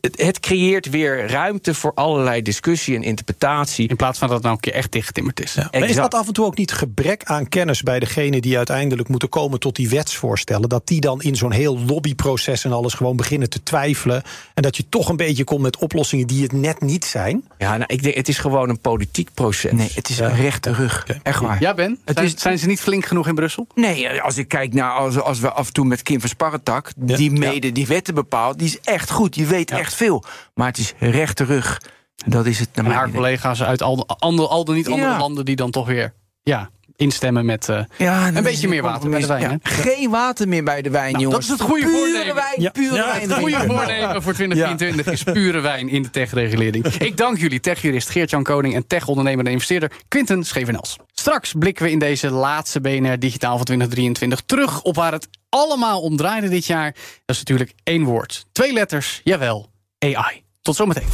het, 0.00 0.20
het 0.20 0.40
creëert 0.40 0.90
weer 0.90 1.30
ruimte 1.30 1.74
voor 1.74 1.92
allerlei 1.94 2.42
discussie 2.42 2.96
en 2.96 3.02
interpretatie. 3.02 3.88
in 3.88 3.96
plaats 3.96 4.18
van 4.18 4.28
dat 4.28 4.36
het 4.36 4.46
nou 4.46 4.56
een 4.56 4.62
keer 4.62 4.72
echt 4.72 4.92
dichtgetimmerd 4.92 5.42
is. 5.42 5.54
Maar 5.54 5.88
is 5.88 5.94
dat 5.94 6.14
af 6.14 6.26
en 6.26 6.32
toe 6.32 6.44
ook 6.44 6.56
niet 6.56 6.72
gebrek 6.72 7.24
aan 7.24 7.48
kennis 7.48 7.82
bij 7.82 7.98
degene 7.98 8.40
die 8.40 8.56
uiteindelijk 8.56 9.08
moeten 9.08 9.28
komen 9.28 9.60
tot 9.60 9.76
die 9.76 9.88
wetsvoorstellen? 9.88 10.68
Dat 10.68 10.86
die 10.86 11.00
dan 11.00 11.22
in 11.22 11.36
zo'n 11.36 11.52
heel 11.52 11.78
lobbyproces 11.78 12.64
en 12.64 12.72
alles 12.72 12.94
gewoon 12.94 13.16
beginnen 13.16 13.50
te 13.50 13.62
twijfelen. 13.62 14.22
En 14.54 14.62
dat 14.62 14.76
je 14.76 14.88
toch 14.88 15.08
een 15.08 15.16
beetje 15.16 15.44
komt 15.44 15.62
met 15.62 15.76
oplossingen 15.76 16.26
die 16.26 16.42
het 16.42 16.52
net 16.52 16.80
niet 16.80 17.04
zijn. 17.04 17.44
Ja, 17.58 17.76
nou, 17.76 17.84
ik 17.86 18.02
denk, 18.02 18.14
het 18.14 18.28
is 18.28 18.38
gewoon 18.38 18.54
een 18.68 18.80
politiek 18.80 19.28
proces. 19.34 19.72
Nee, 19.72 19.90
het 19.94 20.08
is 20.08 20.18
een 20.18 20.34
rechte 20.34 20.72
rug. 20.72 21.06
Echt 21.22 21.40
waar. 21.40 21.60
Ja, 21.60 21.74
Ben? 21.74 21.98
Het 22.04 22.16
Zijn, 22.16 22.26
is- 22.26 22.40
zijn 22.40 22.58
ze 22.58 22.66
niet 22.66 22.80
flink 22.80 23.06
genoeg 23.06 23.28
in 23.28 23.34
Brussel? 23.34 23.66
Nee, 23.74 24.20
als 24.22 24.36
ik 24.38 24.48
kijk 24.48 24.74
naar 24.74 24.90
als, 24.92 25.20
als 25.20 25.40
we 25.40 25.50
af 25.52 25.66
en 25.66 25.72
toe 25.72 25.84
met 25.84 26.02
Kim 26.02 26.20
van 26.20 26.28
Sparretak, 26.28 26.90
die 26.96 27.30
mede 27.30 27.72
die 27.72 27.86
wetten 27.86 28.14
bepaalt, 28.14 28.58
die 28.58 28.68
is 28.68 28.80
echt 28.80 29.10
goed. 29.10 29.32
Die 29.34 29.46
weet 29.46 29.70
echt 29.70 29.94
veel. 29.94 30.24
Maar 30.54 30.66
het 30.66 30.78
is 30.78 30.92
rechte 30.98 31.44
rug. 31.44 31.80
Dat 32.26 32.46
is 32.46 32.58
het 32.58 32.68
naar 32.68 32.76
En 32.76 32.82
mijn 32.84 32.96
haar 32.96 33.08
idee. 33.08 33.20
collega's 33.20 33.62
uit 33.62 33.82
al, 33.82 34.06
al, 34.06 34.50
al 34.50 34.64
dan 34.64 34.74
niet 34.74 34.88
andere 34.88 35.10
Ja. 35.10 35.18
landen 35.18 35.44
die 35.44 35.56
dan 35.56 35.70
toch 35.70 35.86
weer 35.86 36.14
ja, 36.42 36.70
instemmen 36.96 37.44
met... 37.46 37.68
eh, 37.68 37.80
Ja, 37.98 38.26
Een 38.34 38.42
beetje 38.42 38.68
meer 38.68 38.82
water 38.82 39.10
bij 39.10 39.20
de 39.20 39.26
wijn, 39.26 39.40
Ja, 39.42 39.58
Geen 39.62 40.10
water 40.10 40.48
meer 40.48 40.64
bij 40.64 40.82
de 40.82 40.90
wijn, 40.90 41.12
Nou, 41.12 41.24
jongens. 41.24 41.46
dat 41.46 41.54
is 41.56 41.60
het 41.62 41.70
goede 41.70 41.84
pure 41.86 41.98
voornemen. 41.98 42.34
wijn, 42.34 42.54
Ja. 42.60 42.70
pure 42.70 42.94
Ja, 42.94 43.06
wijn. 43.06 43.20
Het 43.30 43.38
goede 43.38 43.64
voornemen 43.66 44.22
voor 44.22 44.32
2023 44.34 45.06
is 45.12 45.22
pure 45.22 45.60
wijn 45.60 45.88
in 45.88 46.02
de 46.02 46.10
techregulering. 46.10 46.86
Ik 46.86 47.16
dank 47.16 47.38
jullie, 47.38 47.60
techjurist 47.60 48.08
Geert-Jan 48.10 48.42
Koning... 48.42 48.74
en 48.74 48.86
techondernemer 48.86 49.44
en 49.46 49.50
investeerder 49.52 49.90
Quinten 50.08 50.44
Schevenels. 50.44 50.96
Straks 51.12 51.52
blikken 51.58 51.84
we 51.84 51.90
in 51.90 51.98
deze 51.98 52.30
laatste 52.30 52.80
BNR 52.80 53.18
Digitaal 53.18 53.56
van 53.56 53.64
2023 53.64 54.40
terug... 54.46 54.82
op 54.82 54.94
waar 54.96 55.12
het 55.12 55.28
allemaal 55.48 56.00
om 56.00 56.16
draaide 56.16 56.48
dit 56.48 56.66
jaar. 56.66 56.92
Dat 57.24 57.36
is 57.36 57.38
natuurlijk 57.38 57.72
één 57.82 58.04
woord. 58.04 58.46
Twee 58.52 58.72
letters, 58.72 59.20
jawel, 59.24 59.70
AI. 59.98 60.42
Tot 60.62 60.76
zometeen. 60.76 61.06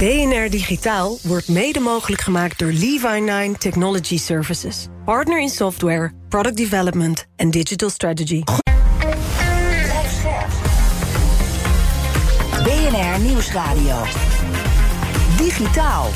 BNR 0.00 0.50
Digitaal 0.50 1.18
wordt 1.22 1.48
mede 1.48 1.80
mogelijk 1.80 2.20
gemaakt 2.20 2.58
door 2.58 2.72
Levi9 2.72 3.58
Technology 3.58 4.18
Services. 4.18 4.86
Partner 5.04 5.40
in 5.40 5.48
software, 5.48 6.12
product 6.28 6.56
development 6.56 7.26
en 7.36 7.50
digital 7.50 7.90
strategy. 7.90 8.42
BNR 12.62 13.20
Nieuwsradio. 13.20 14.02
Digitaal. 15.36 16.08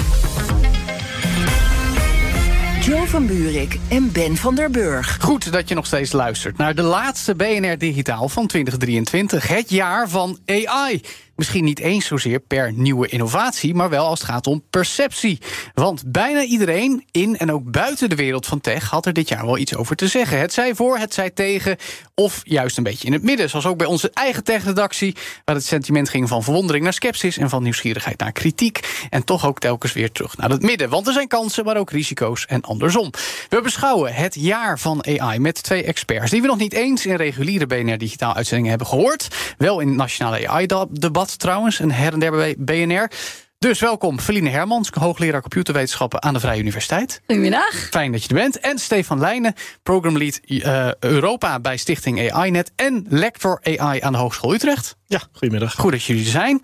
Jo 2.81 3.05
van 3.05 3.27
Buurik 3.27 3.79
en 3.89 4.13
Ben 4.13 4.37
van 4.37 4.55
der 4.55 4.71
Burg. 4.71 5.17
Goed 5.21 5.53
dat 5.53 5.69
je 5.69 5.75
nog 5.75 5.87
steeds 5.87 6.13
luistert 6.13 6.57
naar 6.57 6.75
de 6.75 6.83
laatste 6.83 7.35
BNR 7.35 7.79
Digitaal 7.79 8.29
van 8.29 8.47
2023. 8.47 9.49
Het 9.49 9.71
jaar 9.71 10.09
van 10.09 10.39
AI. 10.47 11.01
Misschien 11.37 11.65
niet 11.65 11.79
eens 11.79 12.07
zozeer 12.07 12.41
per 12.41 12.73
nieuwe 12.73 13.09
innovatie, 13.09 13.75
maar 13.75 13.91
wel 13.91 14.07
als 14.07 14.21
het 14.21 14.29
gaat 14.29 14.47
om 14.47 14.63
perceptie. 14.71 15.39
Want 15.75 16.03
bijna 16.07 16.43
iedereen 16.43 17.05
in 17.11 17.37
en 17.37 17.53
ook 17.53 17.71
buiten 17.71 18.09
de 18.09 18.15
wereld 18.15 18.47
van 18.47 18.61
tech 18.61 18.91
had 18.91 19.07
er 19.07 19.13
dit 19.13 19.29
jaar 19.29 19.47
wel 19.47 19.59
iets 19.59 19.77
over 19.77 19.97
te 19.97 20.09
zeggen. 20.09 20.39
Het 20.39 20.53
zij 20.53 20.75
voor, 20.75 20.99
het 20.99 21.15
zij 21.15 21.31
tegen, 21.31 21.77
of 22.15 22.41
juist 22.45 22.77
een 22.77 22.83
beetje 22.83 23.07
in 23.07 23.13
het 23.13 23.23
midden. 23.23 23.51
Zoals 23.51 23.67
ook 23.67 23.79
bij 23.79 23.87
onze 23.87 24.11
eigen 24.13 24.45
tech-redactie, 24.45 25.17
waar 25.45 25.55
het 25.55 25.65
sentiment 25.65 26.09
ging 26.09 26.29
van 26.29 26.43
verwondering 26.43 26.85
naar 26.85 26.93
sceptisch 26.93 27.39
en 27.39 27.49
van 27.49 27.63
nieuwsgierigheid 27.63 28.19
naar 28.19 28.33
kritiek. 28.33 29.07
En 29.11 29.25
toch 29.25 29.47
ook 29.47 29.59
telkens 29.59 29.93
weer 29.93 30.13
terug 30.13 30.37
naar 30.37 30.51
het 30.51 30.63
midden. 30.63 30.89
Want 30.89 31.07
er 31.07 31.13
zijn 31.13 31.29
kansen, 31.29 31.65
maar 31.65 31.77
ook 31.77 31.91
risico's 31.91 32.47
en 32.47 32.61
andersom. 32.61 33.11
We 33.49 33.61
beschouwen 33.61 34.15
het 34.15 34.35
jaar 34.35 34.79
van 34.79 35.05
AI 35.07 35.39
met 35.39 35.63
twee 35.63 35.85
experts 35.85 36.31
die 36.31 36.41
we 36.41 36.47
nog 36.47 36.59
niet 36.59 36.73
eens 36.73 37.07
in 37.07 37.15
reguliere 37.15 37.67
BNR 37.67 37.99
Digitaal 37.99 38.35
uitzendingen 38.35 38.71
hebben 38.71 38.89
gehoord. 38.89 39.29
Wel 39.59 39.81
in 39.81 39.97
nationale 39.97 40.49
AI-debat 40.49 41.24
trouwens, 41.31 41.81
en 41.81 41.91
her 41.91 42.13
en 42.13 42.19
der 42.19 42.31
bij 42.31 42.55
BNR. 42.59 43.11
Dus 43.59 43.81
welkom, 43.81 44.21
Feline 44.21 44.51
Hermans, 44.51 44.91
hoogleraar 44.91 45.41
computerwetenschappen 45.41 46.23
aan 46.23 46.35
de 46.35 46.41
Vrije 46.41 46.61
Universiteit. 46.61 47.21
Goedemiddag. 47.27 47.75
Fijn 47.91 48.13
dat 48.13 48.23
je 48.23 48.29
er 48.29 48.35
bent. 48.35 48.61
En 48.61 48.79
Stefan 48.79 49.19
Leijnen, 49.19 49.55
programlead 49.83 50.41
uh, 50.47 50.95
Europa 50.95 51.61
bij 51.61 51.77
Stichting 51.77 52.33
AI-net 52.33 52.73
en 52.77 53.07
lector 53.09 53.61
AI 53.63 54.01
aan 54.01 54.13
de 54.13 54.19
Hogeschool 54.19 54.55
Utrecht. 54.55 54.97
Ja, 55.07 55.23
goedemiddag. 55.33 55.75
Goed 55.75 55.93
dat 55.93 56.05
jullie 56.05 56.25
er 56.25 56.31
zijn. 56.31 56.63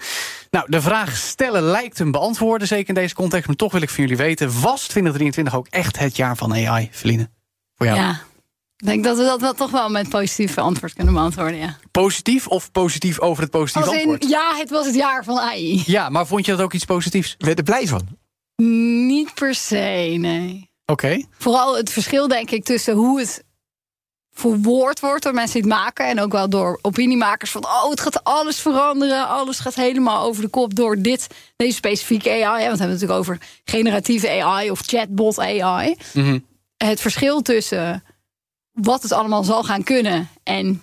Nou, 0.50 0.66
de 0.68 0.80
vraag 0.80 1.16
stellen 1.16 1.62
lijkt 1.62 1.98
hem 1.98 2.10
beantwoorden, 2.10 2.66
zeker 2.66 2.88
in 2.88 2.94
deze 2.94 3.14
context. 3.14 3.46
Maar 3.46 3.56
toch 3.56 3.72
wil 3.72 3.82
ik 3.82 3.90
van 3.90 4.02
jullie 4.02 4.18
weten, 4.18 4.60
was 4.60 4.82
2023 4.86 5.56
ook 5.56 5.66
echt 5.70 5.98
het 5.98 6.16
jaar 6.16 6.36
van 6.36 6.54
AI, 6.54 6.88
Feline? 6.92 7.30
Voor 7.76 7.86
jou? 7.86 7.98
Ja, 7.98 8.20
ik 8.80 8.86
denk 8.86 9.04
dat 9.04 9.16
we 9.16 9.22
dat 9.22 9.40
wel 9.40 9.54
toch 9.54 9.70
wel 9.70 9.88
met 9.88 10.08
positief 10.08 10.58
antwoord 10.58 10.92
kunnen 10.92 11.14
beantwoorden, 11.14 11.56
ja. 11.56 11.76
Positief 11.90 12.46
of 12.46 12.72
positief 12.72 13.20
over 13.20 13.42
het 13.42 13.50
positieve 13.52 13.88
Als 13.88 13.96
in, 13.96 14.08
antwoord? 14.08 14.30
ja, 14.30 14.56
het 14.56 14.70
was 14.70 14.86
het 14.86 14.94
jaar 14.94 15.24
van 15.24 15.38
AI. 15.38 15.82
Ja, 15.86 16.08
maar 16.08 16.26
vond 16.26 16.46
je 16.46 16.52
dat 16.52 16.60
ook 16.60 16.72
iets 16.72 16.84
positiefs? 16.84 17.34
Je 17.38 17.54
er 17.54 17.62
blij 17.62 17.86
van? 17.86 18.06
Niet 19.06 19.34
per 19.34 19.54
se, 19.54 20.16
nee. 20.18 20.70
Oké. 20.86 21.22
Vooral 21.38 21.76
het 21.76 21.90
verschil, 21.90 22.28
denk 22.28 22.50
ik, 22.50 22.64
tussen 22.64 22.94
hoe 22.94 23.18
het 23.20 23.44
verwoord 24.32 25.00
wordt 25.00 25.22
door 25.22 25.34
mensen 25.34 25.62
die 25.62 25.70
het 25.70 25.80
maken. 25.80 26.06
En 26.06 26.20
ook 26.20 26.32
wel 26.32 26.48
door 26.48 26.78
opiniemakers 26.82 27.50
van, 27.50 27.64
oh, 27.64 27.90
het 27.90 28.00
gaat 28.00 28.24
alles 28.24 28.60
veranderen. 28.60 29.28
Alles 29.28 29.58
gaat 29.58 29.74
helemaal 29.74 30.24
over 30.24 30.42
de 30.42 30.48
kop 30.48 30.74
door 30.74 31.02
dit, 31.02 31.26
deze 31.56 31.74
specifieke 31.76 32.30
AI. 32.30 32.40
Want 32.40 32.52
we 32.54 32.60
hebben 32.60 32.78
het 32.78 32.88
natuurlijk 32.88 33.18
over 33.20 33.38
generatieve 33.64 34.28
AI 34.42 34.70
of 34.70 34.80
chatbot 34.80 35.38
AI. 35.38 35.96
Mhm. 36.14 36.38
Het 36.76 37.00
verschil 37.00 37.42
tussen 37.42 38.02
wat 38.72 39.02
het 39.02 39.12
allemaal 39.12 39.44
zal 39.44 39.62
gaan 39.62 39.82
kunnen 39.82 40.28
en 40.42 40.82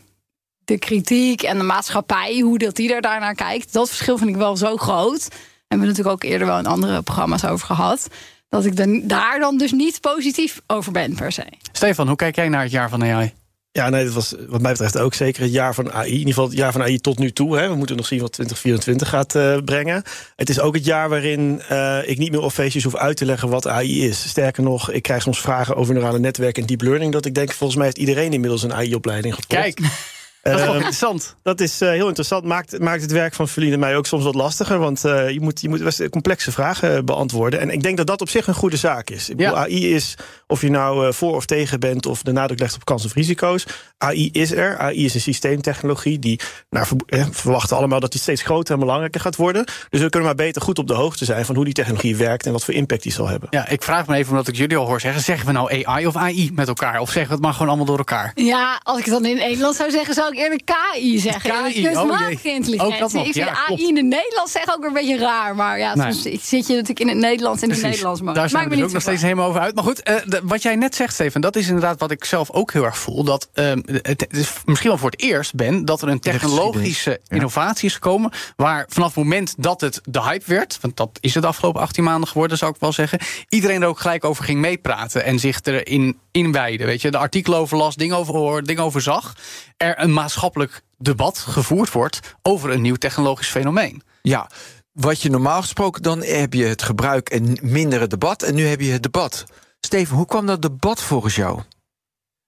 de 0.66 0.78
kritiek 0.78 1.42
en 1.42 1.58
de 1.58 1.64
maatschappij, 1.64 2.40
hoe 2.40 2.58
dat 2.58 2.76
die 2.76 2.94
er 2.94 3.02
daarnaar 3.02 3.36
kijkt, 3.36 3.74
dat 3.74 3.88
verschil 3.88 4.18
vind 4.18 4.30
ik 4.30 4.36
wel 4.36 4.58
zo 4.58 4.78
groot. 4.78 5.28
En 5.28 5.30
we 5.30 5.66
hebben 5.68 5.88
natuurlijk 5.88 6.16
ook 6.16 6.32
eerder 6.32 6.48
wel 6.48 6.58
in 6.58 6.66
andere 6.66 7.02
programma's 7.02 7.46
over 7.46 7.66
gehad. 7.66 8.08
Dat 8.50 8.66
ik 8.66 9.10
daar 9.10 9.40
dan 9.40 9.58
dus 9.58 9.72
niet 9.72 10.02
positief 10.02 10.62
over 10.68 10.92
ben 10.92 11.16
per 11.16 11.32
se. 11.32 11.46
Stefan, 11.72 12.08
hoe 12.08 12.16
kijk 12.16 12.36
jij 12.36 12.50
naar 12.50 12.62
het 12.62 12.72
jaar 12.72 12.90
van 12.90 13.04
AI? 13.04 13.34
Ja, 13.72 13.90
nee, 13.90 14.04
dat 14.06 14.14
was 14.14 14.34
wat 14.48 14.62
mij 14.62 14.72
betreft 14.72 14.98
ook 14.98 15.14
zeker 15.14 15.42
het 15.42 15.52
jaar 15.52 15.74
van 15.74 15.92
AI. 15.92 16.08
In 16.08 16.18
ieder 16.18 16.28
geval 16.34 16.48
het 16.48 16.58
jaar 16.58 16.72
van 16.72 16.82
AI 16.82 17.00
tot 17.00 17.20
nu 17.20 17.32
toe. 17.32 17.58
Hè. 17.58 17.70
We 17.70 17.76
moeten 17.76 17.96
nog 17.96 18.06
zien 18.06 18.20
wat 18.20 18.32
2024 18.32 19.10
gaat 19.10 19.36
uh, 19.36 19.58
brengen. 19.66 20.04
Het 20.36 20.50
is 20.50 20.60
ook 20.60 20.76
het 20.76 20.86
jaar 20.86 21.10
waarin 21.10 21.62
uh, 21.72 22.00
ik 22.06 22.18
niet 22.18 22.32
meer 22.32 22.42
op 22.42 22.52
feestjes 22.52 22.84
hoef 22.84 22.96
uit 22.96 23.18
te 23.18 23.26
leggen 23.26 23.50
wat 23.50 23.68
AI 23.68 24.06
is. 24.06 24.30
Sterker 24.30 24.64
nog, 24.64 24.92
ik 24.92 25.04
krijg 25.04 25.22
soms 25.22 25.42
vragen 25.42 25.76
over 25.76 25.94
neurale 25.94 26.20
netwerken 26.20 26.62
en 26.62 26.68
deep 26.68 26.82
learning. 26.82 27.12
Dat 27.12 27.26
ik 27.26 27.36
denk, 27.36 27.54
volgens 27.54 27.76
mij 27.76 27.86
heeft 27.86 27.98
iedereen 27.98 28.34
inmiddels 28.34 28.64
een 28.64 28.74
AI-opleiding 28.74 29.36
gevolgd. 29.36 29.64
Kijk. 29.64 30.16
Dat 30.52 30.60
is 30.60 30.66
wel 30.66 30.76
interessant. 30.76 31.36
Dat 31.44 31.60
is 31.62 31.82
uh, 31.82 31.90
heel 31.90 32.08
interessant. 32.08 32.44
Maakt, 32.44 32.80
maakt 32.80 33.02
het 33.02 33.12
werk 33.12 33.34
van 33.34 33.48
Feline 33.48 33.74
en 33.74 33.80
mij 33.80 33.96
ook 33.98 34.06
soms 34.06 34.24
wat 34.24 34.36
lastiger. 34.36 34.80
Want 34.80 35.06
uh, 35.06 35.30
je 35.30 35.42
moet, 35.42 35.62
je 35.62 35.70
moet 35.70 35.84
best 35.84 36.10
complexe 36.10 36.52
vragen 36.52 37.06
beantwoorden. 37.06 37.60
En 37.60 37.70
ik 37.70 37.84
denk 37.84 37.98
dat 37.98 38.08
dat 38.08 38.22
op 38.22 38.30
zich 38.30 38.48
een 38.48 38.54
goede 38.54 38.78
zaak 38.78 39.10
is. 39.10 39.30
Ik 39.30 39.40
Ja. 39.40 39.50
bedoel, 39.50 39.64
AI 39.64 39.94
is, 39.94 40.16
of 40.48 40.62
je 40.62 40.70
nou 40.70 41.08
uh, 41.08 41.14
voor 41.14 41.36
of 41.36 41.46
tegen 41.46 41.80
bent... 41.80 42.06
of 42.06 42.22
de 42.24 42.32
nadruk 42.32 42.60
legt 42.60 42.76
op 42.76 42.86
kans 42.86 43.06
of 43.06 43.14
risico's. 43.14 43.66
AI 43.98 44.30
is 44.32 44.52
er. 44.52 44.78
AI 44.78 45.06
is 45.06 45.14
een 45.14 45.22
systeemtechnologie. 45.22 46.20
Die 46.20 46.40
nou, 46.70 46.86
ver, 46.86 46.98
eh, 47.06 47.26
verwachten 47.32 47.78
allemaal 47.78 48.00
dat 48.00 48.12
die 48.12 48.22
steeds 48.22 48.42
groter 48.42 48.74
en 48.74 48.80
belangrijker 48.80 49.22
gaat 49.22 49.36
worden. 49.36 49.66
Dus 49.90 50.02
we 50.02 50.10
kunnen 50.10 50.28
maar 50.28 50.38
beter 50.46 50.62
goed 50.62 50.80
op 50.80 50.88
de 50.88 50.94
hoogte 50.94 51.26
zijn... 51.26 51.46
van 51.46 51.56
hoe 51.56 51.66
die 51.66 51.74
technologie 51.74 52.16
werkt 52.16 52.46
en 52.46 52.52
wat 52.52 52.64
voor 52.64 52.74
impact 52.74 53.04
die 53.04 53.12
zal 53.12 53.28
hebben. 53.28 53.48
Ja, 53.52 53.68
ik 53.68 53.84
vraag 53.84 54.08
me 54.08 54.16
even, 54.16 54.32
omdat 54.32 54.48
ik 54.48 54.56
jullie 54.56 54.78
al 54.78 54.86
hoor 54.86 55.02
zeggen... 55.02 55.22
zeggen 55.22 55.46
we 55.46 55.52
nou 55.52 55.84
AI 55.86 56.08
of 56.08 56.16
AI 56.16 56.52
met 56.54 56.68
elkaar? 56.68 57.00
Of 57.00 57.10
zeggen 57.12 57.28
we 57.28 57.34
het 57.34 57.44
maar 57.44 57.54
gewoon 57.54 57.68
allemaal 57.68 57.86
door 57.86 57.98
elkaar? 57.98 58.32
Ja, 58.36 58.80
als 58.84 58.98
ik 59.00 59.04
het 59.06 59.14
dan 59.14 59.26
in 59.26 59.38
het 59.38 59.46
Nederlands 59.48 59.78
zou 59.78 59.92
zeggen, 59.92 60.14
zou 60.14 60.32
ik 60.32 60.37
eerder 60.38 60.60
KI 60.64 61.20
zeggen. 61.20 61.52
KI, 61.52 61.82
Kunstmatige 61.82 62.48
oh 62.48 62.54
intelligentie. 62.54 62.82
Ook 62.82 63.00
nog, 63.00 63.14
ik 63.14 63.34
vind 63.34 63.36
ja, 63.36 63.46
klopt. 63.66 63.82
AI 63.82 63.88
in 63.88 63.96
het 63.96 64.06
Nederlands 64.06 64.52
zeggen 64.52 64.74
ook 64.74 64.80
weer 64.80 64.88
een 64.88 64.94
beetje 64.94 65.18
raar. 65.18 65.56
Maar 65.56 65.80
ja, 65.80 65.96
Nee. 65.96 66.12
soms 66.12 66.22
zit 66.48 66.68
je 66.68 66.74
natuurlijk 66.74 67.00
in 67.00 67.08
het 67.08 67.18
Nederlands 67.18 67.62
in 67.64 67.70
het. 67.70 67.82
Nederlands. 67.82 68.22
Maar 68.22 68.34
Daar 68.34 68.50
zijn 68.50 68.70
we 68.70 68.76
dus 68.76 68.84
ook 68.84 68.92
nog 68.92 69.02
steeds 69.02 69.22
helemaal 69.22 69.48
over 69.48 69.62
uit. 69.62 69.76
Maar 69.76 69.84
goed, 69.84 70.04
eh, 70.04 70.16
de- 70.26 70.42
wat 70.44 70.62
jij 70.62 70.76
net 70.76 70.96
zegt, 70.96 71.14
Steven, 71.14 71.42
dat 71.42 71.56
is 71.56 71.68
inderdaad 71.68 72.00
wat 72.00 72.12
ik 72.12 72.24
zelf 72.26 72.52
ook 72.52 72.72
heel 72.72 72.84
erg 72.84 72.98
voel. 72.98 73.24
Dat 73.24 73.50
ehm, 73.54 73.82
het, 73.86 74.08
het 74.08 74.28
is 74.38 74.52
misschien 74.66 74.90
wel 74.90 74.98
voor 75.00 75.10
het 75.10 75.22
eerst 75.22 75.56
ben 75.56 75.86
dat 75.86 76.02
er 76.02 76.08
een 76.08 76.20
technologische 76.20 77.20
innovatie 77.28 77.88
is 77.88 77.94
gekomen. 77.94 78.32
Waar 78.56 78.86
vanaf 78.90 79.08
het 79.08 79.24
moment 79.24 79.54
dat 79.58 79.82
het 79.82 80.02
de 80.04 80.22
hype 80.22 80.44
werd, 80.46 80.78
want 80.82 80.98
dat 80.98 81.10
is 81.20 81.34
het 81.34 81.44
de 81.44 81.50
afgelopen 81.50 81.82
18 81.82 82.04
maanden 82.04 82.30
geworden, 82.30 82.58
zou 82.58 82.72
ik 82.72 82.80
wel 82.80 82.92
zeggen. 82.94 83.20
Iedereen 83.50 83.82
er 83.82 83.88
ook 83.88 84.00
gelijk 84.00 84.26
over 84.26 84.44
ging 84.44 84.60
meepraten 84.60 85.24
en 85.24 85.40
zich 85.40 85.60
erin 85.64 86.18
inwijden. 86.32 86.86
Weet 86.88 87.02
je, 87.02 87.12
de 87.12 87.18
artikelen 87.18 87.60
over 87.60 87.78
las, 87.78 87.96
dingen 87.96 88.18
over 88.18 88.36
hoorde, 88.36 88.68
dingen 88.68 88.84
over 88.84 89.02
zag. 89.02 89.34
Er 89.78 90.02
een 90.02 90.14
maatschappelijk 90.14 90.82
debat 90.98 91.38
gevoerd 91.38 91.92
wordt 91.92 92.20
over 92.42 92.70
een 92.70 92.82
nieuw 92.82 92.96
technologisch 92.96 93.50
fenomeen. 93.50 94.02
Ja, 94.22 94.50
wat 94.92 95.22
je 95.22 95.30
normaal 95.30 95.62
gesproken 95.62 96.02
dan 96.02 96.24
heb 96.24 96.54
je 96.54 96.66
het 96.66 96.82
gebruik 96.82 97.30
en 97.30 97.58
minder 97.62 98.00
het 98.00 98.10
debat. 98.10 98.44
En 98.44 98.56
nu 98.56 98.66
heb 98.66 98.82
je 98.82 98.92
het 98.92 99.04
debat. 99.04 99.46
Steven, 99.80 100.16
hoe 100.16 100.26
kwam 100.26 100.46
dat 100.46 100.62
debat 100.62 101.02
volgens 101.02 101.36
jou? 101.36 101.62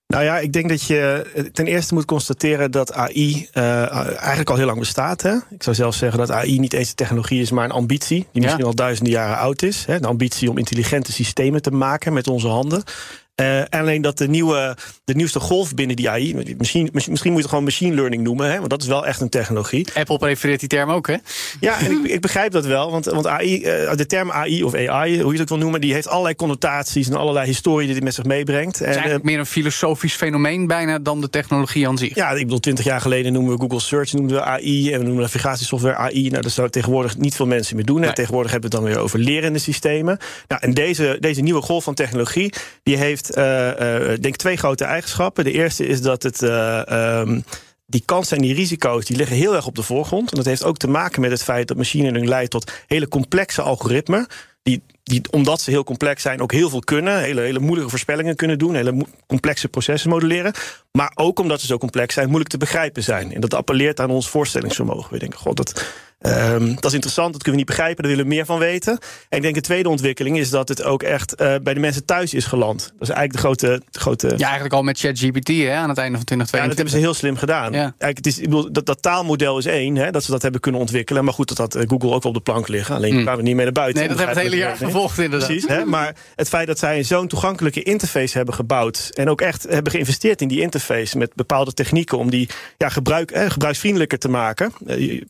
Nou 0.08 0.24
ja, 0.24 0.40
ik 0.40 0.54
denk 0.54 0.70
dat 0.70 0.84
je 0.84 1.30
eh, 1.36 1.44
ten 1.44 1.68
eerste 1.68 1.94
moet 1.94 2.06
constateren 2.06 2.72
dat 2.72 2.94
AI 2.94 3.50
uh, 3.54 3.96
eigenlijk 4.18 4.50
al 4.50 4.56
heel 4.56 4.66
lang 4.66 4.80
bestaat. 4.80 5.22
Hè? 5.22 5.36
Ik 5.50 5.64
zou 5.64 5.76
zelfs 5.76 5.98
zeggen 5.98 6.20
dat 6.20 6.32
AI 6.32 6.60
niet 6.60 6.74
eens 6.74 6.90
een 6.90 6.96
technologie 6.96 7.42
is, 7.42 7.52
maar 7.52 7.66
een 7.66 7.72
ambitie. 7.72 8.28
Die 8.32 8.42
misschien 8.42 8.66
al 8.66 8.76
duizenden 8.76 9.14
jaren 9.14 9.38
oud 9.38 9.62
is. 9.62 9.86
Hè? 9.86 10.00
De 10.00 10.08
ambitie 10.08 10.50
om 10.50 10.58
intelligente 10.58 11.12
systemen 11.12 11.62
te 11.62 11.72
maken 11.72 12.14
met 12.14 12.28
onze 12.28 12.48
handen. 12.48 12.84
Uh, 13.40 13.60
en 13.60 13.68
alleen 13.70 14.02
dat 14.02 14.18
de, 14.18 14.28
nieuwe, 14.28 14.78
de 15.04 15.16
nieuwste 15.16 15.40
golf 15.40 15.74
binnen 15.74 15.96
die 15.96 16.10
AI, 16.10 16.36
misschien, 16.58 16.90
misschien 16.94 17.12
moet 17.12 17.22
je 17.24 17.32
het 17.32 17.50
gewoon 17.50 17.64
machine 17.64 17.96
learning 17.96 18.24
noemen, 18.24 18.52
hè, 18.52 18.58
want 18.58 18.70
dat 18.70 18.82
is 18.82 18.88
wel 18.88 19.06
echt 19.06 19.22
een 19.22 19.30
technologie. 19.30 19.88
Apple 19.94 20.18
prefereert 20.18 20.60
die 20.60 20.70
term 20.70 20.90
ook, 20.90 21.08
hè? 21.08 21.16
Ja, 21.60 21.80
en 21.80 21.92
ik, 21.92 22.12
ik 22.12 22.22
begrijp 22.22 22.52
dat 22.52 22.66
wel, 22.66 22.92
want, 22.92 23.06
want 23.06 23.28
AI, 23.28 23.58
uh, 23.58 23.96
de 23.96 24.06
term 24.06 24.32
AI 24.32 24.64
of 24.64 24.74
AI, 24.74 25.22
hoe 25.22 25.34
je 25.34 25.40
het 25.40 25.42
ook 25.42 25.48
wil 25.50 25.58
noemen, 25.58 25.82
die 25.82 25.94
heeft 25.94 26.08
allerlei 26.08 26.36
connotaties 26.36 27.08
en 27.08 27.16
allerlei 27.16 27.46
historie 27.46 27.86
die 27.86 27.96
het 27.96 28.04
met 28.04 28.14
zich 28.14 28.24
meebrengt. 28.24 28.80
Het 28.80 28.88
is 28.88 28.88
en, 28.88 28.94
eigenlijk 28.94 29.24
meer 29.24 29.40
een 29.40 29.46
filosofisch 29.46 30.14
fenomeen 30.14 30.68
bijna 30.68 31.00
dan 31.00 31.22
de 31.22 31.30
technologie 31.30 31.88
aan 31.88 31.98
zich. 31.98 32.16
Ja, 32.16 32.32
ik 32.32 32.44
bedoel, 32.44 32.60
twintig 32.60 32.86
jaar 32.86 33.02
geleden 33.02 33.34
noemen 33.34 33.54
we 33.54 33.60
Google 33.60 33.80
Search 33.80 34.14
noemden 34.14 34.38
we 34.38 34.44
AI 34.44 34.94
en 34.94 35.00
we 35.00 35.06
noemen 35.06 35.22
navigatiesoftware 35.22 35.96
AI. 35.96 36.30
Nou, 36.30 36.42
dat 36.42 36.52
zou 36.52 36.70
tegenwoordig 36.70 37.18
niet 37.18 37.36
veel 37.36 37.48
mensen 37.48 37.76
meer 37.76 37.86
doen. 37.86 38.00
Nee. 38.00 38.14
Tegenwoordig 38.14 38.52
hebben 38.52 38.70
we 38.70 38.76
het 38.76 38.86
dan 38.86 38.94
weer 38.94 39.04
over 39.04 39.20
lerende 39.20 39.60
systemen. 39.60 40.18
Nou, 40.48 40.62
en 40.62 40.74
deze, 40.74 41.18
deze 41.20 41.42
nieuwe 41.42 41.62
golf 41.62 41.84
van 41.84 41.94
technologie, 41.94 42.54
die 42.84 42.98
heeft 42.98 43.29
uh, 43.38 44.12
uh, 44.12 44.18
denk 44.20 44.36
twee 44.36 44.58
grote 44.58 44.84
eigenschappen. 44.84 45.44
De 45.44 45.52
eerste 45.52 45.86
is 45.86 46.02
dat 46.02 46.24
het. 46.24 46.42
Uh, 46.42 46.82
um, 47.20 47.44
die 47.90 48.04
kansen 48.06 48.38
en 48.38 48.44
die 48.44 48.54
risico's 48.54 49.06
die 49.06 49.18
liggen 49.18 49.36
heel 49.36 49.56
erg 49.56 49.66
op 49.66 49.76
de 49.76 49.84
voorgrond. 49.84 50.32
En 50.32 50.38
dat 50.38 50.46
heeft 50.46 50.64
ook 50.64 50.78
te 50.78 50.88
maken 50.88 51.22
met 51.22 51.32
het 51.32 51.44
feit 51.44 51.68
dat 51.68 51.78
machine 51.78 52.04
learning 52.04 52.28
leidt 52.28 52.52
tot 52.52 52.72
hele 52.88 53.08
complexe 53.08 53.62
algoritmen. 53.62 54.28
Die, 54.64 54.82
die, 55.04 55.22
omdat 55.32 55.62
ze 55.62 55.70
heel 55.70 55.84
complex 55.84 56.22
zijn, 56.22 56.42
ook 56.42 56.52
heel 56.52 56.70
veel 56.70 56.80
kunnen. 56.80 57.20
Hele, 57.20 57.42
hele 57.42 57.60
moeilijke 57.60 57.90
voorspellingen 57.90 58.36
kunnen 58.36 58.58
doen. 58.58 58.76
Hele 58.76 59.06
complexe 59.28 59.68
processen 59.68 60.10
modelleren. 60.10 60.54
Maar 60.92 61.12
ook 61.16 61.40
omdat 61.40 61.62
ze 61.62 61.68
zo 61.68 61.78
complex 61.78 62.14
zijn, 62.14 62.28
moeilijk 62.28 62.50
te 62.50 62.58
begrijpen 62.58 63.04
zijn. 63.04 63.34
En 63.34 63.42
dat 63.42 63.54
appelleert 63.54 64.00
aan 64.00 64.10
ons 64.10 64.30
voorstellingsvermogen. 64.30 65.14
We 65.14 65.20
denken, 65.20 65.40
god, 65.40 65.58
dat, 65.58 65.86
Ehm, 66.20 66.76
dat 66.76 66.86
is 66.86 66.94
interessant, 66.94 67.34
dat 67.34 67.44
kunnen 67.44 67.52
we 67.52 67.58
niet 67.58 67.66
begrijpen, 67.66 68.04
daar 68.04 68.12
willen 68.12 68.28
we 68.28 68.36
meer 68.36 68.46
van 68.46 68.60
weten. 68.60 69.00
En 69.30 69.38
ik 69.38 69.42
denk 69.42 69.56
een 69.56 69.62
tweede 69.62 69.90
ontwikkeling 69.90 70.38
is 70.38 70.50
dat 70.50 70.70
het 70.70 70.84
ook 70.84 71.04
echt 71.04 71.36
eh, 71.36 71.56
bij 71.64 71.74
de 71.74 71.80
mensen 71.80 72.06
thuis 72.06 72.34
is 72.34 72.46
geland. 72.46 72.80
Dat 72.80 73.10
is 73.10 73.16
eigenlijk 73.16 73.34
de 73.34 73.40
grote. 73.40 73.82
de 73.92 74.00
grote 74.00 74.28
Ja, 74.28 74.46
eigenlijk 74.46 74.74
al 74.74 74.84
met 74.84 75.00
ChatGPT 75.00 75.48
hè, 75.48 75.74
aan 75.74 75.90
het 75.90 75.98
einde 75.98 76.18
van 76.18 76.26
2022. 76.26 76.60
ja, 76.62 76.68
dat 76.68 76.76
hebben 76.76 76.94
ze 76.94 77.00
heel 77.00 77.14
slim 77.14 77.38
gedaan. 77.38 77.72
Ja. 77.72 77.80
Eigenlijk, 77.80 78.18
het 78.18 78.26
is, 78.26 78.38
ik 78.38 78.44
bedoel, 78.44 78.72
dat, 78.72 78.86
dat 78.86 79.02
taalmodel 79.02 79.58
is 79.58 79.66
één, 79.66 79.96
hè, 79.96 80.12
dat 80.12 80.24
ze 80.24 80.32
dat 80.32 80.42
hebben 80.42 80.62
kunnen 80.62 80.82
ontwikkelen. 80.82 81.24
Maar 81.24 81.34
goed, 81.34 81.48
dat 81.48 81.58
had 81.58 81.76
eh, 81.76 81.88
Google 81.88 82.14
ook 82.14 82.24
wel 82.24 82.32
op 82.32 82.38
de 82.46 82.52
plank 82.52 82.68
liggen. 82.68 82.96
Alleen 82.96 83.14
Hmm. 83.14 83.22
kwamen 83.22 83.40
we 83.40 83.48
niet 83.48 83.56
mee 83.56 83.66
naar 83.66 83.74
buiten. 83.74 84.00
Nee, 84.00 84.10
dat 84.10 84.18
hebben 84.18 84.36
we 84.36 84.42
het 84.42 84.52
hele 84.52 84.64
jaar 84.64 84.78
gevolgd 84.78 85.18
inderdaad. 85.18 85.48
Precies, 85.48 85.68
hè? 85.68 85.86
maar 85.86 86.16
het 86.36 86.48
feit 86.50 86.68
dat 86.68 86.80
zij 86.80 87.04
zo'n 87.04 87.28
toegankelijke 87.28 87.84
interface 87.84 88.38
hebben 88.38 88.56
gebouwd... 88.56 89.10
en 89.14 89.30
ook 89.30 89.42
echt 89.42 89.64
hebben 89.70 89.92
geïnvesteerd 89.92 90.42
in 90.42 90.48
die 90.48 90.62
interface... 90.62 91.18
met 91.18 91.36
bepaalde 91.36 91.74
technieken 91.74 92.18
om 92.18 92.30
die 92.30 92.50
ja, 92.78 92.90
gebruik, 92.90 93.32
eh, 93.32 93.50
gebruiksvriendelijker 93.50 94.20
te 94.20 94.30
maken... 94.30 94.74
Eh, 94.88 95.22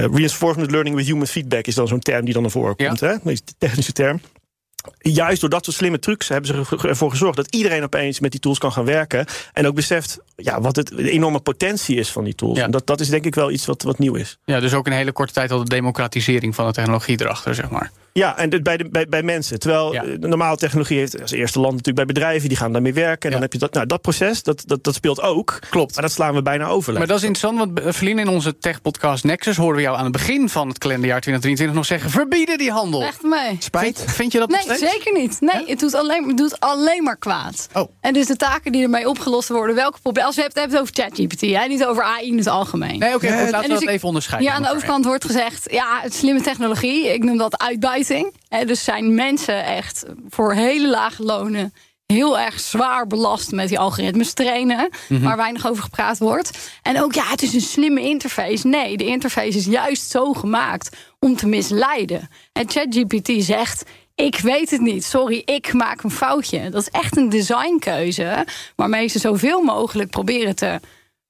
reinforcement 0.00 0.70
learning 0.70 0.96
with 0.96 1.06
human 1.06 1.26
feedback 1.26 1.66
is 1.66 1.74
dan 1.74 1.88
zo'n 1.88 1.98
term 2.00 2.24
die 2.24 2.32
dan 2.34 2.42
naar 2.42 2.50
voren 2.50 2.76
komt. 2.76 3.00
Hè? 3.00 3.08
Dat 3.08 3.32
is 3.32 3.44
de 3.44 3.52
technische 3.58 3.92
term. 3.92 4.20
Juist 4.98 5.40
door 5.40 5.50
dat 5.50 5.64
soort 5.64 5.76
slimme 5.76 5.98
trucs 5.98 6.28
hebben 6.28 6.46
ze 6.66 6.76
er- 6.76 6.88
ervoor 6.88 7.10
gezorgd 7.10 7.36
dat 7.36 7.54
iedereen 7.54 7.82
opeens 7.82 8.20
met 8.20 8.30
die 8.30 8.40
tools 8.40 8.58
kan 8.58 8.72
gaan 8.72 8.84
werken. 8.84 9.26
En 9.52 9.66
ook 9.66 9.74
beseft 9.74 10.18
ja, 10.36 10.60
wat 10.60 10.76
het, 10.76 10.86
de 10.88 11.10
enorme 11.10 11.40
potentie 11.40 11.96
is 11.96 12.10
van 12.10 12.24
die 12.24 12.34
tools. 12.34 12.58
Ja. 12.58 12.64
En 12.64 12.70
dat, 12.70 12.86
dat 12.86 13.00
is 13.00 13.08
denk 13.08 13.24
ik 13.24 13.34
wel 13.34 13.50
iets 13.50 13.66
wat, 13.66 13.82
wat 13.82 13.98
nieuw 13.98 14.14
is. 14.14 14.38
Ja, 14.44 14.60
dus 14.60 14.74
ook 14.74 14.86
in 14.86 14.92
een 14.92 14.98
hele 14.98 15.12
korte 15.12 15.32
tijd 15.32 15.50
al 15.50 15.58
de 15.58 15.68
democratisering 15.68 16.54
van 16.54 16.66
de 16.66 16.72
technologie 16.72 17.20
erachter, 17.20 17.54
zeg 17.54 17.70
maar. 17.70 17.90
Ja, 18.18 18.36
en 18.38 18.50
dit 18.50 18.62
bij, 18.62 18.76
de, 18.76 18.88
bij, 18.88 19.06
bij 19.08 19.22
mensen. 19.22 19.58
Terwijl 19.58 19.92
Ja. 19.92 20.02
eh, 20.04 20.10
de 20.20 20.28
normale 20.28 20.56
technologie 20.56 20.98
heeft 20.98 21.20
als 21.22 21.30
eerste 21.30 21.58
land 21.60 21.70
natuurlijk 21.70 22.06
bij 22.06 22.14
bedrijven, 22.14 22.48
die 22.48 22.58
gaan 22.58 22.72
daarmee 22.72 22.92
werken. 22.94 23.20
En 23.20 23.26
Ja. 23.28 23.32
dan 23.32 23.42
heb 23.42 23.52
je 23.52 23.58
dat, 23.58 23.72
nou, 23.72 23.86
dat 23.86 24.00
proces, 24.00 24.42
dat, 24.42 24.62
dat, 24.66 24.84
dat 24.84 24.94
speelt 24.94 25.20
ook. 25.22 25.58
Klopt. 25.70 25.94
Maar 25.94 26.02
dat 26.02 26.12
slaan 26.12 26.34
we 26.34 26.42
bijna 26.42 26.66
over. 26.66 26.92
Maar 26.92 27.06
dat 27.06 27.16
is 27.16 27.22
interessant, 27.22 27.58
want 27.58 27.80
eh, 27.86 27.92
Verlien, 27.92 28.18
in 28.18 28.28
onze 28.28 28.58
tech-podcast 28.58 29.24
Nexus... 29.24 29.56
horen 29.56 29.76
we 29.76 29.82
jou 29.82 29.96
aan 29.96 30.02
het 30.02 30.12
begin 30.12 30.48
van 30.48 30.68
het 30.68 30.78
kalenderjaar 30.78 31.20
2023 31.20 31.76
nog 31.76 31.86
zeggen... 31.86 32.10
verbieden 32.10 32.58
die 32.58 32.70
handel. 32.70 33.02
Echt 33.02 33.22
mee. 33.22 33.56
Spijt. 33.58 34.04
Vind 34.06 34.32
je 34.32 34.38
dat 34.38 34.48
Nee, 34.48 34.66
nog 34.66 34.76
zeker 34.76 35.12
niet. 35.12 35.40
Nee, 35.40 35.64
het, 35.66 35.80
doet 35.80 35.94
alleen, 35.94 36.28
het 36.28 36.36
doet 36.36 36.60
alleen 36.60 37.02
maar 37.02 37.16
kwaad. 37.18 37.68
Oh. 37.72 37.90
En 38.00 38.12
dus 38.12 38.26
de 38.26 38.36
taken 38.36 38.72
die 38.72 38.82
ermee 38.82 39.08
opgelost 39.08 39.48
worden, 39.48 39.74
welke 39.74 39.98
problemen. 40.00 40.26
Als 40.28 40.36
we 40.36 40.42
het 40.42 40.54
hebben 40.54 40.80
over 40.80 40.94
ChatGPT, 40.94 41.40
hè, 41.40 41.66
niet 41.66 41.84
over 41.84 42.02
AI 42.02 42.26
in 42.28 42.36
het 42.38 42.46
algemeen. 42.48 42.98
Nee, 42.98 43.14
oké, 43.14 43.26
goed, 43.26 43.36
laten 43.36 43.52
En 43.54 43.60
we 43.62 43.68
dus 43.68 43.68
dat 43.68 43.82
ik- 43.82 43.88
even 43.88 44.08
onderscheiden. 44.08 44.50
Ja, 44.50 44.56
aan 44.56 44.62
de 44.62 44.70
overkant 44.70 45.04
wordt 45.04 45.24
gezegd, 45.24 45.66
ja, 45.70 45.98
het 46.02 46.12
is 46.12 46.18
slimme 46.18 46.40
technologie. 46.40 47.12
Ik 47.12 47.24
noem 47.24 47.36
dat 47.38 47.58
Hè, 48.48 48.64
dus 48.64 48.84
zijn 48.84 49.14
mensen 49.14 49.64
echt 49.64 50.04
voor 50.28 50.52
hele 50.52 50.88
lage 50.88 51.22
lonen 51.22 51.74
heel 52.06 52.38
erg 52.38 52.60
zwaar 52.60 53.06
belast 53.06 53.50
met 53.52 53.68
die 53.68 53.78
algoritmes 53.78 54.32
trainen, 54.32 54.88
Mhm. 55.08 55.22
waar 55.22 55.36
weinig 55.36 55.66
over 55.66 55.82
gepraat 55.82 56.18
wordt. 56.18 56.70
En 56.82 57.02
ook, 57.02 57.14
ja, 57.14 57.24
het 57.28 57.42
is 57.42 57.54
een 57.54 57.60
slimme 57.60 58.00
interface. 58.00 58.66
Nee, 58.66 58.96
de 58.96 59.04
interface 59.06 59.58
is 59.58 59.64
juist 59.64 60.10
zo 60.10 60.32
gemaakt 60.32 60.96
om 61.18 61.36
te 61.36 61.46
misleiden. 61.46 62.28
En 62.52 62.70
ChatGPT 62.70 63.30
zegt. 63.44 63.84
Ik 64.14 64.38
weet 64.38 64.70
het 64.70 64.80
niet, 64.80 65.04
sorry, 65.04 65.42
ik 65.44 65.72
maak 65.72 66.02
een 66.02 66.10
foutje. 66.10 66.70
Dat 66.70 66.80
is 66.82 66.88
echt 66.90 67.16
een 67.16 67.28
designkeuze 67.28 68.46
waarmee 68.76 69.08
ze 69.08 69.18
zoveel 69.18 69.62
mogelijk 69.62 70.10
proberen 70.10 70.54
te 70.56 70.80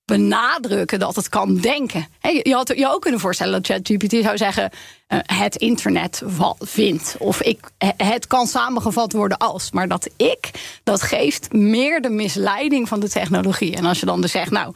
benadrukken 0.05 0.99
dat 0.99 1.17
het 1.17 1.29
kan 1.29 1.57
denken. 1.57 2.07
Je 2.21 2.55
had 2.55 2.73
je 2.77 2.89
ook 2.89 3.01
kunnen 3.01 3.21
voorstellen 3.21 3.53
dat 3.53 3.67
ChatGPT 3.67 4.13
zou 4.23 4.37
zeggen: 4.37 4.71
eh, 5.07 5.19
het 5.23 5.57
internet 5.57 6.23
vindt. 6.59 7.17
Of 7.19 7.43
ik, 7.43 7.71
het 7.97 8.27
kan 8.27 8.47
samengevat 8.47 9.13
worden 9.13 9.39
als. 9.39 9.71
Maar 9.71 9.89
dat 9.89 10.09
ik, 10.17 10.51
dat 10.83 11.03
geeft 11.03 11.53
meer 11.53 12.01
de 12.01 12.11
misleiding 12.11 12.89
van 12.89 13.01
de 13.01 13.09
technologie. 13.09 13.77
En 13.77 13.85
als 13.85 14.01
je 14.01 14.07
dan 14.07 14.21
dus 14.21 14.31
zegt: 14.31 14.51
Nou, 14.51 14.75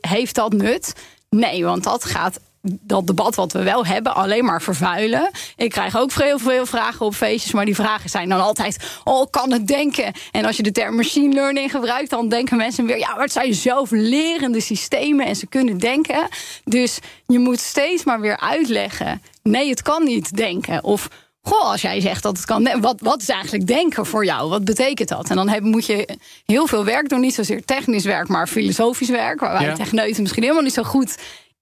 heeft 0.00 0.34
dat 0.34 0.52
nut? 0.52 0.92
Nee, 1.30 1.64
want 1.64 1.84
dat 1.84 2.04
gaat 2.04 2.40
dat 2.80 3.06
debat 3.06 3.34
wat 3.34 3.52
we 3.52 3.62
wel 3.62 3.86
hebben 3.86 4.14
alleen 4.14 4.44
maar 4.44 4.62
vervuilen. 4.62 5.30
Ik 5.56 5.70
krijg 5.70 5.96
ook 5.96 6.12
heel 6.12 6.38
veel 6.38 6.66
vragen 6.66 7.06
op 7.06 7.14
feestjes, 7.14 7.52
maar 7.52 7.64
die 7.64 7.74
vragen 7.74 8.10
zijn 8.10 8.28
dan 8.28 8.40
altijd: 8.40 8.76
oh, 9.04 9.26
kan 9.30 9.52
het 9.52 9.66
denken? 9.66 10.12
En 10.30 10.44
als 10.44 10.56
je 10.56 10.62
de 10.62 10.72
term 10.72 10.96
machine 10.96 11.34
learning 11.34 11.70
gebruikt, 11.70 12.10
dan 12.10 12.28
denken 12.28 12.56
mensen 12.56 12.86
weer: 12.86 12.98
ja, 12.98 13.12
maar 13.14 13.22
het 13.22 13.32
zijn 13.32 13.54
zelflerende 13.54 14.60
systemen 14.60 15.26
en 15.26 15.36
ze 15.36 15.46
kunnen 15.46 15.78
denken. 15.78 16.28
Dus 16.64 16.98
je 17.26 17.38
moet 17.38 17.60
steeds 17.60 18.04
maar 18.04 18.20
weer 18.20 18.38
uitleggen: 18.40 19.22
nee, 19.42 19.68
het 19.68 19.82
kan 19.82 20.04
niet 20.04 20.36
denken. 20.36 20.84
Of 20.84 21.08
Goh, 21.42 21.70
als 21.70 21.82
jij 21.82 22.00
zegt 22.00 22.22
dat 22.22 22.36
het 22.36 22.46
kan, 22.46 22.80
wat, 22.80 23.00
wat 23.00 23.20
is 23.22 23.28
eigenlijk 23.28 23.66
denken 23.66 24.06
voor 24.06 24.24
jou? 24.24 24.48
Wat 24.48 24.64
betekent 24.64 25.08
dat? 25.08 25.30
En 25.30 25.36
dan 25.36 25.48
heb, 25.48 25.62
moet 25.62 25.86
je 25.86 26.18
heel 26.46 26.66
veel 26.66 26.84
werk 26.84 27.08
doen, 27.08 27.20
niet 27.20 27.34
zozeer 27.34 27.64
technisch 27.64 28.04
werk, 28.04 28.28
maar 28.28 28.46
filosofisch 28.46 29.08
werk, 29.08 29.40
waar 29.40 29.52
wij 29.52 29.66
Ja. 29.66 29.74
techneuten 29.74 30.22
misschien 30.22 30.42
helemaal 30.42 30.62
niet 30.62 30.74
zo 30.74 30.82
goed 30.82 31.16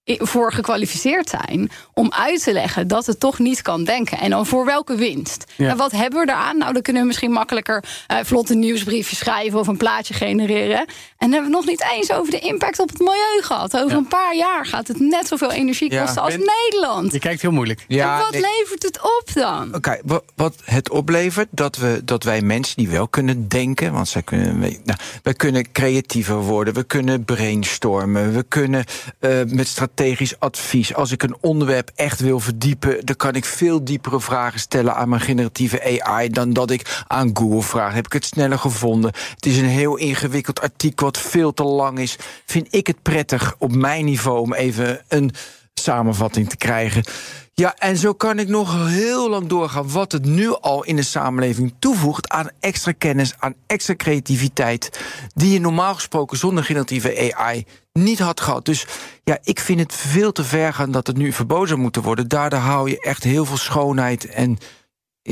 voor 0.06 0.52
gekwalificeerd 0.52 1.28
zijn 1.28 1.70
om 1.94 2.12
uit 2.12 2.42
te 2.42 2.52
leggen 2.52 2.88
dat 2.88 3.06
het 3.06 3.20
toch 3.20 3.38
niet 3.38 3.62
kan 3.62 3.84
denken. 3.84 4.18
En 4.18 4.30
dan 4.30 4.46
voor 4.46 4.64
welke 4.64 4.94
winst? 4.94 5.44
Ja. 5.56 5.68
En 5.70 5.76
wat 5.76 5.92
hebben 5.92 6.20
we 6.26 6.32
eraan? 6.32 6.58
Nou, 6.58 6.72
dan 6.72 6.82
kunnen 6.82 7.02
we 7.02 7.08
misschien 7.08 7.30
makkelijker 7.32 7.84
eh 8.06 8.16
vlot 8.22 8.50
een 8.50 8.58
nieuwsbriefje 8.58 9.16
schrijven 9.16 9.58
of 9.58 9.66
een 9.66 9.76
plaatje 9.76 10.14
genereren. 10.14 10.78
En 10.78 10.86
dan 11.18 11.30
hebben 11.32 11.50
we 11.50 11.56
nog 11.56 11.66
niet 11.66 11.84
eens 11.92 12.12
over 12.12 12.30
de 12.30 12.38
impact 12.38 12.78
op 12.80 12.88
het 12.88 12.98
milieu 12.98 13.40
gehad. 13.42 13.76
Over 13.76 13.96
een 13.96 14.08
paar 14.08 14.36
jaar 14.36 14.66
gaat 14.66 14.88
het 14.88 15.00
net 15.00 15.26
zoveel 15.26 15.52
energie 15.52 15.92
Ja, 15.92 16.02
kosten 16.04 16.22
als 16.22 16.36
ben- 16.36 16.50
Nederland. 16.64 17.12
Je 17.12 17.18
kijkt 17.18 17.42
heel 17.42 17.50
moeilijk. 17.50 17.84
En 17.88 18.18
wat 18.18 18.30
nee. 18.30 18.40
levert 18.40 18.82
het 18.82 18.98
op 19.02 19.24
dan? 19.34 19.74
Oké, 19.74 19.98
wa- 20.04 20.20
wat 20.36 20.54
het 20.64 20.90
oplevert, 20.90 21.48
dat, 21.50 21.76
we, 21.76 22.00
dat 22.04 22.22
wij 22.22 22.40
mensen 22.42 22.76
die 22.76 22.88
wel 22.88 23.08
kunnen 23.08 23.48
denken, 23.48 23.92
want 23.92 24.08
zij 24.08 24.22
kunnen, 24.22 24.60
we- 24.60 24.78
nou, 24.84 24.98
wij 25.22 25.34
kunnen 25.34 25.72
creatiever 25.72 26.36
worden, 26.36 26.74
we 26.74 26.84
kunnen 26.84 27.24
brainstormen, 27.24 28.32
we 28.34 28.42
kunnen 28.42 28.84
eh, 29.18 29.30
met 29.46 29.68
strategisch 29.96 30.40
advies, 30.40 30.94
als 30.94 31.10
ik 31.12 31.22
een 31.22 31.36
onderwerp 31.40 31.90
echt 31.94 32.20
wil 32.20 32.40
verdiepen, 32.40 33.06
dan 33.06 33.16
kan 33.16 33.34
ik 33.34 33.44
veel 33.44 33.84
diepere 33.84 34.20
vragen 34.20 34.60
stellen 34.60 34.94
aan 34.94 35.08
mijn 35.08 35.20
generatieve 35.20 36.02
AI 36.02 36.28
dan 36.28 36.52
dat 36.52 36.70
ik 36.70 37.02
aan 37.06 37.30
Google 37.32 37.62
vraag. 37.62 37.94
Heb 37.94 38.06
ik 38.06 38.12
het 38.12 38.24
sneller 38.24 38.58
gevonden? 38.58 39.12
Het 39.34 39.46
is 39.46 39.58
een 39.58 39.64
heel 39.64 39.96
ingewikkeld 39.96 40.60
artikel 40.60 41.06
wat 41.06 41.18
veel 41.18 41.54
te 41.54 41.62
lang 41.62 41.98
is. 41.98 42.16
Vind 42.46 42.66
ik 42.70 42.86
het 42.86 43.02
prettig 43.02 43.54
op 43.58 43.74
mijn 43.74 44.04
niveau 44.04 44.40
om 44.40 44.54
even 44.54 45.04
een 45.08 45.30
samenvatting 45.74 46.48
te 46.48 46.56
krijgen. 46.56 47.04
Ja, 47.60 47.74
en 47.78 47.96
zo 47.96 48.12
kan 48.12 48.38
ik 48.38 48.48
nog 48.48 48.88
heel 48.88 49.30
lang 49.30 49.46
doorgaan 49.46 49.90
wat 49.90 50.12
het 50.12 50.24
nu 50.24 50.54
al 50.60 50.84
in 50.84 50.96
de 50.96 51.02
samenleving 51.02 51.74
toevoegt 51.78 52.28
aan 52.28 52.48
extra 52.60 52.92
kennis, 52.92 53.34
aan 53.38 53.54
extra 53.66 53.94
creativiteit, 53.96 55.00
die 55.34 55.52
je 55.52 55.60
normaal 55.60 55.94
gesproken 55.94 56.38
zonder 56.38 56.64
generatieve 56.64 57.34
AI 57.34 57.64
niet 57.92 58.18
had 58.18 58.40
gehad. 58.40 58.64
Dus 58.64 58.86
ja, 59.24 59.38
ik 59.42 59.60
vind 59.60 59.80
het 59.80 59.94
veel 59.94 60.32
te 60.32 60.44
ver 60.44 60.74
gaan 60.74 60.90
dat 60.90 61.06
het 61.06 61.16
nu 61.16 61.32
verboden 61.32 61.80
moeten 61.80 62.02
worden. 62.02 62.28
Daardoor 62.28 62.58
hou 62.58 62.90
je 62.90 63.00
echt 63.00 63.24
heel 63.24 63.44
veel 63.44 63.56
schoonheid 63.56 64.26
en 64.26 64.58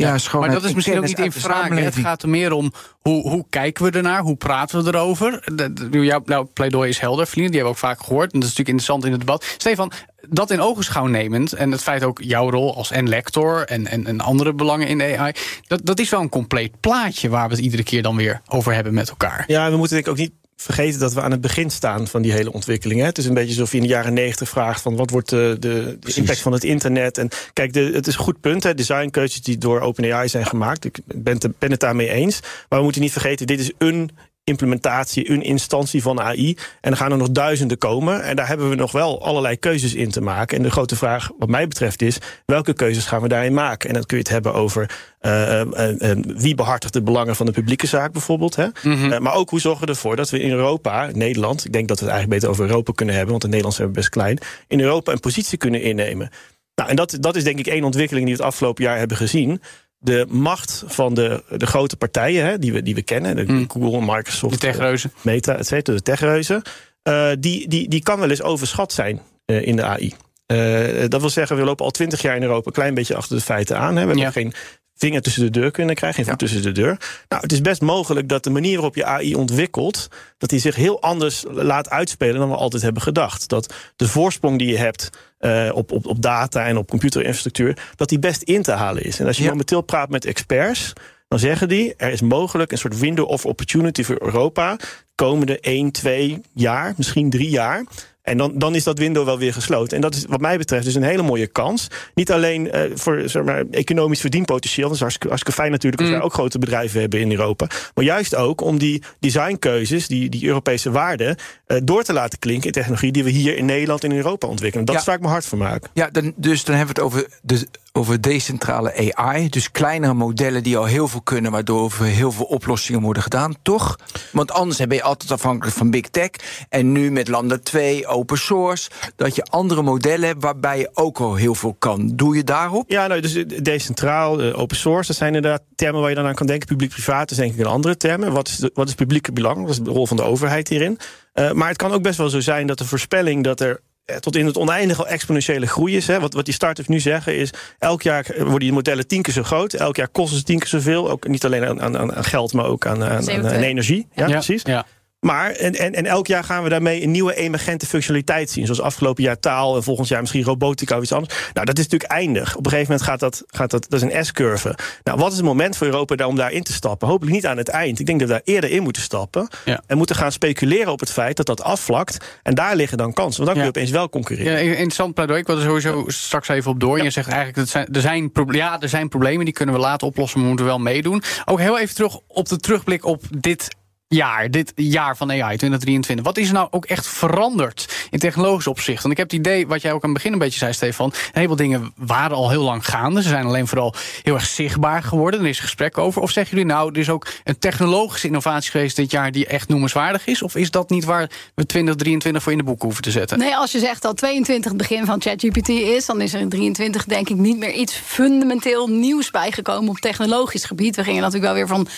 ja, 0.00 0.10
maar 0.10 0.20
schoonheid 0.20 0.52
dat 0.52 0.62
is 0.62 0.68
en 0.68 0.74
misschien 0.74 0.96
ook 0.98 1.06
niet 1.06 1.18
in 1.18 1.32
vraag. 1.32 1.68
Het 1.68 1.96
gaat 1.96 2.22
er 2.22 2.28
meer 2.28 2.52
om 2.52 2.72
hoe, 3.00 3.28
hoe 3.30 3.44
kijken 3.50 3.84
we 3.84 3.90
ernaar, 3.90 4.20
hoe 4.22 4.36
praten 4.36 4.84
we 4.84 4.88
erover. 4.94 5.42
De- 5.54 5.72
de- 5.72 6.00
Jouw, 6.00 6.22
jouw 6.24 6.50
pleidooi 6.52 6.88
is 6.88 6.98
helder, 6.98 7.26
vrienden, 7.26 7.52
die 7.52 7.60
hebben 7.60 7.80
we 7.80 7.86
ook 7.86 7.94
vaak 7.96 8.06
gehoord. 8.06 8.32
En 8.32 8.40
dat 8.40 8.48
is 8.48 8.56
natuurlijk 8.56 8.68
interessant 8.68 9.04
in 9.04 9.10
het 9.10 9.20
debat. 9.20 9.44
Stefan, 9.58 9.92
dat 10.28 10.50
in 10.50 10.60
ogenschouw 10.60 11.06
nemend, 11.06 11.52
en 11.52 11.70
het 11.70 11.82
feit 11.82 12.02
ook 12.04 12.20
jouw 12.22 12.50
rol 12.50 12.76
als 12.76 12.90
en 12.90 13.08
lector 13.08 13.64
en, 13.64 13.86
en, 13.86 14.06
en 14.06 14.20
andere 14.20 14.54
belangen 14.54 14.86
in 14.86 14.98
de 14.98 15.16
AI, 15.18 15.32
dat, 15.66 15.80
dat 15.86 15.98
is 16.00 16.10
wel 16.10 16.20
een 16.20 16.28
compleet 16.28 16.80
plaatje 16.80 17.28
waar 17.28 17.48
we 17.48 17.54
het 17.54 17.64
iedere 17.64 17.82
keer 17.82 18.02
dan 18.02 18.16
weer 18.16 18.40
over 18.48 18.74
hebben 18.74 18.94
met 18.94 19.08
elkaar. 19.08 19.44
Ja, 19.46 19.70
we 19.70 19.76
moeten 19.76 19.94
denk 19.94 20.06
ik 20.06 20.12
ook 20.12 20.18
niet 20.18 20.32
vergeten 20.56 21.00
dat 21.00 21.12
we 21.12 21.20
aan 21.20 21.30
het 21.30 21.40
begin 21.40 21.70
staan 21.70 22.08
van 22.08 22.22
die 22.22 22.32
hele 22.32 22.52
ontwikkeling. 22.52 23.00
Hè. 23.00 23.06
Het 23.06 23.18
is 23.18 23.26
een 23.26 23.34
beetje 23.34 23.50
alsof 23.50 23.70
je 23.70 23.76
in 23.76 23.82
de 23.82 23.88
jaren 23.88 24.12
negentig 24.12 24.48
vraagt 24.48 24.80
van 24.80 24.96
wat 24.96 25.10
wordt 25.10 25.28
de, 25.28 25.56
de, 25.60 25.96
de 26.00 26.14
impact 26.14 26.40
van 26.40 26.52
het 26.52 26.64
internet. 26.64 27.18
En 27.18 27.28
kijk, 27.52 27.72
de, 27.72 27.90
het 27.94 28.06
is 28.06 28.14
een 28.14 28.20
goed 28.20 28.40
punt. 28.40 28.62
Hè. 28.62 28.74
Designkeuzes 28.74 29.42
die 29.42 29.58
door 29.58 29.80
OpenAI 29.80 30.28
zijn 30.28 30.46
gemaakt. 30.46 30.84
Ik 30.84 30.98
ben 31.14 31.38
ben 31.58 31.70
het 31.70 31.80
daarmee 31.80 32.08
eens. 32.08 32.40
Maar 32.68 32.78
we 32.78 32.84
moeten 32.84 33.02
niet 33.02 33.12
vergeten, 33.12 33.46
dit 33.46 33.60
is 33.60 33.72
een 33.78 34.10
implementatie, 34.44 35.30
een 35.30 35.42
instantie 35.42 36.02
van 36.02 36.20
AI. 36.20 36.56
En 36.80 36.90
er 36.90 36.96
gaan 36.96 37.10
er 37.10 37.16
nog 37.16 37.30
duizenden 37.30 37.78
komen. 37.78 38.22
En 38.22 38.36
daar 38.36 38.48
hebben 38.48 38.68
we 38.68 38.74
nog 38.74 38.92
wel 38.92 39.24
allerlei 39.24 39.56
keuzes 39.56 39.94
in 39.94 40.10
te 40.10 40.20
maken. 40.20 40.56
En 40.56 40.62
de 40.62 40.70
grote 40.70 40.96
vraag, 40.96 41.30
wat 41.38 41.48
mij 41.48 41.68
betreft, 41.68 42.02
is: 42.02 42.18
welke 42.46 42.72
keuzes 42.72 43.06
gaan 43.06 43.22
we 43.22 43.28
daarin 43.28 43.54
maken? 43.54 43.88
En 43.88 43.94
dan 43.94 44.04
kun 44.04 44.16
je 44.16 44.22
het 44.22 44.32
hebben 44.32 44.54
over 44.54 44.90
eh, 45.18 45.60
eh, 45.60 46.10
eh, 46.10 46.18
wie 46.36 46.54
behartigt 46.54 46.92
de 46.92 47.02
belangen 47.02 47.36
van 47.36 47.46
de 47.46 47.52
publieke 47.52 47.86
zaak, 47.86 48.12
bijvoorbeeld. 48.12 48.56
Hè? 48.56 48.68
Eh, 48.82 49.18
maar 49.18 49.34
ook 49.34 49.50
hoe 49.50 49.60
zorgen 49.60 49.86
we 49.86 49.92
ervoor 49.92 50.16
dat 50.16 50.30
we 50.30 50.40
in 50.40 50.50
Europa, 50.50 51.10
Nederland, 51.12 51.64
ik 51.64 51.72
denk 51.72 51.88
dat 51.88 51.98
we 51.98 52.04
het 52.04 52.14
eigenlijk 52.14 52.40
beter 52.40 52.54
over 52.54 52.70
Europa 52.70 52.92
kunnen 52.92 53.14
hebben, 53.14 53.30
want 53.30 53.42
de 53.42 53.48
Nederlandse 53.48 53.82
hebben 53.82 54.00
best 54.00 54.12
klein, 54.12 54.38
in 54.68 54.80
Europa 54.80 55.12
een 55.12 55.20
positie 55.20 55.58
kunnen 55.58 55.82
innemen. 55.82 56.30
Nou, 56.74 56.90
en 56.90 56.96
dat, 56.96 57.16
dat 57.20 57.36
is 57.36 57.44
denk 57.44 57.58
ik 57.58 57.66
één 57.66 57.84
ontwikkeling 57.84 58.26
die 58.26 58.36
we 58.36 58.42
het 58.42 58.50
afgelopen 58.50 58.84
jaar 58.84 58.98
hebben 58.98 59.16
gezien. 59.16 59.62
De 60.04 60.26
macht 60.28 60.82
van 60.86 61.14
de, 61.14 61.42
de 61.56 61.66
grote 61.66 61.96
partijen 61.96 62.44
hè, 62.44 62.58
die, 62.58 62.72
we, 62.72 62.82
die 62.82 62.94
we 62.94 63.02
kennen, 63.02 63.36
de 63.36 63.64
Google, 63.68 64.00
Microsoft, 64.14 64.52
De 64.52 64.58
techreuzen. 64.60 65.12
Meta, 65.22 65.56
et 65.56 65.66
cetera, 65.66 65.96
de 65.96 66.02
techreuzen, 66.02 66.62
eh, 67.02 67.30
die, 67.38 67.68
die, 67.68 67.88
die 67.88 68.02
kan 68.02 68.18
wel 68.20 68.30
eens 68.30 68.42
overschat 68.42 68.92
zijn 68.92 69.20
eh, 69.44 69.66
in 69.66 69.76
de 69.76 69.82
AI. 69.84 70.12
Eh, 70.46 71.08
dat 71.08 71.20
wil 71.20 71.30
zeggen, 71.30 71.56
we 71.56 71.62
lopen 71.64 71.84
al 71.84 71.90
twintig 71.90 72.22
jaar 72.22 72.36
in 72.36 72.42
Europa 72.42 72.66
een 72.66 72.72
klein 72.72 72.94
beetje 72.94 73.14
achter 73.16 73.36
de 73.36 73.42
feiten 73.42 73.78
aan. 73.78 73.86
Hè. 73.88 73.92
We 73.92 73.98
hebben 73.98 74.16
Ja. 74.18 74.30
geen 74.30 74.52
vinger 74.94 75.22
tussen 75.22 75.42
de 75.42 75.50
deur 75.50 75.70
kunnen 75.70 75.94
krijgen, 75.94 76.18
geen 76.18 76.30
voet 76.30 76.38
tussen 76.38 76.62
de 76.62 76.72
deur. 76.72 76.98
Nou, 77.28 77.42
het 77.42 77.52
is 77.52 77.60
best 77.60 77.80
mogelijk 77.80 78.28
dat 78.28 78.44
de 78.44 78.50
manier 78.50 78.74
waarop 78.74 78.94
je 78.94 79.04
AI 79.04 79.34
ontwikkelt, 79.34 80.08
dat 80.38 80.50
die 80.50 80.58
zich 80.58 80.74
heel 80.76 81.00
anders 81.00 81.44
laat 81.48 81.90
uitspelen 81.90 82.38
dan 82.38 82.48
we 82.48 82.56
altijd 82.56 82.82
hebben 82.82 83.02
gedacht. 83.02 83.48
Dat 83.48 83.74
de 83.96 84.08
voorsprong 84.08 84.58
die 84.58 84.68
je 84.68 84.76
hebt 84.76 85.10
uh, 85.40 85.70
op, 85.74 85.92
op, 85.92 86.06
op 86.06 86.22
data 86.22 86.66
en 86.66 86.76
op 86.76 86.88
computerinfrastructuur, 86.88 87.78
dat 87.96 88.08
die 88.08 88.18
best 88.18 88.42
in 88.42 88.62
te 88.62 88.72
halen 88.72 89.04
is. 89.04 89.20
En 89.20 89.26
als 89.26 89.36
je 89.36 89.48
momenteel 89.48 89.80
praat 89.80 90.08
met 90.08 90.24
experts, 90.24 90.92
dan 91.28 91.38
zeggen 91.38 91.68
die: 91.68 91.94
er 91.96 92.10
is 92.10 92.20
mogelijk 92.20 92.72
een 92.72 92.78
soort 92.78 92.98
window 92.98 93.28
of 93.28 93.46
opportunity 93.46 94.02
voor 94.02 94.22
Europa. 94.22 94.76
komende 95.14 95.60
1, 95.60 95.90
2 95.90 96.40
jaar, 96.54 96.94
misschien 96.96 97.30
3 97.30 97.48
jaar. 97.48 97.84
En 98.24 98.36
dan, 98.36 98.58
dan 98.58 98.74
is 98.74 98.84
dat 98.84 98.98
window 98.98 99.24
wel 99.24 99.38
weer 99.38 99.52
gesloten. 99.52 99.96
En 99.96 100.02
dat 100.02 100.14
is 100.14 100.24
wat 100.28 100.40
mij 100.40 100.58
betreft 100.58 100.84
dus 100.84 100.94
een 100.94 101.02
hele 101.02 101.22
mooie 101.22 101.46
kans. 101.46 101.88
Niet 102.14 102.32
alleen 102.32 102.66
uh, 102.66 102.80
voor 102.94 103.22
zeg 103.24 103.42
maar, 103.42 103.64
economisch 103.70 104.20
verdienpotentieel. 104.20 104.86
Dat 104.86 104.94
is 104.94 105.00
hartstikke, 105.00 105.28
hartstikke 105.28 105.60
fijn 105.60 105.72
natuurlijk 105.72 106.02
als 106.02 106.10
mm. 106.10 106.16
wij 106.16 106.26
ook 106.26 106.32
grote 106.32 106.58
bedrijven 106.58 107.00
hebben 107.00 107.20
in 107.20 107.30
Europa. 107.30 107.66
Maar 107.94 108.04
juist 108.04 108.34
ook 108.34 108.60
om 108.60 108.78
die 108.78 109.02
designkeuzes, 109.20 110.06
die, 110.06 110.28
die 110.28 110.46
Europese 110.46 110.90
waarden... 110.90 111.36
Uh, 111.66 111.78
door 111.82 112.02
te 112.02 112.12
laten 112.12 112.38
klinken 112.38 112.66
in 112.66 112.72
technologie 112.72 113.12
die 113.12 113.24
we 113.24 113.30
hier 113.30 113.56
in 113.56 113.64
Nederland 113.64 114.04
en 114.04 114.10
in 114.10 114.16
Europa 114.16 114.46
ontwikkelen. 114.46 114.86
Dat 114.86 114.96
is 114.96 115.04
waar 115.04 115.16
ik 115.16 115.20
me 115.20 115.28
hard 115.28 115.46
voor 115.46 115.58
maak. 115.58 115.88
Ja, 115.92 116.10
dan, 116.10 116.32
dus 116.36 116.64
dan 116.64 116.76
hebben 116.76 116.94
we 116.94 117.00
het 117.00 117.12
over 117.12 117.28
de 117.42 117.66
over 117.96 118.20
decentrale 118.20 119.14
AI. 119.14 119.48
Dus 119.48 119.70
kleinere 119.70 120.14
modellen 120.14 120.62
die 120.62 120.76
al 120.76 120.84
heel 120.84 121.08
veel 121.08 121.20
kunnen, 121.20 121.50
waardoor 121.50 121.92
er 121.98 122.04
heel 122.04 122.32
veel 122.32 122.44
oplossingen 122.44 123.00
worden 123.00 123.22
gedaan, 123.22 123.54
toch? 123.62 123.98
Want 124.32 124.52
anders 124.52 124.78
ben 124.78 124.96
je 124.96 125.02
altijd 125.02 125.30
afhankelijk 125.30 125.76
van 125.76 125.90
big 125.90 126.08
tech. 126.08 126.30
En 126.68 126.92
nu 126.92 127.10
met 127.10 127.28
Lambda 127.28 127.58
2, 127.58 128.06
open 128.06 128.38
source, 128.38 128.90
dat 129.16 129.34
je 129.34 129.42
andere 129.42 129.82
modellen 129.82 130.26
hebt 130.26 130.42
waarbij 130.42 130.78
je 130.78 130.90
ook 130.94 131.18
al 131.18 131.34
heel 131.34 131.54
veel 131.54 131.74
kan. 131.78 132.12
Doe 132.14 132.36
je 132.36 132.44
daarop? 132.44 132.90
Ja, 132.90 133.06
nou, 133.06 133.20
dus 133.20 133.44
decentraal, 133.62 134.42
eh, 134.42 134.58
open 134.58 134.76
source, 134.76 135.06
dat 135.06 135.16
zijn 135.16 135.34
inderdaad 135.34 135.62
termen 135.74 136.00
waar 136.00 136.10
je 136.10 136.16
dan 136.16 136.26
aan 136.26 136.34
kan 136.34 136.46
denken. 136.46 136.68
Publiek-privaat 136.68 137.30
is 137.30 137.36
denk 137.36 137.52
ik 137.52 137.58
een 137.58 137.66
andere 137.66 137.96
termen. 137.96 138.32
Wat 138.32 138.48
is, 138.48 138.68
wat 138.74 138.88
is 138.88 138.94
publieke 138.94 139.32
belang? 139.32 139.60
Wat 139.60 139.70
is 139.70 139.78
de 139.78 139.90
rol 139.90 140.06
van 140.06 140.16
de 140.16 140.22
overheid 140.22 140.68
hierin? 140.68 140.98
Uh, 141.34 141.52
maar 141.52 141.68
het 141.68 141.76
kan 141.76 141.92
ook 141.92 142.02
best 142.02 142.18
wel 142.18 142.28
zo 142.28 142.40
zijn 142.40 142.66
dat 142.66 142.78
de 142.78 142.84
voorspelling 142.84 143.44
dat 143.44 143.60
er 143.60 143.70
eh, 143.70 143.76
tot 144.20 144.36
in 144.36 144.46
het 144.46 144.56
oneindige 144.56 145.02
al 145.02 145.08
exponentiële 145.08 145.66
groei 145.66 145.96
is. 145.96 146.06
Hè. 146.06 146.20
Wat, 146.20 146.34
wat 146.34 146.44
die 146.44 146.54
start-ups 146.54 146.88
nu 146.88 147.00
zeggen 147.00 147.36
is... 147.36 147.50
elk 147.78 148.02
jaar 148.02 148.26
worden 148.38 148.58
die 148.58 148.72
modellen 148.72 149.06
tien 149.06 149.22
keer 149.22 149.32
zo 149.32 149.42
groot. 149.42 149.72
Elk 149.72 149.96
jaar 149.96 150.08
kosten 150.08 150.38
ze 150.38 150.44
tien 150.44 150.58
keer 150.58 150.68
zoveel. 150.68 151.10
Ook 151.10 151.28
niet 151.28 151.44
alleen 151.44 151.64
aan, 151.64 151.96
aan, 151.96 152.14
aan 152.14 152.24
geld, 152.24 152.52
maar 152.52 152.66
ook 152.66 152.86
aan, 152.86 153.04
aan, 153.04 153.30
aan 153.30 153.46
energie. 153.46 154.06
Ja, 154.14 154.26
ja, 154.26 154.32
precies. 154.32 154.62
Ja. 154.64 154.86
Maar 155.24 155.50
en, 155.50 155.74
en, 155.74 155.94
en 155.94 156.06
elk 156.06 156.26
jaar 156.26 156.44
gaan 156.44 156.62
we 156.62 156.68
daarmee 156.68 157.02
een 157.02 157.10
nieuwe 157.10 157.34
emergente 157.34 157.86
functionaliteit 157.86 158.50
zien. 158.50 158.64
Zoals 158.64 158.80
afgelopen 158.80 159.22
jaar 159.22 159.40
taal 159.40 159.76
en 159.76 159.82
volgend 159.82 160.08
jaar 160.08 160.20
misschien 160.20 160.44
robotica 160.44 160.96
of 160.96 161.02
iets 161.02 161.12
anders. 161.12 161.34
Nou, 161.52 161.66
dat 161.66 161.78
is 161.78 161.84
natuurlijk 161.84 162.10
eindig. 162.10 162.56
Op 162.56 162.64
een 162.64 162.70
gegeven 162.70 162.92
moment 162.92 163.10
gaat 163.10 163.20
dat, 163.20 163.42
gaat 163.46 163.70
dat, 163.70 163.86
dat 163.88 164.02
is 164.02 164.14
een 164.14 164.24
S-curve. 164.24 164.76
Nou, 165.02 165.18
wat 165.18 165.30
is 165.30 165.36
het 165.36 165.46
moment 165.46 165.76
voor 165.76 165.86
Europa 165.86 166.26
om 166.26 166.36
daarin 166.36 166.62
te 166.62 166.72
stappen? 166.72 167.08
Hopelijk 167.08 167.34
niet 167.34 167.46
aan 167.46 167.56
het 167.56 167.68
eind. 167.68 168.00
Ik 168.00 168.06
denk 168.06 168.18
dat 168.18 168.28
we 168.28 168.34
daar 168.34 168.42
eerder 168.44 168.70
in 168.70 168.82
moeten 168.82 169.02
stappen. 169.02 169.48
En 169.86 169.96
moeten 169.96 170.16
gaan 170.16 170.32
speculeren 170.32 170.92
op 170.92 171.00
het 171.00 171.10
feit 171.10 171.36
dat 171.36 171.46
dat 171.46 171.62
afvlakt. 171.62 172.40
En 172.42 172.54
daar 172.54 172.76
liggen 172.76 172.98
dan 172.98 173.12
kansen. 173.12 173.44
Want 173.44 173.56
dan 173.56 173.64
kun 173.64 173.72
je 173.72 173.80
opeens 173.80 173.90
wel 173.90 174.08
concurreren. 174.08 174.52
Ja, 174.52 174.58
interessant 174.58 175.14
pleidooi. 175.14 175.40
Ik 175.40 175.46
wil 175.46 175.56
er 175.56 175.62
sowieso 175.62 176.04
straks 176.06 176.48
even 176.48 176.70
op 176.70 176.80
door. 176.80 177.02
Je 177.02 177.10
zegt 177.10 177.28
eigenlijk, 177.28 177.56
dat 177.56 177.68
zijn, 177.68 177.88
er, 177.92 178.00
zijn, 178.00 178.30
ja, 178.50 178.80
er 178.80 178.88
zijn 178.88 179.08
problemen. 179.08 179.44
Die 179.44 179.54
kunnen 179.54 179.74
we 179.74 179.80
laten 179.80 180.06
oplossen. 180.06 180.38
Maar 180.40 180.48
we 180.48 180.54
moeten 180.54 180.76
wel 180.76 180.84
meedoen. 180.84 181.22
Ook 181.44 181.58
heel 181.58 181.78
even 181.78 181.94
terug 181.94 182.18
op 182.26 182.48
de 182.48 182.56
terugblik 182.56 183.04
op 183.04 183.22
dit 183.38 183.68
jaar, 184.14 184.50
dit 184.50 184.72
jaar 184.74 185.16
van 185.16 185.30
AI 185.30 185.56
2023. 185.56 186.24
Wat 186.24 186.36
is 186.36 186.48
er 186.48 186.54
nou 186.54 186.68
ook 186.70 186.84
echt 186.84 187.06
veranderd 187.06 188.08
in 188.10 188.18
technologisch 188.18 188.66
opzicht? 188.66 189.02
Want 189.02 189.12
ik 189.12 189.18
heb 189.18 189.30
het 189.30 189.38
idee, 189.38 189.66
wat 189.66 189.82
jij 189.82 189.92
ook 189.92 190.02
aan 190.02 190.10
het 190.10 190.18
begin 190.18 190.32
een 190.32 190.38
beetje 190.38 190.58
zei, 190.58 190.72
Stefan. 190.72 191.06
Een 191.06 191.30
heleboel 191.32 191.56
dingen 191.56 191.92
waren 191.96 192.36
al 192.36 192.50
heel 192.50 192.62
lang 192.62 192.86
gaande. 192.86 193.22
Ze 193.22 193.28
zijn 193.28 193.46
alleen 193.46 193.66
vooral 193.66 193.94
heel 194.22 194.34
erg 194.34 194.46
zichtbaar 194.46 195.02
geworden. 195.02 195.40
Er 195.40 195.46
is 195.46 195.60
gesprek 195.60 195.98
over. 195.98 196.22
Of 196.22 196.30
zeggen 196.30 196.56
jullie 196.56 196.72
nou, 196.72 196.92
er 196.92 196.98
is 196.98 197.10
ook 197.10 197.26
een 197.44 197.58
technologische 197.58 198.26
innovatie 198.26 198.70
geweest 198.70 198.96
dit 198.96 199.10
jaar 199.10 199.32
die 199.32 199.46
echt 199.46 199.68
noemenswaardig 199.68 200.26
is? 200.26 200.42
Of 200.42 200.56
is 200.56 200.70
dat 200.70 200.90
niet 200.90 201.04
waar 201.04 201.30
we 201.54 201.66
2023 201.66 202.42
voor 202.42 202.52
in 202.52 202.58
de 202.58 202.64
boeken 202.64 202.84
hoeven 202.84 203.02
te 203.02 203.10
zetten? 203.10 203.38
Nee, 203.38 203.56
als 203.56 203.72
je 203.72 203.78
zegt 203.78 204.02
dat 204.02 204.16
22 204.16 204.70
het 204.70 204.80
begin 204.80 205.04
van 205.04 205.20
ChatGPT 205.20 205.68
is, 205.68 206.06
dan 206.06 206.20
is 206.20 206.34
er 206.34 206.40
in 206.40 206.48
23 206.48 207.04
denk 207.04 207.28
ik 207.28 207.36
niet 207.36 207.58
meer 207.58 207.72
iets 207.72 207.94
fundamenteel 207.94 208.88
nieuws 208.88 209.30
bijgekomen 209.30 209.90
op 209.90 209.98
technologisch 209.98 210.64
gebied. 210.64 210.96
We 210.96 211.04
gingen 211.04 211.22
natuurlijk 211.22 211.52
wel 211.52 211.54
weer 211.54 211.68
van 211.68 211.88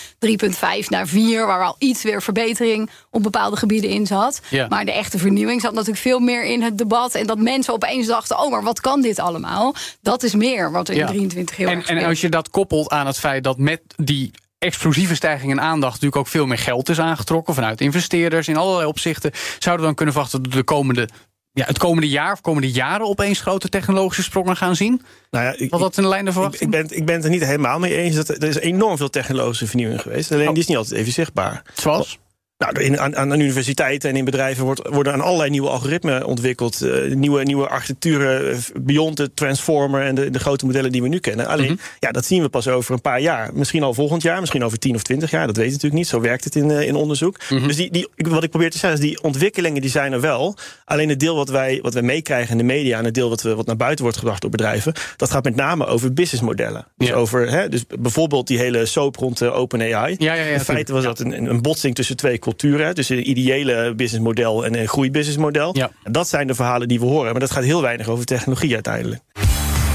3.5 0.83 0.89
naar 0.89 1.07
4, 1.07 1.47
waar 1.47 1.59
we 1.59 1.65
al 1.65 1.77
iets 1.79 2.03
weer 2.07 2.23
verbetering 2.23 2.91
op 3.11 3.23
bepaalde 3.23 3.57
gebieden 3.57 3.91
in 3.91 4.07
zat. 4.07 4.41
Maar 4.69 4.85
de 4.85 4.93
echte 4.93 5.19
vernieuwing 5.19 5.61
zat 5.61 5.73
natuurlijk 5.73 6.01
veel 6.01 6.19
meer 6.19 6.45
in 6.45 6.63
het 6.63 6.79
debat. 6.79 7.15
En 7.15 7.27
dat 7.27 7.39
mensen 7.39 7.73
opeens 7.73 8.07
dachten: 8.07 8.39
oh, 8.39 8.51
maar 8.51 8.63
wat 8.63 8.81
kan 8.81 9.01
dit 9.01 9.19
allemaal? 9.19 9.75
Dat 10.01 10.23
is 10.23 10.35
meer 10.35 10.71
wat 10.73 10.89
er 10.89 10.95
in 10.95 11.07
23 11.07 11.57
heel 11.57 11.69
en, 11.69 11.85
En 11.85 12.05
als 12.05 12.21
je 12.21 12.29
dat 12.29 12.51
koppelt 12.51 12.91
aan 12.91 13.07
het 13.07 13.19
feit 13.19 13.45
dat 13.45 13.59
met 13.59 13.81
die 13.97 14.31
explosieve 14.59 15.15
stijging 15.15 15.51
in 15.51 15.61
aandacht 15.61 15.93
natuurlijk 15.93 16.21
ook 16.21 16.27
veel 16.27 16.47
meer 16.47 16.59
geld 16.59 16.89
is 16.89 17.01
aangetrokken 17.01 17.55
vanuit 17.55 17.81
investeerders 17.81 18.49
in 18.49 18.57
allerlei 18.57 18.87
opzichten. 18.87 19.31
Zouden 19.35 19.81
we 19.81 19.87
dan 19.87 19.95
kunnen 19.95 20.15
verwachten 20.15 20.43
dat 20.43 20.53
de 20.53 20.63
komende 20.63 21.09
ja, 21.57 21.65
het 21.67 21.79
komende 21.79 22.09
jaar 22.09 22.33
of 22.33 22.41
komende 22.41 22.71
jaren 22.71 23.07
opeens 23.07 23.41
grote 23.41 23.69
technologische 23.69 24.23
sprongen 24.23 24.57
gaan 24.57 24.77
zien? 24.77 25.03
Nou 25.31 25.45
ja, 25.45 25.55
ik, 25.57 25.71
Wat 25.71 25.81
dat 25.81 25.97
in 25.97 26.03
de 26.03 26.09
lijn 26.09 26.25
de 26.25 26.31
Ik, 26.51 26.61
ik, 26.61 26.71
ben, 26.71 26.87
ik 26.91 27.07
ben 27.07 27.15
het 27.15 27.25
er 27.25 27.31
niet 27.31 27.45
helemaal 27.45 27.79
mee 27.79 27.97
eens. 27.97 28.15
Dat, 28.15 28.29
er 28.29 28.45
is 28.45 28.59
enorm 28.59 28.97
veel 28.97 29.11
technologische 29.11 29.67
vernieuwing 29.67 30.01
geweest. 30.01 30.33
Alleen 30.33 30.47
oh. 30.47 30.53
die 30.53 30.63
is 30.63 30.69
niet 30.69 30.77
altijd 30.77 31.01
even 31.01 31.13
zichtbaar. 31.13 31.63
Zoals? 31.75 32.19
Nou, 32.59 32.81
in, 32.81 33.01
aan, 33.01 33.17
aan 33.17 33.41
universiteiten 33.41 34.11
en 34.11 34.17
in 34.17 34.25
bedrijven 34.25 34.65
wordt, 34.65 34.89
worden 34.89 35.13
aan 35.13 35.21
allerlei 35.21 35.51
nieuwe 35.51 35.69
algoritmen 35.69 36.25
ontwikkeld. 36.25 36.83
Uh, 36.83 37.15
nieuwe, 37.15 37.43
nieuwe 37.43 37.69
architecturen, 37.69 38.51
eh, 38.51 38.59
beyond 38.81 39.17
de 39.17 39.35
transformer 39.35 40.03
en 40.03 40.15
de, 40.15 40.31
de 40.31 40.39
grote 40.39 40.67
modellen 40.67 40.93
die 40.93 41.03
we 41.03 41.09
nu 41.09 41.19
kennen. 41.19 41.47
Alleen, 41.47 41.73
mhm. 41.73 41.81
ja, 42.01 42.11
dat 42.11 42.25
zien 42.25 42.43
we 42.43 42.49
pas 42.49 42.69
over 42.69 42.95
een 42.95 43.01
paar 43.01 43.21
jaar. 43.21 43.51
Misschien 43.55 43.83
al 43.83 43.95
volgend 43.95 44.23
jaar, 44.23 44.41
misschien 44.41 44.65
over 44.65 44.79
10 44.79 44.95
of 44.95 45.03
20 45.03 45.31
jaar. 45.31 45.47
Dat 45.47 45.57
weet 45.57 45.67
je 45.67 45.73
natuurlijk 45.73 46.01
niet. 46.01 46.09
Zo 46.09 46.21
werkt 46.21 46.45
het 46.45 46.57
in, 46.57 46.71
uh, 46.71 46.81
in 46.81 46.95
onderzoek. 46.95 47.39
Mhm. 47.49 47.67
Dus 47.67 47.77
die, 47.77 47.91
die, 47.91 48.09
wat 48.17 48.43
ik 48.43 48.51
probeer 48.51 48.71
te 48.71 48.79
zeggen 48.79 49.01
is, 49.01 49.07
die 49.09 49.23
ontwikkelingen 49.23 49.81
die 49.81 49.91
zijn 49.91 50.13
er 50.13 50.21
wel. 50.21 50.57
Alleen 50.85 51.09
het 51.09 51.21
deel 51.21 51.37
wat 51.37 51.49
wij, 51.49 51.79
wat 51.83 51.95
wij 51.95 52.03
meekrijgen 52.03 52.51
in 52.51 52.59
de 52.59 52.65
media 52.65 52.99
en 52.99 53.05
het 53.05 53.15
deel 53.15 53.29
wat, 53.29 53.43
we, 53.43 53.55
wat 53.55 53.67
naar 53.67 53.77
buiten 53.77 54.05
wordt 54.05 54.19
gebracht 54.19 54.41
door 54.41 54.51
bedrijven, 54.51 54.93
dat 55.17 55.31
gaat 55.31 55.45
met 55.45 55.57
name 55.57 55.87
over 55.87 56.13
businessmodellen. 56.13 56.87
Dus, 56.97 57.13
over, 57.13 57.51
hè, 57.51 57.69
dus 57.69 57.85
bijvoorbeeld 57.99 58.47
die 58.47 58.59
hele 58.59 58.87
soap 58.87 59.17
rond 59.17 59.43
OpenAI. 59.43 60.15
Ja, 60.19 60.35
ja, 60.35 60.43
ja, 60.43 60.53
in 60.53 60.61
feite 60.61 60.93
was 60.93 61.05
dat 61.05 61.21
een, 61.21 61.51
een 61.51 61.63
botsing 61.63 61.95
tussen 61.95 62.17
twee 62.17 62.39
culturen. 62.47 62.95
Dus 62.95 63.09
een 63.09 63.29
ideële 63.31 63.95
businessmodel 63.95 64.65
en 64.65 64.79
een 64.79 64.89
groeibusinessmodel. 64.89 65.77
Ja. 65.77 65.91
En 66.03 66.13
dat 66.13 66.29
zijn 66.29 66.47
de 66.47 66.55
verhalen 66.55 66.89
die 66.89 67.01
we 67.01 67.07
horen. 67.07 67.31
Maar 67.31 67.41
dat 67.41 67.51
gaat 67.51 67.65
heel 67.65 67.83
weinig 67.83 68.09
over 68.09 68.25
technologie 68.25 68.75
uiteindelijk. 68.75 69.21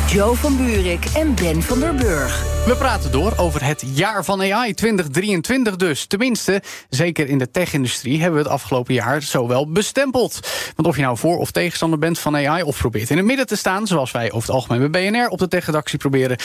Joe 0.07 0.35
van 0.35 0.57
Buurik 0.57 1.05
en 1.15 1.35
Ben 1.35 1.61
van 1.61 1.79
der 1.79 1.95
Burg. 1.95 2.43
We 2.65 2.75
praten 2.75 3.11
door 3.11 3.33
over 3.37 3.63
het 3.63 3.83
jaar 3.93 4.25
van 4.25 4.41
AI 4.41 4.73
2023 4.73 5.75
dus. 5.75 6.05
Tenminste, 6.05 6.61
zeker 6.89 7.27
in 7.27 7.37
de 7.37 7.51
tech-industrie 7.51 8.21
hebben 8.21 8.39
we 8.39 8.45
het 8.45 8.53
afgelopen 8.53 8.93
jaar 8.93 9.21
zo 9.21 9.47
wel 9.47 9.71
bestempeld. 9.71 10.39
Want 10.75 10.87
of 10.87 10.95
je 10.95 11.01
nou 11.01 11.17
voor 11.17 11.37
of 11.37 11.51
tegenstander 11.51 11.99
bent 11.99 12.19
van 12.19 12.35
AI... 12.35 12.63
of 12.63 12.77
probeert 12.77 13.09
in 13.09 13.17
het 13.17 13.25
midden 13.25 13.47
te 13.47 13.55
staan, 13.55 13.87
zoals 13.87 14.11
wij 14.11 14.31
over 14.31 14.47
het 14.47 14.49
algemeen 14.49 14.91
bij 14.91 15.11
BNR... 15.11 15.27
op 15.27 15.39
de 15.39 15.47
tech-redactie 15.47 15.99
proberen... 15.99 16.37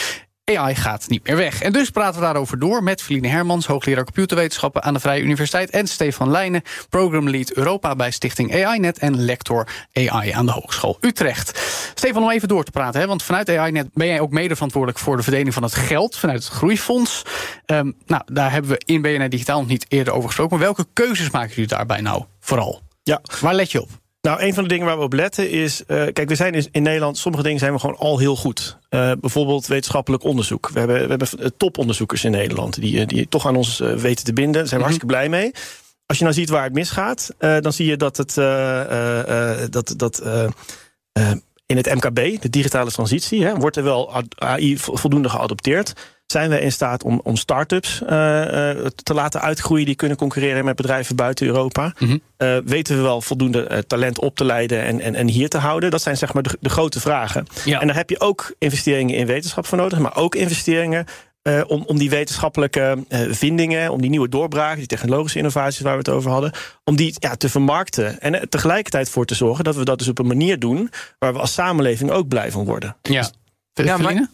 AI 0.55 0.75
gaat 0.75 1.07
niet 1.07 1.27
meer 1.27 1.35
weg. 1.35 1.61
En 1.61 1.71
dus 1.71 1.89
praten 1.89 2.19
we 2.19 2.25
daarover 2.25 2.59
door 2.59 2.83
met 2.83 3.01
Feline 3.01 3.27
Hermans... 3.27 3.65
hoogleraar 3.65 4.03
computerwetenschappen 4.03 4.83
aan 4.83 4.93
de 4.93 4.99
Vrije 4.99 5.21
Universiteit... 5.21 5.69
en 5.69 5.87
Stefan 5.87 6.31
Leijnen, 6.31 6.61
Program 6.89 7.29
Lead 7.29 7.51
Europa 7.51 7.95
bij 7.95 8.11
Stichting 8.11 8.65
AI-net... 8.65 8.97
en 8.97 9.19
lector 9.19 9.67
AI 9.93 10.31
aan 10.31 10.45
de 10.45 10.51
Hogeschool 10.51 10.97
Utrecht. 11.01 11.59
Stefan, 11.95 12.23
om 12.23 12.29
even 12.29 12.47
door 12.47 12.63
te 12.63 12.71
praten, 12.71 13.01
hè, 13.01 13.07
want 13.07 13.23
vanuit 13.23 13.49
AI-net... 13.49 13.89
ben 13.93 14.07
jij 14.07 14.19
ook 14.19 14.31
mede 14.31 14.53
verantwoordelijk 14.53 14.99
voor 14.99 15.17
de 15.17 15.23
verdeling 15.23 15.53
van 15.53 15.63
het 15.63 15.75
geld... 15.75 16.17
vanuit 16.17 16.43
het 16.43 16.53
Groeifonds. 16.53 17.23
Um, 17.65 17.95
nou, 18.05 18.21
daar 18.25 18.51
hebben 18.51 18.71
we 18.71 18.81
in 18.85 19.01
BNR 19.01 19.29
Digitaal 19.29 19.59
nog 19.59 19.69
niet 19.69 19.85
eerder 19.87 20.13
over 20.13 20.27
gesproken. 20.27 20.57
Maar 20.57 20.65
welke 20.65 20.85
keuzes 20.93 21.29
maken 21.29 21.49
jullie 21.49 21.67
daarbij 21.67 22.01
nou 22.01 22.23
vooral? 22.39 22.81
Ja. 23.03 23.21
Waar 23.41 23.55
let 23.55 23.71
je 23.71 23.81
op? 23.81 23.89
Nou, 24.27 24.41
een 24.41 24.53
van 24.53 24.63
de 24.63 24.69
dingen 24.69 24.85
waar 24.85 24.97
we 24.97 25.03
op 25.03 25.13
letten 25.13 25.49
is. 25.49 25.81
Uh, 25.87 25.87
kijk, 25.87 26.29
we 26.29 26.35
zijn 26.35 26.67
in, 26.71 26.83
Nederland. 26.83 27.17
Sommige 27.17 27.43
dingen 27.43 27.59
zijn 27.59 27.73
we 27.73 27.79
gewoon 27.79 27.97
al 27.97 28.17
heel 28.17 28.35
goed. 28.35 28.77
Uh, 28.89 29.11
bijvoorbeeld 29.19 29.67
wetenschappelijk 29.67 30.23
onderzoek. 30.23 30.69
We 30.69 30.79
hebben, 30.79 31.01
we 31.01 31.07
hebben 31.07 31.57
toponderzoekers 31.57 32.23
in 32.23 32.31
Nederland. 32.31 32.81
Die, 32.81 32.99
eh, 32.99 33.07
die 33.07 33.27
toch 33.29 33.47
aan 33.47 33.55
ons 33.55 33.77
weten 33.79 34.25
te 34.25 34.33
binden. 34.33 34.53
Daar 34.53 34.67
zijn 34.67 34.81
we 34.81 34.87
mhm. 34.87 34.95
hartstikke 34.95 35.13
blij 35.13 35.29
mee. 35.29 35.51
Als 36.05 36.17
je 36.17 36.23
nou 36.23 36.35
ziet 36.35 36.49
waar 36.49 36.63
het 36.63 36.73
misgaat. 36.73 37.35
dan 37.37 37.73
zie 37.73 37.85
je 37.85 37.97
dat 37.97 38.17
het. 38.17 38.33
dat, 39.71 39.93
dat 39.97 40.21
in 41.65 41.77
het 41.77 41.93
MKB, 41.95 42.41
de 42.41 42.49
digitale 42.49 42.91
transitie, 42.91 43.43
hè, 43.45 43.55
wordt 43.55 43.75
er 43.75 43.83
wel 43.83 44.23
AI 44.35 44.77
voldoende 44.77 45.29
geadopteerd 45.29 45.93
zijn 46.27 46.49
we 46.49 46.61
in 46.61 46.71
staat 46.71 47.03
om, 47.03 47.19
om 47.23 47.35
start-ups 47.35 48.01
uh, 48.01 48.09
te 49.03 49.13
laten 49.13 49.41
uitgroeien 49.41 49.85
die 49.85 49.95
kunnen 49.95 50.17
concurreren 50.17 50.65
met 50.65 50.75
bedrijven 50.75 51.15
buiten 51.15 51.47
Europa? 51.47 51.93
Mm 51.99 52.21
weten 52.65 52.95
we 52.95 53.01
wel 53.01 53.21
voldoende 53.21 53.83
talent 53.87 54.19
op 54.19 54.35
te 54.35 54.45
leiden 54.45 54.83
en, 54.83 54.99
en, 54.99 55.15
en 55.15 55.27
hier 55.27 55.49
te 55.49 55.57
houden? 55.57 55.91
Dat 55.91 56.01
zijn 56.01 56.17
zeg 56.17 56.33
maar 56.33 56.43
de, 56.43 56.57
de 56.59 56.69
grote 56.69 56.99
vragen. 56.99 57.45
Ja. 57.65 57.81
En 57.81 57.87
daar 57.87 57.95
heb 57.95 58.09
je 58.09 58.19
ook 58.19 58.53
investeringen 58.57 59.15
in 59.15 59.25
wetenschap 59.25 59.65
voor 59.65 59.77
nodig, 59.77 59.99
maar 59.99 60.15
ook 60.15 60.35
investeringen 60.35 61.05
uh, 61.47 61.61
om, 61.67 61.83
om 61.85 61.97
die 61.97 62.09
wetenschappelijke 62.09 63.05
uh, 63.09 63.19
vindingen, 63.29 63.91
om 63.91 64.01
die 64.01 64.09
nieuwe 64.09 64.29
doorbraken, 64.29 64.77
die 64.77 64.87
technologische 64.87 65.37
innovaties 65.37 65.81
waar 65.81 65.91
we 65.91 65.97
het 65.97 66.09
over 66.09 66.31
hadden, 66.31 66.51
om 66.83 66.95
die 66.95 67.15
ja, 67.19 67.35
te 67.35 67.49
vermarkten. 67.49 68.21
En 68.21 68.39
er 68.39 68.49
tegelijkertijd 68.49 69.09
voor 69.09 69.25
te 69.25 69.35
zorgen 69.35 69.63
dat 69.63 69.75
we 69.75 69.85
dat 69.85 69.99
dus 69.99 70.07
op 70.07 70.19
een 70.19 70.27
manier 70.27 70.59
doen 70.59 70.89
waar 71.19 71.33
we 71.33 71.39
als 71.39 71.53
samenleving 71.53 72.11
ook 72.11 72.27
blij 72.27 72.51
van 72.51 72.65
worden. 72.65 72.95
Ja, 73.01 73.29
ja 73.73 73.97
maar, 73.97 74.27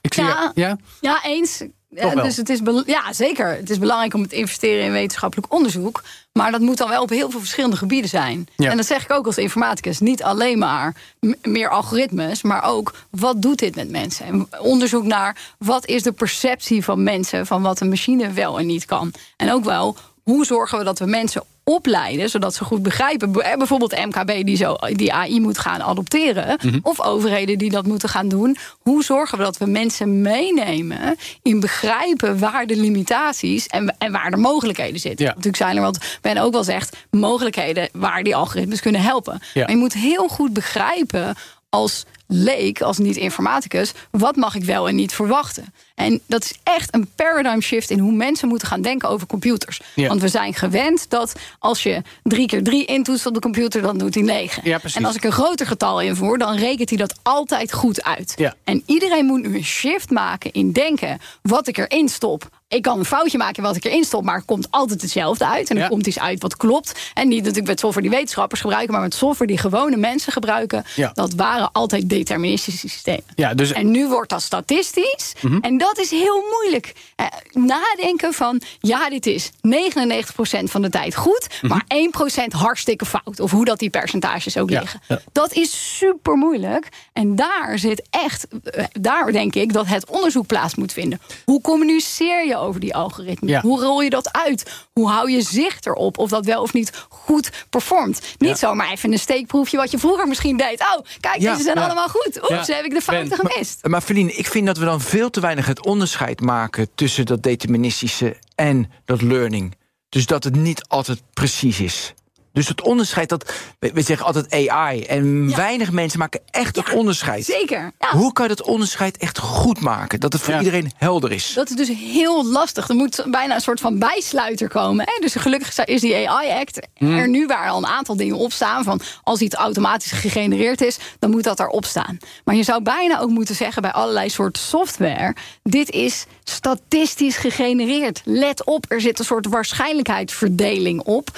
Ik 0.00 0.14
zie 0.14 0.24
Ja. 0.24 0.52
ja. 0.54 0.76
Ja, 1.00 1.24
eens. 1.24 1.62
Ja, 1.88 2.14
dus 2.14 2.36
het 2.36 2.48
is 2.48 2.60
ja, 2.86 3.12
zeker. 3.12 3.56
Het 3.56 3.70
is 3.70 3.78
belangrijk 3.78 4.14
om 4.14 4.28
te 4.28 4.36
investeren 4.36 4.84
in 4.84 4.92
wetenschappelijk 4.92 5.52
onderzoek. 5.52 6.02
Maar 6.32 6.50
dat 6.50 6.60
moet 6.60 6.76
dan 6.76 6.88
wel 6.88 7.02
op 7.02 7.08
heel 7.08 7.30
veel 7.30 7.40
verschillende 7.40 7.76
gebieden 7.76 8.10
zijn. 8.10 8.48
Ja. 8.56 8.70
En 8.70 8.76
dat 8.76 8.86
zeg 8.86 9.04
ik 9.04 9.12
ook 9.12 9.26
als 9.26 9.38
informaticus. 9.38 9.98
Niet 9.98 10.22
alleen 10.22 10.58
maar 10.58 10.94
meer 11.42 11.68
algoritmes, 11.68 12.42
maar 12.42 12.64
ook 12.64 12.94
wat 13.10 13.42
doet 13.42 13.58
dit 13.58 13.74
met 13.74 13.90
mensen? 13.90 14.26
En 14.26 14.48
onderzoek 14.58 15.04
naar 15.04 15.54
wat 15.58 15.86
is 15.86 16.02
de 16.02 16.12
perceptie 16.12 16.84
van 16.84 17.02
mensen 17.02 17.46
van 17.46 17.62
wat 17.62 17.80
een 17.80 17.88
machine 17.88 18.32
wel 18.32 18.58
en 18.58 18.66
niet 18.66 18.84
kan. 18.84 19.12
En 19.36 19.52
ook 19.52 19.64
wel, 19.64 19.96
hoe 20.30 20.44
zorgen 20.44 20.78
we 20.78 20.84
dat 20.84 20.98
we 20.98 21.06
mensen 21.06 21.42
opleiden, 21.64 22.30
zodat 22.30 22.54
ze 22.54 22.64
goed 22.64 22.82
begrijpen. 22.82 23.32
Bij- 23.32 23.56
Bijvoorbeeld 23.56 24.04
MKB 24.06 24.44
die, 24.46 24.56
zo, 24.56 24.76
die 24.92 25.12
AI 25.12 25.40
moet 25.40 25.58
gaan 25.58 25.82
adopteren. 25.82 26.58
Of 26.82 27.00
overheden 27.00 27.58
die 27.58 27.70
dat 27.70 27.86
moeten 27.86 28.08
gaan 28.08 28.28
doen. 28.28 28.56
Hoe 28.80 29.04
zorgen 29.04 29.38
we 29.38 29.44
dat 29.44 29.58
we 29.58 29.66
mensen 29.66 30.22
meenemen 30.22 31.16
in 31.42 31.60
begrijpen 31.60 32.38
waar 32.38 32.66
de 32.66 32.76
limitaties 32.76 33.66
en, 33.66 33.94
en 33.98 34.12
waar 34.12 34.30
de 34.30 34.36
mogelijkheden 34.36 35.00
zitten. 35.00 35.24
Ja. 35.24 35.30
Natuurlijk 35.30 35.56
zijn 35.62 35.76
er 35.76 35.82
wat 35.82 36.18
Ben 36.20 36.36
ook 36.38 36.52
wel 36.52 36.64
zegt, 36.64 36.96
mogelijkheden 37.10 37.88
waar 37.92 38.22
die 38.22 38.36
algoritmes 38.36 38.80
kunnen 38.80 39.00
helpen. 39.00 39.40
Ja. 39.54 39.60
Maar 39.62 39.70
je 39.70 39.76
moet 39.76 39.92
heel 39.92 40.28
goed 40.28 40.52
begrijpen 40.52 41.34
als 41.70 42.04
leek, 42.26 42.80
als 42.80 42.98
niet-informaticus, 42.98 43.92
wat 44.10 44.36
mag 44.36 44.54
ik 44.54 44.64
wel 44.64 44.88
en 44.88 44.94
niet 44.94 45.12
verwachten. 45.12 45.74
En 45.94 46.20
dat 46.26 46.44
is 46.44 46.54
echt 46.62 46.94
een 46.94 47.08
paradigm 47.16 47.60
shift 47.60 47.90
in 47.90 47.98
hoe 47.98 48.12
mensen 48.12 48.48
moeten 48.48 48.68
gaan 48.68 48.82
denken 48.82 49.08
over 49.08 49.26
computers. 49.26 49.80
Ja. 49.94 50.08
Want 50.08 50.20
we 50.20 50.28
zijn 50.28 50.54
gewend 50.54 51.10
dat 51.10 51.32
als 51.58 51.82
je 51.82 52.02
drie 52.22 52.46
keer 52.46 52.62
drie 52.62 52.84
intoetst 52.84 53.26
op 53.26 53.34
de 53.34 53.40
computer, 53.40 53.82
dan 53.82 53.98
doet 53.98 54.14
hij 54.14 54.22
negen. 54.22 54.62
Ja, 54.64 54.80
en 54.94 55.04
als 55.04 55.16
ik 55.16 55.24
een 55.24 55.32
groter 55.32 55.66
getal 55.66 56.00
invoer, 56.00 56.38
dan 56.38 56.56
rekent 56.56 56.88
hij 56.88 56.98
dat 56.98 57.18
altijd 57.22 57.72
goed 57.72 58.02
uit. 58.02 58.32
Ja. 58.36 58.54
En 58.64 58.82
iedereen 58.86 59.24
moet 59.24 59.42
nu 59.42 59.56
een 59.56 59.64
shift 59.64 60.10
maken 60.10 60.52
in 60.52 60.72
denken 60.72 61.18
wat 61.42 61.68
ik 61.68 61.78
erin 61.78 62.08
stop. 62.08 62.48
Ik 62.70 62.82
kan 62.82 62.98
een 62.98 63.04
foutje 63.04 63.38
maken 63.38 63.62
wat 63.62 63.76
ik 63.76 63.84
erin 63.84 64.04
stop, 64.04 64.24
maar 64.24 64.34
er 64.34 64.42
komt 64.42 64.66
altijd 64.70 65.02
hetzelfde 65.02 65.46
uit. 65.46 65.70
En 65.70 65.76
er 65.76 65.82
Ja. 65.82 65.88
komt 65.88 66.06
iets 66.06 66.18
uit 66.18 66.42
wat 66.42 66.56
klopt. 66.56 66.98
En 67.14 67.28
niet 67.28 67.38
natuurlijk 67.40 67.66
met 67.66 67.80
software 67.80 68.06
die 68.08 68.16
wetenschappers 68.16 68.60
gebruiken, 68.60 68.92
maar 68.92 69.02
met 69.02 69.14
software 69.14 69.50
die 69.50 69.58
gewone 69.60 69.96
mensen 69.96 70.32
gebruiken. 70.32 70.84
Ja. 70.96 71.10
Dat 71.14 71.34
waren 71.34 71.72
altijd 71.72 72.08
deterministische 72.08 72.88
systemen. 72.88 73.24
Ja, 73.34 73.54
dus 73.54 73.72
En 73.72 73.90
nu 73.90 74.08
wordt 74.08 74.30
dat 74.30 74.42
statistisch. 74.42 75.32
En 75.60 75.78
dat 75.78 75.98
is 75.98 76.10
heel 76.10 76.42
moeilijk. 76.50 76.92
Eh, 77.16 77.26
nadenken 77.52 78.32
van, 78.32 78.60
ja, 78.80 79.08
dit 79.08 79.26
is 79.26 79.50
99% 79.60 80.70
van 80.70 80.82
de 80.82 80.88
tijd 80.88 81.14
goed... 81.16 81.46
maar 81.62 81.84
1% 81.88 82.52
hartstikke 82.52 83.06
fout. 83.06 83.40
Of 83.40 83.50
hoe 83.50 83.64
dat 83.64 83.78
die 83.78 83.90
percentages 83.90 84.56
ook 84.58 84.70
Ja, 84.70 84.80
liggen. 84.80 85.00
Dat 85.32 85.52
is 85.52 85.96
super 85.98 86.34
moeilijk. 86.36 86.88
En 87.12 87.36
daar 87.36 87.78
zit 87.78 88.02
echt, 88.10 88.46
eh, 88.64 88.84
daar 88.92 89.32
denk 89.32 89.54
ik 89.54 89.72
dat 89.72 89.86
het 89.86 90.06
onderzoek 90.10 90.46
plaats 90.46 90.74
moet 90.74 90.92
vinden. 90.92 91.20
Hoe 91.44 91.60
communiceer 91.60 92.46
je 92.46 92.58
over 92.60 92.80
die 92.80 92.94
algoritmes? 92.94 93.50
Ja. 93.50 93.60
Hoe 93.60 93.80
rol 93.80 94.00
je 94.00 94.10
dat 94.10 94.32
uit? 94.32 94.70
Hoe 94.92 95.08
hou 95.10 95.30
je 95.30 95.42
zicht 95.42 95.86
erop 95.86 96.18
of 96.18 96.30
dat 96.30 96.44
wel 96.44 96.62
of 96.62 96.72
niet 96.72 96.92
goed 97.08 97.50
performt? 97.70 98.20
Niet 98.38 98.58
zomaar 98.58 98.90
even 98.90 99.12
een 99.12 99.18
steekproefje 99.18 99.76
wat 99.76 99.90
je 99.90 99.98
vroeger 99.98 100.28
misschien 100.28 100.56
deed. 100.56 100.80
Oh, 100.80 101.04
kijk, 101.20 101.40
Ja, 101.40 101.50
deze 101.52 101.62
zijn 101.64 101.78
ja. 101.78 101.84
allemaal 101.84 102.08
goed. 102.08 102.50
Oeps, 102.50 102.66
Ja. 102.66 102.74
heb 102.74 102.84
ik 102.84 102.94
de 102.94 103.00
fouten 103.00 103.36
gemist. 103.36 103.86
Maar 103.86 104.00
Feline, 104.00 104.32
ik 104.32 104.46
vind 104.46 104.66
dat 104.66 104.76
we 104.78 104.84
dan 104.84 105.00
veel 105.00 105.30
te 105.30 105.40
weinig 105.40 105.66
het 105.66 105.86
onderscheid 105.86 106.40
maken 106.40 106.88
tussen 106.94 107.26
dat 107.26 107.42
deterministische 107.42 108.36
en 108.54 108.90
dat 109.04 109.22
learning. 109.22 109.74
Dus 110.08 110.26
dat 110.26 110.44
het 110.44 110.56
niet 110.56 110.84
altijd 110.88 111.22
precies 111.32 111.80
is. 111.80 112.14
Dus 112.52 112.68
het 112.68 112.82
onderscheid 112.82 113.28
dat. 113.28 113.52
We 113.78 114.02
zeggen 114.02 114.26
altijd 114.26 114.68
AI. 114.68 115.02
En 115.02 115.48
Ja. 115.48 115.56
weinig 115.56 115.92
mensen 115.92 116.18
maken 116.18 116.40
echt 116.50 116.76
het 116.76 116.92
onderscheid. 116.92 117.44
Zeker. 117.44 117.92
Ja. 117.98 118.10
Hoe 118.10 118.32
kan 118.32 118.48
je 118.48 118.54
dat 118.54 118.66
onderscheid 118.66 119.16
echt 119.16 119.38
goed 119.38 119.80
maken? 119.80 120.20
Dat 120.20 120.32
het 120.32 120.42
voor 120.42 120.52
Ja. 120.52 120.58
iedereen 120.58 120.90
helder 120.96 121.32
is. 121.32 121.52
Dat 121.54 121.70
is 121.70 121.76
dus 121.76 121.88
heel 121.88 122.46
lastig. 122.46 122.88
Er 122.88 122.94
moet 122.94 123.24
bijna 123.30 123.54
een 123.54 123.60
soort 123.60 123.80
van 123.80 123.98
bijsluiter 123.98 124.68
komen. 124.68 125.04
Hè? 125.08 125.20
Dus 125.20 125.34
gelukkig 125.34 125.78
is 125.84 126.00
die 126.00 126.28
AI-act 126.28 126.86
er 126.98 127.28
nu 127.28 127.46
waar 127.46 127.68
al 127.68 127.78
een 127.78 127.86
aantal 127.86 128.16
dingen 128.16 128.36
op 128.36 128.52
staan. 128.52 128.84
Van 128.84 129.00
als 129.22 129.40
iets 129.40 129.54
automatisch 129.54 130.12
gegenereerd 130.12 130.80
is, 130.80 130.98
dan 131.18 131.30
moet 131.30 131.44
dat 131.44 131.60
erop 131.60 131.84
staan. 131.84 132.18
Maar 132.44 132.54
je 132.54 132.62
zou 132.62 132.82
bijna 132.82 133.20
ook 133.20 133.30
moeten 133.30 133.54
zeggen 133.54 133.82
bij 133.82 133.92
allerlei 133.92 134.28
soorten 134.30 134.62
software: 134.62 135.34
dit 135.62 135.90
is 135.90 136.26
statistisch 136.44 137.36
gegenereerd. 137.36 138.20
Let 138.24 138.64
op, 138.64 138.84
er 138.88 139.00
zit 139.00 139.18
een 139.18 139.24
soort 139.24 139.46
waarschijnlijkheidsverdeling 139.46 141.00
op. 141.02 141.30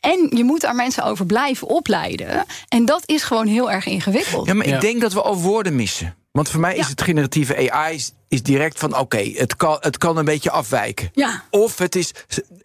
En 0.00 0.30
je 0.36 0.44
moet 0.44 0.60
daar 0.60 0.74
mensen 0.74 1.04
over 1.04 1.26
blijven 1.26 1.68
opleiden. 1.68 2.44
En 2.68 2.84
dat 2.84 3.02
is 3.06 3.22
gewoon 3.22 3.46
heel 3.46 3.70
erg 3.70 3.86
ingewikkeld. 3.86 4.46
Ja, 4.46 4.54
maar 4.54 4.66
Ja. 4.68 4.74
ik 4.74 4.80
denk 4.80 5.00
dat 5.00 5.12
we 5.12 5.22
al 5.22 5.36
woorden 5.40 5.76
missen. 5.76 6.14
Want 6.32 6.48
voor 6.48 6.60
mij 6.60 6.72
is 6.76 6.84
Ja. 6.84 6.90
het 6.90 7.02
generatieve 7.02 7.70
AI 7.70 8.00
is, 8.30 8.42
direct 8.42 8.78
van 8.78 8.98
oké, 8.98 9.30
het, 9.34 9.56
kan, 9.56 9.76
het 9.80 9.98
kan 9.98 10.16
een 10.16 10.24
beetje 10.24 10.50
afwijken. 10.50 11.10
Ja. 11.14 11.42
Of 11.50 11.78
het 11.78 11.94
is, 11.96 12.10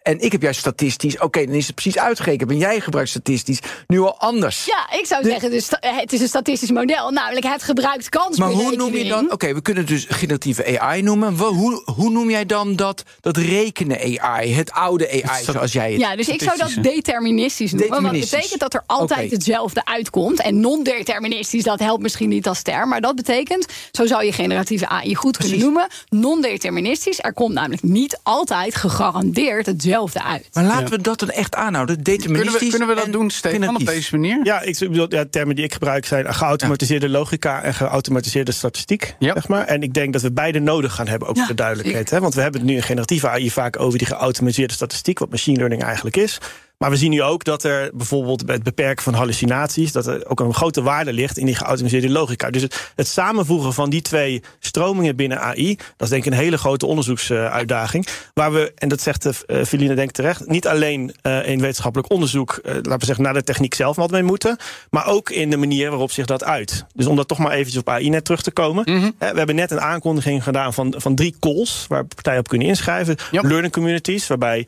en 0.02 0.20
ik 0.20 0.32
heb 0.32 0.42
juist 0.42 0.60
statistisch, 0.60 1.18
oké, 1.18 1.44
dan 1.44 1.54
is 1.54 1.66
het 1.66 1.74
precies 1.74 1.98
uitgerekend. 1.98 2.50
En 2.50 2.56
jij 2.58 2.80
gebruikt 2.80 3.10
statistisch 3.10 3.58
nu 3.86 4.00
al 4.00 4.18
anders. 4.18 4.64
Ja, 4.64 4.98
ik 4.98 5.06
zou 5.06 5.22
De- 5.22 5.28
zeggen, 5.28 5.50
dus 5.50 5.68
het 5.80 6.12
is 6.12 6.20
een 6.20 6.28
statistisch 6.28 6.70
model. 6.70 7.10
Namelijk 7.10 7.46
het 7.46 7.62
gebruikt 7.62 8.08
kans. 8.08 8.38
Maar 8.38 8.50
hoe 8.50 8.76
noem 8.76 8.94
je 8.94 9.04
dan? 9.04 9.32
Oké, 9.32 9.54
we 9.54 9.62
kunnen 9.62 9.82
het 9.84 9.92
dus 9.92 10.06
generatieve 10.08 10.80
AI 10.80 11.02
noemen. 11.02 11.34
Hoe, 11.38 11.82
hoe 11.94 12.10
noem 12.10 12.30
jij 12.30 12.46
dan 12.46 12.76
dat, 12.76 13.02
dat 13.20 13.36
rekenen 13.36 14.20
AI, 14.20 14.54
het 14.54 14.70
oude 14.72 15.22
AI, 15.24 15.44
zoals 15.44 15.72
jij 15.72 15.92
het? 15.92 16.00
Ja, 16.00 16.16
dus 16.16 16.28
ik 16.28 16.42
zou 16.42 16.56
dat 16.58 16.72
deterministisch 16.82 17.70
noemen. 17.72 17.88
Want 17.90 18.02
dat 18.02 18.12
Deterministisch. 18.12 18.30
betekent 18.50 18.60
dat 18.60 18.74
er 18.74 18.82
altijd 18.86 19.30
hetzelfde 19.30 19.84
uitkomt. 19.84 20.40
En 20.42 20.60
non-deterministisch, 20.60 21.62
dat 21.62 21.78
helpt 21.78 22.02
misschien 22.02 22.28
niet 22.28 22.48
als 22.48 22.62
term. 22.62 22.88
Maar 22.88 23.00
dat 23.00 23.14
betekent, 23.16 23.66
zo 23.92 24.06
zou 24.06 24.24
je 24.24 24.32
generatieve 24.32 24.88
AI 24.88 25.14
goed 25.14 25.36
kunnen 25.36 25.55
Precies. 25.56 25.74
noemen. 25.74 25.88
Non-deterministisch. 26.08 27.18
Er 27.22 27.32
komt 27.32 27.54
namelijk 27.54 27.82
niet 27.82 28.20
altijd 28.22 28.74
gegarandeerd 28.74 29.66
hetzelfde 29.66 30.22
uit. 30.22 30.48
Maar 30.52 30.64
laten 30.64 30.90
we 30.90 31.00
dat 31.00 31.18
dan 31.18 31.30
echt 31.30 31.54
aanhouden. 31.54 32.02
kunnen 32.02 32.18
Deterministisch. 32.18 32.60
we, 32.60 32.68
kunnen 32.68 32.88
we 32.88 32.94
dat 32.94 33.04
en 33.04 33.10
doen, 33.10 33.30
Stefan, 33.30 33.76
op 33.76 33.86
deze 33.86 34.16
manier? 34.16 34.40
Ja, 34.42 34.60
ik 34.60 34.78
bedoel, 34.78 35.06
ja, 35.08 35.24
termen 35.30 35.56
die 35.56 35.64
ik 35.64 35.72
gebruik 35.72 36.06
zijn 36.06 36.34
geautomatiseerde 36.34 37.08
logica 37.08 37.62
en 37.62 37.74
geautomatiseerde 37.74 38.52
statistiek. 38.52 39.14
Ja. 39.18 39.32
Zeg 39.32 39.48
maar. 39.48 39.66
En 39.66 39.82
ik 39.82 39.94
denk 39.94 40.12
dat 40.12 40.22
we 40.22 40.32
beide 40.32 40.58
nodig 40.58 40.94
gaan 40.94 41.08
hebben, 41.08 41.28
ook 41.28 41.36
Ja, 41.36 41.40
voor 41.46 41.56
de 41.56 41.62
duidelijkheid. 41.62 42.10
Hè? 42.10 42.20
Want 42.20 42.34
we 42.34 42.40
hebben 42.40 42.60
het 42.60 42.70
nu 42.70 42.76
in 42.76 42.82
generatieve 42.82 43.28
AI 43.28 43.50
vaak 43.50 43.80
over 43.80 43.98
die 43.98 44.06
geautomatiseerde 44.06 44.74
statistiek, 44.74 45.18
wat 45.18 45.30
machine 45.30 45.56
learning 45.56 45.82
eigenlijk 45.82 46.16
is. 46.16 46.38
Maar 46.78 46.90
we 46.90 46.96
zien 46.96 47.10
nu 47.10 47.22
ook 47.22 47.44
dat 47.44 47.64
er 47.64 47.90
bijvoorbeeld 47.94 48.46
bij 48.46 48.54
het 48.54 48.64
beperken 48.64 49.02
van 49.02 49.14
hallucinaties, 49.14 49.92
dat 49.92 50.06
er 50.06 50.28
ook 50.28 50.40
een 50.40 50.54
grote 50.54 50.82
waarde 50.82 51.12
ligt 51.12 51.38
in 51.38 51.46
die 51.46 51.54
geautomatiseerde 51.54 52.10
logica. 52.10 52.50
Dus 52.50 52.62
het, 52.62 52.92
het 52.94 53.08
samenvoegen 53.08 53.72
van 53.72 53.90
die 53.90 54.02
twee 54.02 54.42
stromingen 54.58 55.16
binnen 55.16 55.40
AI, 55.40 55.76
dat 55.76 55.86
is 55.98 56.08
denk 56.08 56.24
ik 56.24 56.32
een 56.32 56.38
hele 56.38 56.58
grote 56.58 56.86
onderzoeksuitdaging. 56.86 58.06
Waar 58.34 58.52
we, 58.52 58.72
en 58.74 58.88
dat 58.88 59.00
zegt 59.00 59.24
uh, 59.26 59.64
Feline 59.64 59.94
denk 59.94 60.08
ik 60.08 60.14
terecht, 60.14 60.46
niet 60.46 60.66
alleen 60.66 61.14
uh, 61.22 61.48
in 61.48 61.60
wetenschappelijk 61.60 62.10
onderzoek, 62.10 62.60
uh, 62.62 62.72
laten 62.74 62.98
we 62.98 63.04
zeggen, 63.04 63.24
naar 63.24 63.34
de 63.34 63.42
techniek 63.42 63.74
zelf 63.74 63.96
wat 63.96 64.10
mee 64.10 64.22
moeten, 64.22 64.56
maar 64.90 65.06
ook 65.06 65.30
in 65.30 65.50
de 65.50 65.56
manier 65.56 65.90
waarop 65.90 66.10
zich 66.10 66.26
dat 66.26 66.44
uit. 66.44 66.84
Dus 66.94 67.06
om 67.06 67.16
dat 67.16 67.28
toch 67.28 67.38
maar 67.38 67.52
eventjes 67.52 67.80
op 67.80 67.88
AI 67.88 68.08
net 68.08 68.24
terug 68.24 68.42
te 68.42 68.50
komen. 68.50 68.84
Mhm. 68.84 69.10
We 69.18 69.38
hebben 69.38 69.54
net 69.54 69.70
een 69.70 69.80
aankondiging 69.80 70.42
gedaan 70.42 70.74
van, 70.74 70.94
van 70.96 71.14
drie 71.14 71.36
calls 71.40 71.84
waar 71.88 72.04
partijen 72.04 72.40
op 72.40 72.48
kunnen 72.48 72.68
inschrijven. 72.68 73.16
Learning 73.30 73.72
communities, 73.72 74.26
waarbij 74.26 74.66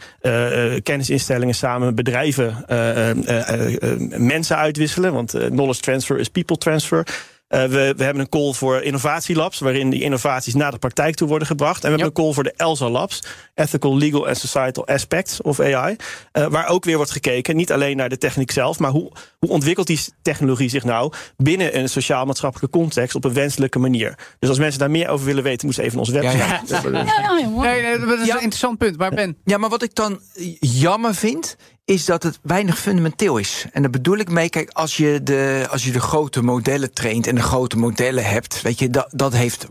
kennisinstellingen 0.83 1.55
samen 1.55 1.95
bedrijven 2.05 2.65
uh, 2.69 4.19
mensen 4.19 4.57
uitwisselen. 4.57 5.13
Want 5.13 5.31
knowledge 5.31 5.81
transfer 5.81 6.19
is 6.19 6.29
people 6.29 6.57
transfer. 6.57 7.07
Uh, 7.49 7.63
we, 7.63 7.95
we, 7.97 8.05
hebben 8.05 8.23
een 8.23 8.29
call 8.29 8.53
voor 8.53 8.83
innovatielabs, 8.83 9.59
waarin 9.59 9.91
die 9.91 10.03
innovaties 10.03 10.55
naar 10.55 10.71
de 10.71 10.79
praktijk 10.79 11.15
toe 11.15 11.29
worden 11.29 11.47
gebracht. 11.47 11.77
En 11.77 11.83
we 11.83 11.89
hebben 11.89 12.07
een 12.07 12.25
call 12.25 12.33
voor 12.33 12.43
de 12.43 12.55
ELSA 12.57 12.89
Labs, 12.89 13.23
Ethical, 13.55 13.97
Legal 13.99 14.27
and 14.27 14.37
Societal 14.37 14.87
Aspects 14.87 15.43
of 15.43 15.61
AI. 15.61 15.97
Uh, 16.33 16.47
waar 16.47 16.69
ook 16.69 16.85
weer 16.85 16.97
wordt 16.97 17.11
gekeken, 17.11 17.57
niet 17.57 17.73
alleen 17.73 17.97
naar 17.97 18.09
de 18.09 18.19
techniek 18.19 18.51
zelf, 18.51 18.79
maar 18.79 18.91
hoe, 18.91 19.13
hoe 19.39 19.51
ontwikkelt 19.51 19.87
die 19.87 20.01
technologie 20.23 20.69
zich 20.69 20.85
nou 20.85 21.13
binnen 21.37 21.79
een 21.79 21.89
sociaal-maatschappelijke 21.89 22.79
context 22.79 23.15
op 23.15 23.25
een 23.25 23.33
wenselijke 23.33 23.79
manier. 23.79 24.19
Dus 24.39 24.49
als 24.49 24.59
mensen 24.59 24.79
daar 24.79 24.91
meer 24.91 25.09
over 25.09 25.27
willen 25.27 25.43
weten, 25.43 25.67
moeten 25.67 25.85
ze 25.85 25.89
even 25.91 26.01
ons 26.01 26.11
website. 26.11 26.37
Ja, 26.37 26.63
ja. 26.67 26.81
ja, 26.83 26.91
ja, 26.91 27.39
ja 27.39 27.49
Nee, 27.49 27.83
nee, 27.83 27.99
dat 27.99 28.19
is 28.19 28.27
Ja. 28.27 28.35
een 28.35 28.41
interessant 28.41 28.79
punt. 28.79 28.97
Maar 28.97 29.11
Ben, 29.11 29.37
Ja, 29.45 29.59
maar 29.59 29.71
wat 29.71 29.83
ik 29.83 29.95
dan 29.95 30.21
jammer 30.61 31.15
vind, 31.15 31.57
is 31.89 32.05
dat 32.05 32.23
het 32.23 32.39
weinig 32.43 32.79
fundamenteel 32.79 33.39
is. 33.39 33.67
En 33.73 33.83
daar 33.83 33.91
bedoel 33.91 34.17
ik 34.17 34.31
mee, 34.31 34.49
kijk, 34.49 34.71
als 34.71 34.97
je 34.97 35.21
de, 35.23 35.67
als 35.71 35.85
je 35.85 35.93
de 35.93 36.01
grote 36.01 36.43
modellen 36.43 36.93
traint 36.93 37.27
en 37.27 37.35
de 37.35 37.43
grote 37.43 37.79
modellen 37.79 38.25
hebt, 38.25 38.63
weet 38.63 38.79
je, 38.79 38.91
dat, 38.91 39.09
dat, 39.11 39.33
heeft, 39.33 39.67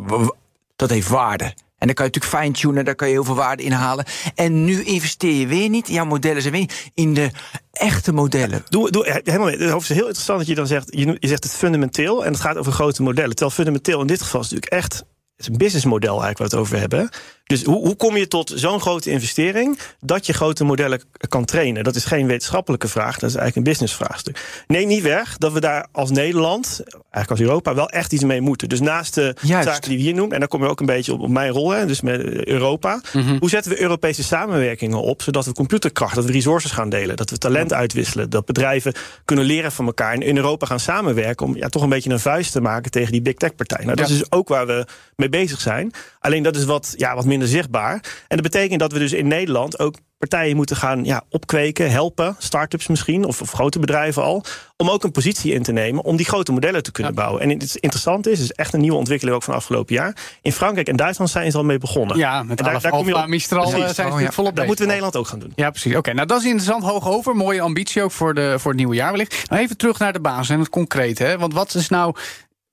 dat 0.75 0.89
heeft 0.89 1.07
waarde. 1.07 1.43
En 1.77 1.87
dan 1.87 1.93
kan 1.93 2.05
je 2.05 2.11
natuurlijk 2.11 2.43
fine-tunen, 2.43 2.85
daar 2.85 2.95
kan 2.95 3.07
je 3.07 3.13
heel 3.13 3.23
veel 3.23 3.35
waarde 3.35 3.63
in 3.63 3.71
halen. 3.71 4.05
En 4.35 4.65
nu 4.65 4.83
investeer 4.83 5.33
je 5.33 5.47
weer 5.47 5.69
niet, 5.69 5.87
jouw 5.87 6.05
modellen 6.05 6.41
zijn 6.41 6.53
weer 6.53 6.89
in 6.93 7.13
de 7.13 7.31
echte 7.71 8.13
modellen. 8.13 8.63
Doe, 8.69 8.91
doe, 8.91 9.21
helemaal 9.23 9.47
mee. 9.47 9.57
Het 9.57 9.81
is 9.81 9.89
heel 9.89 9.97
interessant 9.97 10.39
dat 10.39 10.47
je 10.47 10.55
dan 10.55 10.67
zegt, 10.67 10.87
je, 10.89 11.17
je 11.19 11.27
zegt 11.27 11.43
het 11.43 11.53
fundamenteel 11.53 12.25
en 12.25 12.31
het 12.31 12.41
gaat 12.41 12.57
over 12.57 12.71
grote 12.71 13.03
modellen. 13.03 13.29
Terwijl 13.29 13.51
fundamenteel 13.51 14.01
in 14.01 14.07
dit 14.07 14.21
geval 14.21 14.41
is 14.41 14.49
natuurlijk 14.49 14.73
echt 14.73 15.03
is 15.37 15.47
een 15.47 15.57
businessmodel 15.57 16.21
eigenlijk 16.21 16.37
waar 16.37 16.47
we 16.47 16.55
het 16.55 16.65
over 16.65 16.79
hebben. 16.79 17.09
Dus 17.47 17.63
hoe, 17.63 17.75
hoe 17.85 17.95
kom 17.95 18.17
je 18.17 18.27
tot 18.27 18.51
zo'n 18.55 18.79
grote 18.81 19.09
investering 19.11 19.79
dat 19.99 20.25
je 20.25 20.33
grote 20.33 20.63
modellen 20.63 21.01
kan 21.27 21.45
trainen? 21.45 21.83
Dat 21.83 21.95
is 21.95 22.05
geen 22.05 22.27
wetenschappelijke 22.27 22.87
vraag, 22.87 23.19
dat 23.19 23.29
is 23.29 23.35
eigenlijk 23.35 23.55
een 23.55 23.63
businessvraagstuk. 23.73 24.63
Neem 24.67 24.87
niet 24.87 25.01
weg 25.01 25.37
dat 25.37 25.51
we 25.53 25.59
daar 25.59 25.87
als 25.91 26.11
Nederland, 26.11 26.81
eigenlijk 26.93 27.29
als 27.29 27.39
Europa, 27.39 27.75
wel 27.75 27.89
echt 27.89 28.13
iets 28.13 28.23
mee 28.23 28.41
moeten. 28.41 28.69
Dus 28.69 28.79
naast 28.79 29.13
de 29.15 29.35
Juist. 29.41 29.67
zaken 29.67 29.89
die 29.89 29.97
we 29.97 30.03
hier 30.03 30.13
noemen, 30.13 30.33
en 30.33 30.39
dan 30.39 30.47
kom 30.49 30.63
je 30.63 30.69
ook 30.69 30.79
een 30.79 30.85
beetje 30.85 31.13
op, 31.13 31.19
op 31.19 31.29
mijn 31.29 31.51
rol, 31.51 31.69
hè, 31.71 31.85
dus 31.85 32.01
met 32.01 32.47
Europa. 32.47 33.01
Hoe 33.39 33.49
zetten 33.49 33.71
we 33.71 33.81
Europese 33.81 34.23
samenwerkingen 34.23 35.01
op, 35.01 35.21
zodat 35.21 35.45
we 35.45 35.53
computerkracht, 35.53 36.15
dat 36.15 36.25
we 36.25 36.31
resources 36.31 36.71
gaan 36.71 36.89
delen, 36.89 37.15
dat 37.15 37.29
we 37.29 37.37
talent 37.37 37.73
uitwisselen, 37.73 38.29
dat 38.29 38.45
bedrijven 38.45 38.93
kunnen 39.25 39.45
leren 39.45 39.71
van 39.71 39.85
elkaar 39.85 40.13
en 40.13 40.21
in 40.21 40.37
Europa 40.37 40.65
gaan 40.65 40.79
samenwerken 40.79 41.45
om 41.45 41.55
ja, 41.55 41.67
toch 41.67 41.81
een 41.83 41.89
beetje 41.89 42.09
een 42.09 42.19
vuist 42.19 42.51
te 42.51 42.61
maken 42.61 42.91
tegen 42.91 43.11
die 43.11 43.21
big 43.21 43.33
tech 43.33 43.55
partijen. 43.55 43.85
Nou, 43.85 43.97
dat 43.97 44.07
Ja. 44.07 44.13
is 44.13 44.19
dus 44.19 44.31
ook 44.31 44.47
waar 44.47 44.67
we 44.67 44.85
mee 45.15 45.29
bezig 45.29 45.61
zijn. 45.61 45.91
Alleen 46.19 46.43
dat 46.43 46.55
is 46.55 46.63
wat, 46.65 46.93
ja, 46.97 47.15
wat 47.15 47.25
minder 47.25 47.36
zichtbaar. 47.45 47.93
En 48.27 48.37
dat 48.37 48.41
betekent 48.41 48.79
dat 48.79 48.91
we 48.91 48.99
dus 48.99 49.13
in 49.13 49.27
Nederland 49.27 49.79
ook 49.79 49.95
partijen 50.17 50.55
moeten 50.55 50.75
gaan 50.75 51.05
ja, 51.05 51.23
opkweken, 51.29 51.91
helpen, 51.91 52.35
start-ups 52.39 52.87
misschien, 52.87 53.25
of, 53.25 53.41
of 53.41 53.51
grote 53.51 53.79
bedrijven 53.79 54.23
al, 54.23 54.43
om 54.77 54.89
ook 54.89 55.03
een 55.03 55.11
positie 55.11 55.53
in 55.53 55.63
te 55.63 55.71
nemen 55.71 56.03
om 56.03 56.15
die 56.15 56.25
grote 56.25 56.51
modellen 56.51 56.83
te 56.83 56.91
kunnen 56.91 57.15
bouwen. 57.15 57.41
En 57.41 57.49
het 57.49 57.75
interessante 57.75 58.31
is, 58.31 58.39
het 58.39 58.49
is 58.49 58.55
echt 58.55 58.73
een 58.73 58.79
nieuwe 58.81 58.97
ontwikkeling 58.97 59.35
ook 59.35 59.43
van 59.43 59.53
afgelopen 59.53 59.95
jaar. 59.95 60.15
In 60.41 60.51
Frankrijk 60.51 60.87
en 60.87 60.95
Duitsland 60.95 61.31
zijn 61.31 61.51
ze 61.51 61.57
al 61.57 61.63
mee 61.63 61.77
begonnen. 61.77 62.17
Ja, 62.17 62.43
met 62.43 62.57
En 62.59 62.65
daar- 62.65 62.81
daar 62.81 62.91
kom 62.91 63.05
je 63.07 63.11
Alfa, 63.11 63.23
op- 63.23 63.29
Mistral 63.29 63.63
eh, 63.63 63.69
Precies. 63.69 63.83
zijn 63.83 63.95
ze 63.95 64.01
Oh, 64.01 64.07
natuurlijk 64.07 64.29
ja. 64.29 64.35
volop 64.35 64.55
Dat 64.55 64.65
moeten 64.65 64.85
we 64.85 64.91
in 64.91 64.97
Nederland 64.99 65.25
ook 65.25 65.31
gaan 65.31 65.39
doen. 65.39 65.53
Ja, 65.55 65.69
precies. 65.69 65.95
Oké, 65.95 66.13
nou 66.13 66.27
dat 66.27 66.37
is 66.39 66.45
interessant. 66.45 66.83
Hoog 66.83 67.07
over. 67.09 67.35
Mooie 67.35 67.61
ambitie 67.61 68.01
ook 68.03 68.11
voor, 68.11 68.33
de, 68.33 68.55
voor 68.59 68.71
het 68.71 68.79
nieuwe 68.79 68.95
jaar 68.95 69.11
wellicht. 69.11 69.49
Nou, 69.49 69.61
even 69.61 69.77
terug 69.77 69.99
naar 69.99 70.13
de 70.13 70.19
basis 70.19 70.49
en 70.49 70.59
het 70.59 70.69
concrete. 70.69 71.23
Hè? 71.23 71.37
Want 71.37 71.53
wat 71.53 71.73
is 71.73 71.89
nou... 71.89 72.15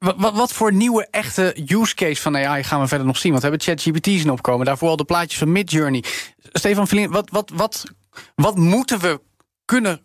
Wat, 0.05 0.35
wat, 0.35 0.53
voor 0.53 0.73
nieuwe 0.73 1.07
echte 1.11 1.57
use 1.67 1.95
case 1.95 2.23
van 2.23 2.37
AI 2.37 2.63
gaan 2.63 2.81
we 2.81 2.89
verder 2.89 3.07
nog 3.07 3.17
zien? 3.17 3.31
Want 3.33 3.43
we 3.43 3.49
hebben 3.49 3.67
ChatGPT 3.67 4.07
zien 4.07 4.31
opkomen. 4.31 4.67
Daarvoor 4.67 4.89
al 4.89 4.97
de 4.97 5.05
plaatjes 5.05 5.39
van 5.39 5.53
Midjourney. 5.53 6.05
Stefan 6.53 7.11
wat, 7.11 7.31
wat, 7.31 7.51
wat, 7.55 7.85
wat 8.35 8.57
moeten 8.57 9.01
we 9.01 9.21
kunnen 9.65 10.01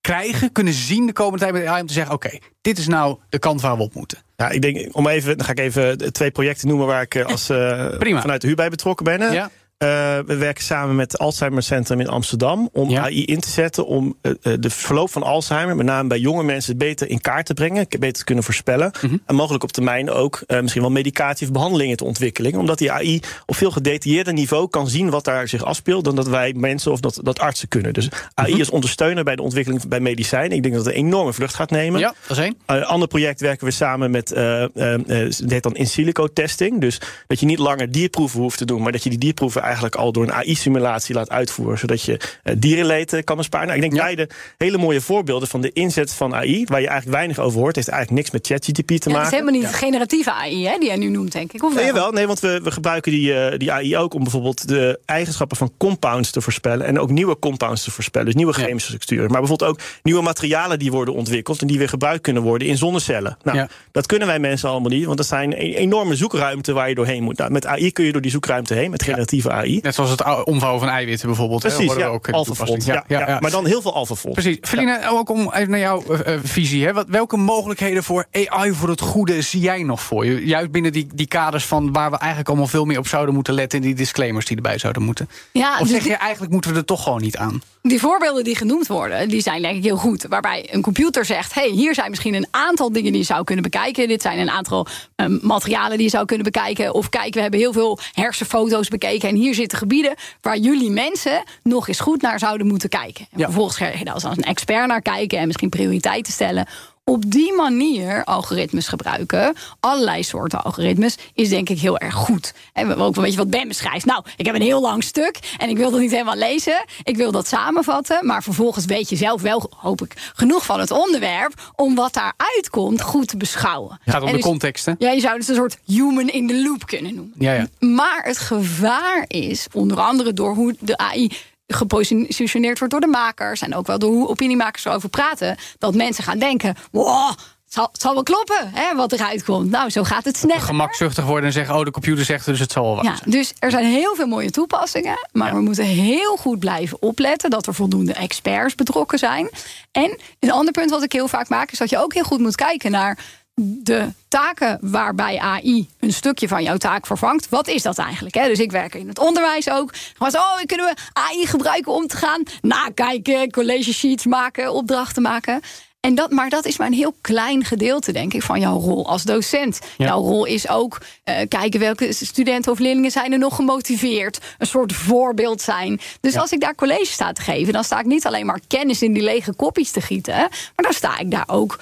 krijgen, 0.00 0.52
kunnen 0.52 0.72
zien 0.72 1.06
de 1.06 1.12
komende 1.12 1.38
tijd 1.38 1.52
met 1.52 1.66
AI... 1.66 1.80
om 1.80 1.86
te 1.86 1.92
zeggen, 1.92 2.14
oké, 2.14 2.38
dit 2.60 2.78
is 2.78 2.86
nou 2.86 3.18
de 3.28 3.38
kant 3.38 3.60
waar 3.60 3.76
we 3.76 3.82
op 3.82 3.94
moeten. 3.94 4.18
Ja, 4.36 4.48
ik 4.48 4.62
denk, 4.62 4.96
om 4.96 5.08
even, 5.08 5.36
dan 5.36 5.46
ga 5.46 5.52
ik 5.52 5.58
even 5.58 6.12
twee 6.12 6.30
projecten 6.30 6.68
noemen 6.68 6.86
waar 6.86 7.02
ik 7.02 7.14
eh, 7.14 7.26
als, 7.26 7.46
Prima. 7.98 8.20
vanuit 8.20 8.40
de 8.40 8.46
huur 8.46 8.56
bij 8.56 8.70
betrokken 8.70 9.04
ben. 9.04 9.32
Ja? 9.32 9.50
Eh, 9.80 9.88
we 10.26 10.36
werken 10.36 10.64
samen 10.64 10.96
met 10.96 11.12
het 11.12 11.20
Alzheimer 11.20 11.62
Centrum 11.62 12.00
in 12.00 12.08
Amsterdam 12.08 12.68
om 12.72 12.90
Ja. 12.90 13.00
AI 13.02 13.24
in 13.24 13.40
te 13.40 13.48
zetten 13.50 13.86
om 13.86 14.16
eh, 14.22 14.32
eh, 14.42 14.52
de 14.60 14.70
verloop 14.70 15.10
van 15.10 15.22
Alzheimer, 15.22 15.76
met 15.76 15.86
name 15.86 16.08
bij 16.08 16.18
jonge 16.18 16.42
mensen, 16.42 16.76
beter 16.78 17.10
in 17.10 17.20
kaart 17.20 17.46
te 17.46 17.54
brengen, 17.54 17.86
beter 17.88 18.12
te 18.12 18.24
kunnen 18.24 18.44
voorspellen. 18.44 18.90
Mhm. 19.00 19.16
En 19.26 19.34
mogelijk 19.34 19.62
op 19.62 19.72
termijn 19.72 20.10
ook 20.10 20.42
misschien 20.60 20.82
wel 20.82 20.90
medicatie 20.90 21.46
of 21.46 21.52
behandelingen 21.52 21.96
te 21.96 22.04
ontwikkelen. 22.04 22.54
Omdat 22.54 22.78
die 22.78 22.92
AI 22.92 23.20
op 23.46 23.56
veel 23.56 23.70
gedetailleerder 23.70 24.32
niveau 24.32 24.68
kan 24.68 24.88
zien 24.88 25.10
wat 25.10 25.24
daar 25.24 25.48
zich 25.48 25.64
afspeelt, 25.64 26.04
dan 26.04 26.14
dat 26.14 26.28
wij 26.28 26.52
mensen 26.56 26.92
of 26.92 27.00
dat, 27.00 27.20
dat 27.22 27.38
artsen 27.38 27.68
kunnen. 27.68 27.92
Dus 27.92 28.08
AI 28.34 28.50
Mhm. 28.52 28.60
is 28.60 28.70
ondersteuner 28.70 29.24
bij 29.24 29.36
de 29.36 29.42
ontwikkeling 29.42 29.88
bij 29.88 30.00
medicijnen. 30.00 30.56
Ik 30.56 30.62
denk 30.62 30.74
dat 30.74 30.84
het 30.84 30.94
een 30.94 31.00
enorme 31.00 31.32
vlucht 31.32 31.54
gaat 31.54 31.70
nemen. 31.70 32.00
Ja, 32.00 32.14
dat 32.26 32.36
is 32.36 32.42
één. 32.44 32.56
Een 32.66 32.84
ander 32.84 33.08
project 33.08 33.40
werken 33.40 33.66
we 33.66 33.72
samen 33.72 34.10
met, 34.10 34.32
eh, 34.32 34.64
het 34.74 35.42
heet 35.46 35.62
dan 35.62 35.76
in 35.76 35.86
silico 35.86 36.26
testing. 36.26 36.80
Dus 36.80 37.00
dat 37.26 37.40
je 37.40 37.46
niet 37.46 37.58
langer 37.58 37.90
dierproeven 37.90 38.40
hoeft 38.40 38.58
te 38.58 38.64
doen, 38.64 38.82
maar 38.82 38.92
dat 38.92 39.02
je 39.02 39.10
die 39.10 39.18
dierproeven 39.18 39.62
eigenlijk 39.70 39.94
al 39.96 40.12
door 40.12 40.22
een 40.22 40.32
AI-simulatie 40.32 41.14
laat 41.14 41.30
uitvoeren, 41.30 41.78
zodat 41.78 42.02
je 42.02 42.20
eh, 42.42 42.54
dierenleed 42.58 43.12
eh, 43.12 43.22
kan 43.24 43.36
besparen. 43.36 43.66
Nou, 43.66 43.78
ik 43.78 43.84
denk 43.90 43.96
Ja. 44.00 44.02
beide 44.14 44.28
hele 44.56 44.78
mooie 44.78 45.00
voorbeelden 45.00 45.48
van 45.48 45.60
de 45.60 45.72
inzet 45.72 46.12
van 46.12 46.34
AI, 46.34 46.64
waar 46.64 46.80
je 46.80 46.86
eigenlijk 46.88 47.16
weinig 47.16 47.38
over 47.38 47.60
hoort, 47.60 47.74
heeft 47.76 47.88
eigenlijk 47.88 48.20
niks 48.20 48.32
met 48.32 48.46
ChatGPT 48.46 48.86
te 48.86 48.92
Ja, 48.92 48.96
het 48.96 49.06
is 49.06 49.12
maken. 49.12 49.30
helemaal 49.30 49.60
niet 49.60 49.74
generatieve 49.74 50.32
AI 50.32 50.66
hè, 50.66 50.78
die 50.78 50.88
jij 50.88 50.96
nu 50.96 51.08
noemt, 51.08 51.32
denk 51.32 51.52
ik. 51.52 51.64
Of 51.64 51.74
Nee, 51.74 51.92
wel? 51.92 52.10
nee, 52.12 52.26
want 52.26 52.40
we, 52.40 52.60
we 52.62 52.70
gebruiken 52.70 53.12
die, 53.12 53.34
eh, 53.34 53.58
die 53.58 53.72
AI 53.72 53.96
ook 53.96 54.14
om 54.14 54.22
bijvoorbeeld 54.22 54.68
de 54.68 55.00
eigenschappen 55.04 55.56
van 55.56 55.72
compounds 55.78 56.30
te 56.30 56.40
voorspellen. 56.40 56.86
En 56.86 56.98
ook 56.98 57.10
nieuwe 57.10 57.38
compounds 57.38 57.84
te 57.84 57.90
voorspellen. 57.90 58.26
Dus 58.26 58.34
nieuwe 58.36 58.54
Ja. 58.58 58.64
chemische 58.64 58.88
structuren. 58.90 59.30
Maar 59.30 59.40
bijvoorbeeld 59.40 59.70
ook 59.70 59.80
nieuwe 60.02 60.22
materialen 60.22 60.78
die 60.78 60.90
worden 60.90 61.14
ontwikkeld. 61.14 61.60
En 61.60 61.66
die 61.66 61.78
weer 61.78 61.88
gebruikt 61.88 62.22
kunnen 62.22 62.42
worden 62.42 62.68
in 62.68 62.76
zonnecellen. 62.76 63.36
Nou, 63.42 63.56
Ja. 63.58 63.68
dat 63.92 64.06
kunnen 64.06 64.26
wij 64.28 64.38
mensen 64.38 64.68
allemaal 64.68 64.90
niet. 64.90 65.04
Want 65.04 65.16
dat 65.16 65.26
zijn 65.26 65.52
een 65.52 65.72
enorme 65.74 66.14
zoekruimte 66.16 66.72
waar 66.72 66.88
je 66.88 66.94
doorheen 66.94 67.22
moet. 67.22 67.38
Nou, 67.38 67.50
met 67.50 67.66
AI 67.66 67.92
kun 67.92 68.04
je 68.04 68.12
door 68.12 68.20
die 68.20 68.30
zoekruimte 68.30 68.74
heen. 68.74 68.90
Met 68.90 69.02
generatieve 69.02 69.50
AI. 69.50 69.59
Net 69.66 69.94
zoals 69.94 70.10
het 70.10 70.22
ou- 70.22 70.42
omvouwen 70.42 70.80
van 70.80 70.88
eiwitten 70.90 71.26
bijvoorbeeld. 71.26 71.60
Precies, 71.60 71.94
ja. 71.94 72.06
ook 72.06 72.28
AlphaFold. 72.30 72.46
toepassing. 72.46 72.84
Ja, 72.84 73.26
ja, 73.26 73.38
Maar 73.40 73.50
dan 73.50 73.66
heel 73.66 73.82
veel 73.82 73.94
AlphaFold. 73.94 74.34
Precies. 74.34 74.58
Feline, 74.60 75.00
ook 75.10 75.28
om 75.28 75.52
even 75.52 75.70
naar 75.70 75.78
jouw 75.78 76.02
eh, 76.02 76.34
eh, 76.34 76.40
visie. 76.42 76.84
Hè. 76.84 76.92
Wat, 76.92 77.06
welke 77.08 77.36
mogelijkheden 77.36 78.04
voor 78.04 78.26
AI 78.32 78.72
voor 78.72 78.88
het 78.88 79.00
goede 79.00 79.42
zie 79.42 79.60
jij 79.60 79.82
nog 79.82 80.00
voor 80.00 80.26
je? 80.26 80.46
Juist 80.46 80.70
binnen 80.70 80.92
die, 80.92 81.06
die 81.14 81.26
kaders 81.26 81.64
van 81.64 81.92
waar 81.92 82.10
we 82.10 82.16
eigenlijk 82.16 82.48
allemaal 82.48 82.66
veel 82.66 82.84
meer 82.84 82.98
op 82.98 83.06
zouden 83.06 83.34
moeten 83.34 83.54
letten... 83.54 83.78
en 83.78 83.84
die 83.84 83.94
disclaimers 83.94 84.46
die 84.46 84.56
erbij 84.56 84.78
zouden 84.78 85.02
moeten. 85.02 85.28
Ja, 85.52 85.72
Of 85.72 85.78
dus 85.78 85.90
zeg 85.90 86.04
je 86.04 86.16
eigenlijk 86.16 86.52
moeten 86.52 86.72
we 86.72 86.78
er 86.78 86.84
toch 86.84 87.02
gewoon 87.02 87.22
niet 87.22 87.36
aan? 87.36 87.62
Die 87.82 88.00
voorbeelden 88.00 88.44
die 88.44 88.56
genoemd 88.56 88.86
worden, 88.86 89.28
die 89.28 89.40
zijn 89.40 89.62
denk 89.62 89.76
ik 89.76 89.82
heel 89.84 89.96
goed. 89.96 90.26
Waarbij 90.28 90.68
een 90.72 90.82
computer 90.82 91.24
zegt: 91.24 91.54
hey, 91.54 91.68
hier 91.68 91.94
zijn 91.94 92.10
misschien 92.10 92.34
een 92.34 92.46
aantal 92.50 92.92
dingen 92.92 93.10
die 93.12 93.20
je 93.20 93.26
zou 93.26 93.44
kunnen 93.44 93.62
bekijken. 93.64 94.08
Dit 94.08 94.22
zijn 94.22 94.38
een 94.38 94.50
aantal 94.50 94.86
ehm, 95.16 95.38
materialen 95.42 95.96
die 95.96 96.04
je 96.04 96.10
zou 96.10 96.24
kunnen 96.24 96.44
bekijken. 96.44 96.94
Of 96.94 97.08
kijk, 97.08 97.34
we 97.34 97.40
hebben 97.40 97.60
heel 97.60 97.72
veel 97.72 97.98
hersenfoto's 98.12 98.88
bekeken. 98.88 99.28
En 99.28 99.34
hier 99.34 99.54
zitten 99.54 99.78
gebieden 99.78 100.14
waar 100.40 100.56
jullie 100.58 100.90
mensen 100.90 101.42
nog 101.62 101.88
eens 101.88 102.00
goed 102.00 102.22
naar 102.22 102.38
zouden 102.38 102.66
moeten 102.66 102.88
kijken. 102.88 103.26
En 103.30 103.38
Ja. 103.38 103.44
vervolgens 103.44 103.76
ga 103.76 103.86
je 103.86 104.04
daar 104.04 104.14
als 104.14 104.24
een 104.24 104.42
expert 104.44 104.86
naar 104.86 105.02
kijken 105.02 105.38
en 105.38 105.46
misschien 105.46 105.68
prioriteiten 105.68 106.32
stellen. 106.32 106.66
Op 107.04 107.30
die 107.30 107.52
manier 107.54 108.24
algoritmes 108.24 108.88
gebruiken, 108.88 109.54
allerlei 109.80 110.22
soorten 110.22 110.62
algoritmes, 110.64 111.16
is 111.34 111.48
denk 111.48 111.68
ik 111.68 111.78
heel 111.78 111.98
erg 111.98 112.14
goed. 112.14 112.52
En 112.72 112.88
we- 112.88 112.96
ook 112.96 113.16
een 113.16 113.22
beetje 113.22 113.36
wat 113.38 113.50
Ben 113.50 113.68
beschrijft. 113.68 114.04
Nou, 114.06 114.24
ik 114.36 114.46
heb 114.46 114.54
een 114.54 114.62
heel 114.62 114.80
lang 114.80 115.04
stuk 115.04 115.38
en 115.58 115.68
ik 115.68 115.76
wil 115.76 115.90
dat 115.90 116.00
niet 116.00 116.10
helemaal 116.10 116.36
lezen. 116.36 116.84
Ik 117.02 117.16
wil 117.16 117.32
dat 117.32 117.46
samenvatten, 117.48 118.26
maar 118.26 118.42
vervolgens 118.42 118.84
weet 118.84 119.08
je 119.08 119.16
zelf 119.16 119.42
wel, 119.42 119.70
hoop 119.76 120.02
ik, 120.02 120.32
genoeg 120.34 120.64
van 120.64 120.80
het 120.80 120.90
onderwerp 120.90 121.72
om 121.76 121.94
wat 121.94 122.12
daaruit 122.14 122.70
komt 122.70 123.02
goed 123.02 123.26
te 123.28 123.36
beschouwen. 123.36 123.98
Het 124.04 124.12
gaat 124.12 124.22
om 124.22 124.26
En 124.28 124.32
de 124.34 124.38
dus- 124.40 124.46
context, 124.50 124.86
hè? 124.86 124.92
Ja, 124.98 125.10
je 125.10 125.20
zou 125.20 125.38
het 125.38 125.48
een 125.48 125.54
soort 125.54 125.78
human 125.86 126.28
in 126.28 126.46
the 126.46 126.62
loop 126.62 126.86
kunnen 126.86 127.14
noemen. 127.14 127.34
Ja, 127.38 127.52
ja. 127.52 127.66
Maar 127.78 128.22
het 128.24 128.38
gevaar 128.38 129.24
is, 129.26 129.66
onder 129.72 130.00
andere 130.00 130.32
door 130.32 130.54
hoe 130.54 130.74
de 130.80 130.96
AI 130.96 131.30
gepositioneerd 131.74 132.78
wordt 132.78 132.92
door 132.92 133.02
de 133.02 133.06
makers... 133.10 133.60
en 133.60 133.74
ook 133.74 133.86
wel 133.86 133.98
door 133.98 134.10
hoe 134.10 134.28
opiniemakers 134.28 134.84
erover 134.84 135.08
praten... 135.08 135.56
dat 135.78 135.94
mensen 135.94 136.24
gaan 136.24 136.38
denken, 136.38 136.74
wow, 136.90 137.28
het 137.64 137.78
zal, 137.78 137.88
het 137.92 138.00
zal 138.00 138.14
wel 138.14 138.22
kloppen 138.22 138.70
hè, 138.74 138.94
wat 138.96 139.12
eruit 139.12 139.44
komt. 139.44 139.70
Nou, 139.70 139.90
zo 139.90 140.02
gaat 140.04 140.24
het 140.24 140.36
sneller. 140.36 140.60
Gemakzuchtig 140.60 141.24
worden 141.24 141.44
en 141.44 141.52
zeggen... 141.52 141.76
oh, 141.76 141.84
de 141.84 141.90
computer 141.90 142.24
zegt 142.24 142.44
dus 142.44 142.60
het 142.60 142.72
zal 142.72 142.84
wel 142.84 142.94
waar 142.94 143.04
Ja, 143.04 143.16
zijn. 143.16 143.30
dus 143.30 143.52
er 143.58 143.70
zijn 143.70 143.84
heel 143.84 144.14
veel 144.14 144.26
mooie 144.26 144.50
toepassingen. 144.50 145.28
Maar 145.32 145.54
we 145.54 145.60
moeten 145.60 145.84
heel 145.84 146.36
goed 146.36 146.58
blijven 146.58 147.02
opletten 147.02 147.50
dat 147.50 147.66
er 147.66 147.74
voldoende 147.74 148.12
experts 148.12 148.74
betrokken 148.74 149.18
zijn. 149.18 149.50
En 149.92 150.18
een 150.40 150.50
ander 150.52 150.72
punt 150.72 150.90
wat 150.90 151.02
ik 151.02 151.12
heel 151.12 151.28
vaak 151.28 151.48
maak, 151.48 151.70
is 151.70 151.78
dat 151.78 151.90
je 151.90 151.98
ook 151.98 152.14
heel 152.14 152.24
goed 152.24 152.38
moet 152.38 152.54
kijken 152.54 152.90
naar 152.90 153.18
de 153.60 154.08
taken 154.28 154.78
waarbij 154.80 155.38
AI 155.38 155.88
een 156.00 156.12
stukje 156.12 156.48
van 156.48 156.62
jouw 156.62 156.76
taak 156.76 157.06
vervangt. 157.06 157.48
Wat 157.48 157.68
is 157.68 157.82
dat 157.82 157.98
eigenlijk? 157.98 158.34
Hè? 158.34 158.46
Dus 158.46 158.58
ik 158.58 158.70
werk 158.70 158.94
in 158.94 159.08
het 159.08 159.18
onderwijs 159.18 159.70
ook. 159.70 159.94
Zo, 160.18 160.38
oh, 160.38 160.56
kunnen 160.66 160.86
we 160.86 160.94
AI 161.12 161.46
gebruiken 161.46 161.92
om 161.92 162.06
te 162.06 162.16
gaan 162.16 162.42
nakijken, 162.60 163.50
college 163.50 163.92
sheets 163.92 164.26
maken, 164.26 164.72
opdrachten 164.72 165.22
maken. 165.22 165.60
En 166.00 166.14
dat, 166.14 166.30
maar 166.30 166.48
dat 166.50 166.64
is 166.64 166.78
maar 166.78 166.86
een 166.86 166.92
heel 166.92 167.14
klein 167.20 167.64
gedeelte, 167.64 168.12
denk 168.12 168.34
ik, 168.34 168.42
van 168.42 168.60
jouw 168.60 168.78
rol 168.78 169.08
als 169.08 169.22
docent. 169.22 169.78
Ja. 169.96 170.06
Jouw 170.06 170.20
rol 170.20 170.44
is 170.44 170.68
ook 170.68 170.98
eh, 171.24 171.48
kijken 171.48 171.80
welke 171.80 172.12
studenten 172.12 172.72
of 172.72 172.78
leerlingen 172.78 173.10
zijn 173.10 173.32
er 173.32 173.38
nog 173.38 173.54
gemotiveerd. 173.56 174.38
Een 174.58 174.66
soort 174.66 174.92
voorbeeld 174.92 175.60
zijn. 175.62 176.00
Dus 176.20 176.32
Ja. 176.32 176.40
als 176.40 176.52
ik 176.52 176.60
daar 176.60 176.74
college 176.74 177.12
sta 177.12 177.32
te 177.32 177.40
geven, 177.42 177.72
dan 177.72 177.84
sta 177.84 177.98
ik 177.98 178.06
niet 178.06 178.26
alleen 178.26 178.46
maar 178.46 178.60
kennis 178.66 179.02
in 179.02 179.12
die 179.12 179.22
lege 179.22 179.54
kopjes 179.54 179.90
te 179.90 180.00
gieten. 180.00 180.34
Maar 180.36 180.50
dan 180.76 180.92
sta 180.92 181.18
ik 181.18 181.30
daar 181.30 181.48
ook 181.48 181.78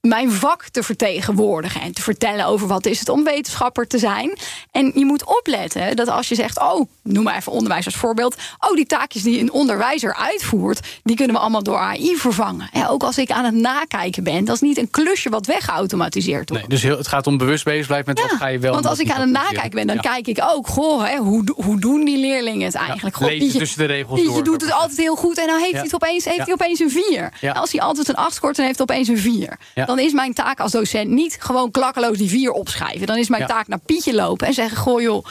mijn 0.00 0.32
vak 0.32 0.68
te 0.68 0.82
vertegenwoordigen 0.82 1.80
en 1.80 1.92
te 1.92 2.02
vertellen 2.02 2.46
over 2.46 2.66
wat 2.66 2.86
is 2.86 2.98
het 2.98 3.08
om 3.08 3.24
wetenschapper 3.24 3.86
te 3.86 3.98
zijn. 3.98 4.38
En 4.70 4.92
je 4.94 5.04
moet 5.04 5.24
opletten 5.24 5.96
dat 5.96 6.08
als 6.08 6.28
je 6.28 6.34
zegt, 6.34 6.60
oh, 6.60 6.88
noem 7.02 7.24
maar 7.24 7.36
even 7.36 7.52
onderwijs 7.52 7.84
als 7.84 7.96
voorbeeld, 7.96 8.36
oh, 8.58 8.74
die 8.74 8.86
taakjes 8.86 9.22
die 9.22 9.40
een 9.40 9.52
onderwijzer 9.52 10.14
uitvoert, 10.14 11.00
die 11.02 11.16
kunnen 11.16 11.34
we 11.34 11.40
allemaal 11.40 11.62
door 11.62 11.78
AI 11.78 12.16
vervangen. 12.16 12.68
Ook 12.88 13.02
als 13.02 13.18
ik 13.18 13.30
aan 13.30 13.44
het 13.44 13.54
nakijken 13.54 14.24
ben, 14.24 14.44
dat 14.44 14.54
is 14.54 14.60
niet 14.60 14.78
een 14.78 14.90
klusje 14.90 15.28
wat 15.28 15.46
weggeautomatiseerd 15.46 16.48
wordt. 16.48 16.68
Nee, 16.68 16.78
dus 16.78 16.82
heel, 16.82 16.96
het 16.96 17.08
gaat 17.08 17.26
om 17.26 17.38
bewust 17.38 17.64
bezig 17.64 17.86
blijven 17.86 18.14
met 18.14 18.22
wat 18.22 18.38
ga 18.38 18.46
je 18.46 18.58
wel. 18.58 18.72
Want 18.72 18.86
als 18.86 18.98
ik 18.98 19.10
aan 19.10 19.20
het 19.20 19.30
nakijken 19.30 19.70
ben, 19.70 19.86
dan 19.86 20.00
kijk 20.00 20.26
ik 20.26 20.38
ook, 20.42 20.66
goh, 20.66 21.08
hoe, 21.18 21.44
hoe 21.54 21.80
doen 21.80 22.04
die 22.04 22.18
leerlingen 22.18 22.66
het 22.66 22.74
eigenlijk? 22.74 23.18
Ja, 23.18 23.58
tussen 23.58 23.78
de 23.78 23.84
regels 23.84 24.24
door. 24.24 24.36
Je 24.36 24.42
doet 24.42 24.62
het 24.62 24.72
altijd 24.72 24.98
heel 24.98 25.16
goed 25.16 25.38
en 25.38 25.46
dan 25.46 25.58
heeft, 25.58 25.72
hij, 25.72 25.82
het 25.82 25.94
opeens, 25.94 26.24
heeft 26.24 26.44
hij 26.44 26.52
opeens 26.52 26.80
een 26.80 26.90
vier 26.90 27.32
als 27.52 27.72
hij 27.72 27.80
altijd 27.80 28.08
een 28.08 28.14
acht 28.14 28.34
scoort, 28.34 28.56
dan 28.56 28.64
heeft 28.64 28.78
hij 28.78 28.86
opeens 28.88 29.08
een 29.08 29.18
4. 29.18 29.58
Dan 29.96 30.04
is 30.04 30.12
mijn 30.12 30.34
taak 30.34 30.60
als 30.60 30.72
docent 30.72 31.10
niet 31.10 31.36
gewoon 31.40 31.70
klakkeloos 31.70 32.16
die 32.18 32.28
vier 32.28 32.52
opschrijven. 32.52 33.06
Dan 33.06 33.16
is 33.16 33.28
mijn 33.28 33.42
Ja. 33.42 33.48
taak 33.48 33.68
naar 33.68 33.80
Pietje 33.86 34.14
lopen 34.14 34.46
en 34.46 34.54
zeggen, 34.54 34.76
goh 34.76 35.00
joh, 35.00 35.24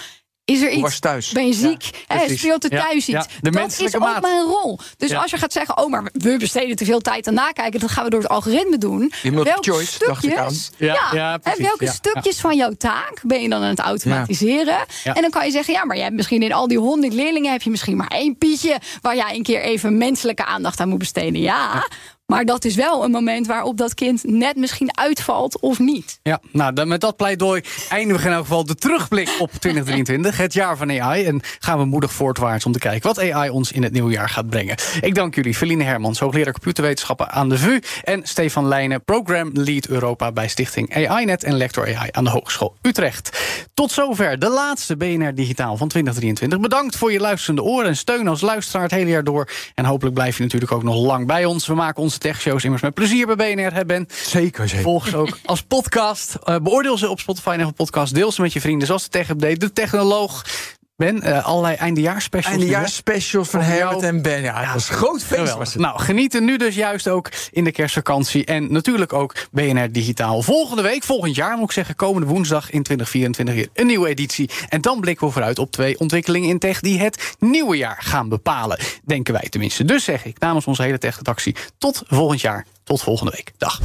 Is 0.45 0.62
er 0.62 0.72
iets? 0.72 0.99
thuis? 0.99 1.32
Ben 1.32 1.47
je 1.47 1.53
ziek? 1.53 1.89
Precies. 2.07 2.39
speelt 2.39 2.64
er 2.64 2.74
Ja, 2.74 2.82
thuis 2.88 3.05
ja, 3.05 3.18
iets? 3.20 3.28
dat 3.41 3.80
is 3.80 3.95
ook 3.95 4.01
maat. 4.01 4.22
mijn 4.22 4.41
rol. 4.43 4.80
Dus 4.97 5.10
Ja. 5.10 5.22
als 5.22 5.32
je 5.32 5.38
gaat 5.38 5.51
zeggen, 5.53 5.78
oh, 5.78 5.89
maar 5.89 6.10
we 6.14 6.38
besteden 6.38 6.76
te 6.76 6.86
veel 6.86 6.99
tijd 6.99 7.28
aan 7.28 7.34
nakijken, 7.34 7.80
dat 7.80 7.91
gaan 7.91 8.03
we 8.03 8.10
door 8.10 8.20
het 8.22 8.30
algoritme 8.30 8.78
doen. 8.78 9.12
Welke 9.24 9.57
choice, 9.72 10.05
dacht 10.05 10.24
ik 10.24 10.38
aan. 10.38 10.51
stukjes- 10.51 10.80
Ja, 10.88 10.93
Ja, 10.93 11.10
ja, 11.32 11.38
precies, 11.38 11.62
welke 11.66 11.86
ja, 11.86 11.91
stukjes 11.91 12.39
van 12.39 12.55
jouw 12.55 12.72
taak 12.78 13.22
ben 13.24 13.41
je 13.41 13.49
dan 13.49 13.62
aan 13.62 13.70
het 13.70 13.80
automatiseren? 13.80 14.78
Ja. 15.03 15.14
En 15.16 15.22
dan 15.22 15.30
kan 15.32 15.45
je 15.45 15.51
zeggen, 15.51 15.74
ja, 15.74 15.86
maar 15.86 15.95
je 15.95 16.03
hebt 16.03 16.16
misschien 16.16 16.41
in 16.43 16.53
al 16.53 16.68
die 16.68 16.78
honderd 16.80 17.14
leerlingen 17.14 17.51
heb 17.51 17.62
je 17.62 17.70
misschien 17.70 17.97
maar 17.97 18.07
één 18.07 18.38
Pietje 18.38 18.78
waar 19.01 19.16
jij 19.16 19.36
een 19.36 19.43
keer 19.43 19.62
even 19.62 19.97
menselijke 19.97 20.45
aandacht 20.45 20.80
aan 20.80 20.89
moet 20.89 20.97
besteden. 20.99 21.41
Ja. 21.41 21.88
Maar 22.30 22.45
dat 22.45 22.65
is 22.65 22.75
wel 22.75 23.03
een 23.03 23.11
moment 23.11 23.47
waarop 23.47 23.77
dat 23.77 23.93
kind 23.93 24.23
net 24.23 24.55
misschien 24.55 24.97
uitvalt 24.97 25.59
of 25.59 25.80
niet. 25.80 26.19
Ja, 26.23 26.39
nou, 26.51 26.73
dan 26.73 26.88
met 26.88 27.01
dat 27.01 27.15
pleidooi 27.15 27.61
eindigen 27.89 28.23
we 28.23 28.27
in 28.27 28.34
elk 28.36 28.45
geval 28.45 28.65
de 28.65 28.75
terugblik 28.75 29.36
op 29.39 29.51
2023, 29.51 30.38
het 30.38 30.53
jaar 30.53 30.77
van 30.77 31.01
AI. 31.01 31.25
En 31.25 31.41
gaan 31.59 31.77
we 31.77 31.86
moedig 31.86 32.13
voortwaarts 32.13 32.65
om 32.65 32.71
te 32.71 32.80
kijken 32.80 33.07
wat 33.07 33.19
AI 33.19 33.49
ons 33.49 33.71
in 33.71 33.84
het 33.84 33.91
nieuwe 33.91 34.11
jaar 34.11 34.30
gaat 34.30 34.49
brengen. 34.49 34.75
Ik 35.01 35.15
dank 35.15 35.36
jullie, 35.36 35.55
Feline 35.55 35.84
Hermans, 35.84 36.19
hoogleraar 36.19 36.53
computerwetenschappen 36.53 37.32
aan 37.32 37.49
de 37.49 37.57
VU... 37.57 37.80
en 38.03 38.21
Stefan 38.23 38.67
Leijnen, 38.67 39.03
Program 39.03 39.49
Lead 39.53 39.88
Europa 39.88 40.32
bij 40.32 40.47
Stichting 40.47 41.07
AI-net... 41.07 41.43
en 41.43 41.57
lector 41.57 41.95
AI 41.97 42.09
aan 42.11 42.23
de 42.23 42.30
Hogeschool 42.30 42.75
Utrecht. 42.82 43.39
Tot 43.73 43.91
zover 43.91 44.39
de 44.39 44.49
laatste 44.49 44.97
BNR 44.97 45.36
Digitaal 45.36 45.77
van 45.77 45.88
2023. 45.88 46.59
Bedankt 46.59 46.95
voor 46.95 47.11
je 47.11 47.19
luisterende 47.19 47.63
oren 47.63 47.88
en 47.88 47.97
steun 47.97 48.27
als 48.27 48.41
luisteraar 48.41 48.84
het 48.84 48.91
hele 48.91 49.09
jaar 49.09 49.23
door. 49.23 49.49
En 49.75 49.86
hopelijk 49.86 50.15
blijf 50.15 50.38
je 50.38 50.43
natuurlijk 50.43 50.71
ook 50.71 50.84
nog 50.84 50.95
lang 50.95 51.27
bij 51.27 51.45
ons. 51.45 51.67
We 51.67 51.73
maken 51.73 52.03
onze 52.26 52.34
techshows 52.34 52.63
immers 52.63 52.82
met 52.82 52.93
plezier 52.93 53.36
bij 53.36 53.55
BNR, 53.55 53.74
hè 53.74 53.86
Ben? 53.86 54.07
Zeker, 54.11 54.67
zeker. 54.67 54.84
Volg 54.84 55.07
ze 55.07 55.17
ook 55.17 55.38
als 55.45 55.61
podcast. 55.61 56.36
Eh, 56.43 56.55
beoordeel 56.61 56.97
ze 56.97 57.09
op 57.09 57.20
Spotify 57.20 57.49
en 57.49 57.59
Apple 57.59 57.74
Podcast. 57.74 58.13
Deel 58.13 58.32
ze 58.32 58.41
met 58.41 58.53
je 58.53 58.61
vrienden, 58.61 58.88
zoals 58.88 59.03
de 59.03 59.09
Tech 59.09 59.30
Update, 59.30 59.57
de 59.57 59.74
Technoloog. 59.74 60.45
Ben, 61.00 61.22
eh, 61.22 61.45
allerlei 61.45 61.76
eindejaarspecials. 61.76 62.58
Eindejaarsspecials 62.58 63.50
van 63.50 63.60
jou. 63.60 63.72
Herbert 63.72 64.04
en 64.04 64.22
Ben. 64.22 64.41
Ja, 64.41 64.64
dat 64.64 64.74
was 64.74 64.89
een 64.89 64.95
groot 64.95 65.24
feest. 65.24 65.28
Geweldig. 65.28 65.56
Was 65.56 65.74
het. 65.74 65.82
Nou, 65.82 66.00
genieten 66.00 66.45
nu 66.45 66.58
dus 66.58 66.76
juist 66.76 67.08
ook 67.08 67.32
in 67.52 67.64
de 67.64 67.72
kerstvakantie. 67.72 68.45
En 68.45 68.72
natuurlijk 68.72 69.14
ook 69.14 69.36
BNR 69.52 69.91
Digitaal. 69.91 70.41
Volgende 70.41 70.82
week, 70.82 71.04
volgend 71.04 71.36
jaar 71.36 71.58
moet 71.58 71.66
ik 71.66 71.72
zeggen, 71.72 71.95
komende 71.95 72.28
woensdag 72.28 72.72
in 72.72 72.84
2024 72.84 73.56
weer 73.56 73.70
een 73.74 73.88
nieuwe 73.88 74.08
editie. 74.08 74.50
En 74.70 74.82
dan 74.82 75.00
blikken 75.00 75.28
we 75.28 75.34
vooruit 75.34 75.60
op 75.60 75.72
twee 75.72 76.00
ontwikkelingen 76.00 76.50
in 76.50 76.60
tech 76.60 76.80
die 76.80 77.00
het 77.00 77.36
nieuwe 77.39 77.78
jaar 77.78 77.97
gaan 78.02 78.30
bepalen. 78.30 78.80
Denken 79.06 79.34
wij 79.34 79.47
tenminste. 79.50 79.86
Dus 79.86 80.04
zeg 80.04 80.26
ik 80.26 80.39
namens 80.39 80.66
onze 80.66 80.82
hele 80.82 80.97
tech-redactie 80.97 81.56
tot 81.78 82.04
volgend 82.08 82.41
jaar. 82.41 82.66
Tot 82.90 83.02
volgende 83.02 83.32
week. 83.32 83.52
Dag. 83.58 83.80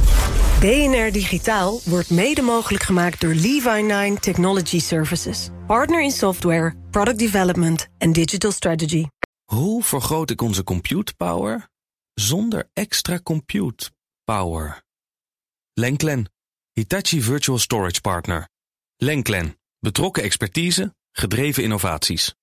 BNR 0.59 1.11
Digitaal 1.11 1.79
wordt 1.83 2.09
mede 2.09 2.41
mogelijk 2.41 2.83
gemaakt 2.83 3.21
door 3.21 3.33
Levi9 3.33 4.19
Technology 4.19 4.79
Services. 4.79 5.49
Partner 5.67 6.03
in 6.03 6.11
software, 6.11 6.75
product 6.91 7.19
development 7.19 7.87
en 7.97 8.11
digital 8.11 8.51
strategy. 8.51 9.05
Hoe 9.43 9.83
vergroot 9.83 10.29
ik 10.29 10.41
onze 10.41 10.63
compute 10.63 11.13
power 11.15 11.69
zonder 12.13 12.69
extra 12.73 13.19
compute 13.19 13.91
power? 14.23 14.83
Lenklen, 15.73 16.31
Hitachi 16.71 17.21
Virtual 17.21 17.57
Storage 17.57 18.01
Partner. 18.01 18.49
Lenklen, 18.95 19.59
betrokken 19.79 20.23
expertise, 20.23 20.95
gedreven 21.11 21.63
innovaties. 21.63 22.35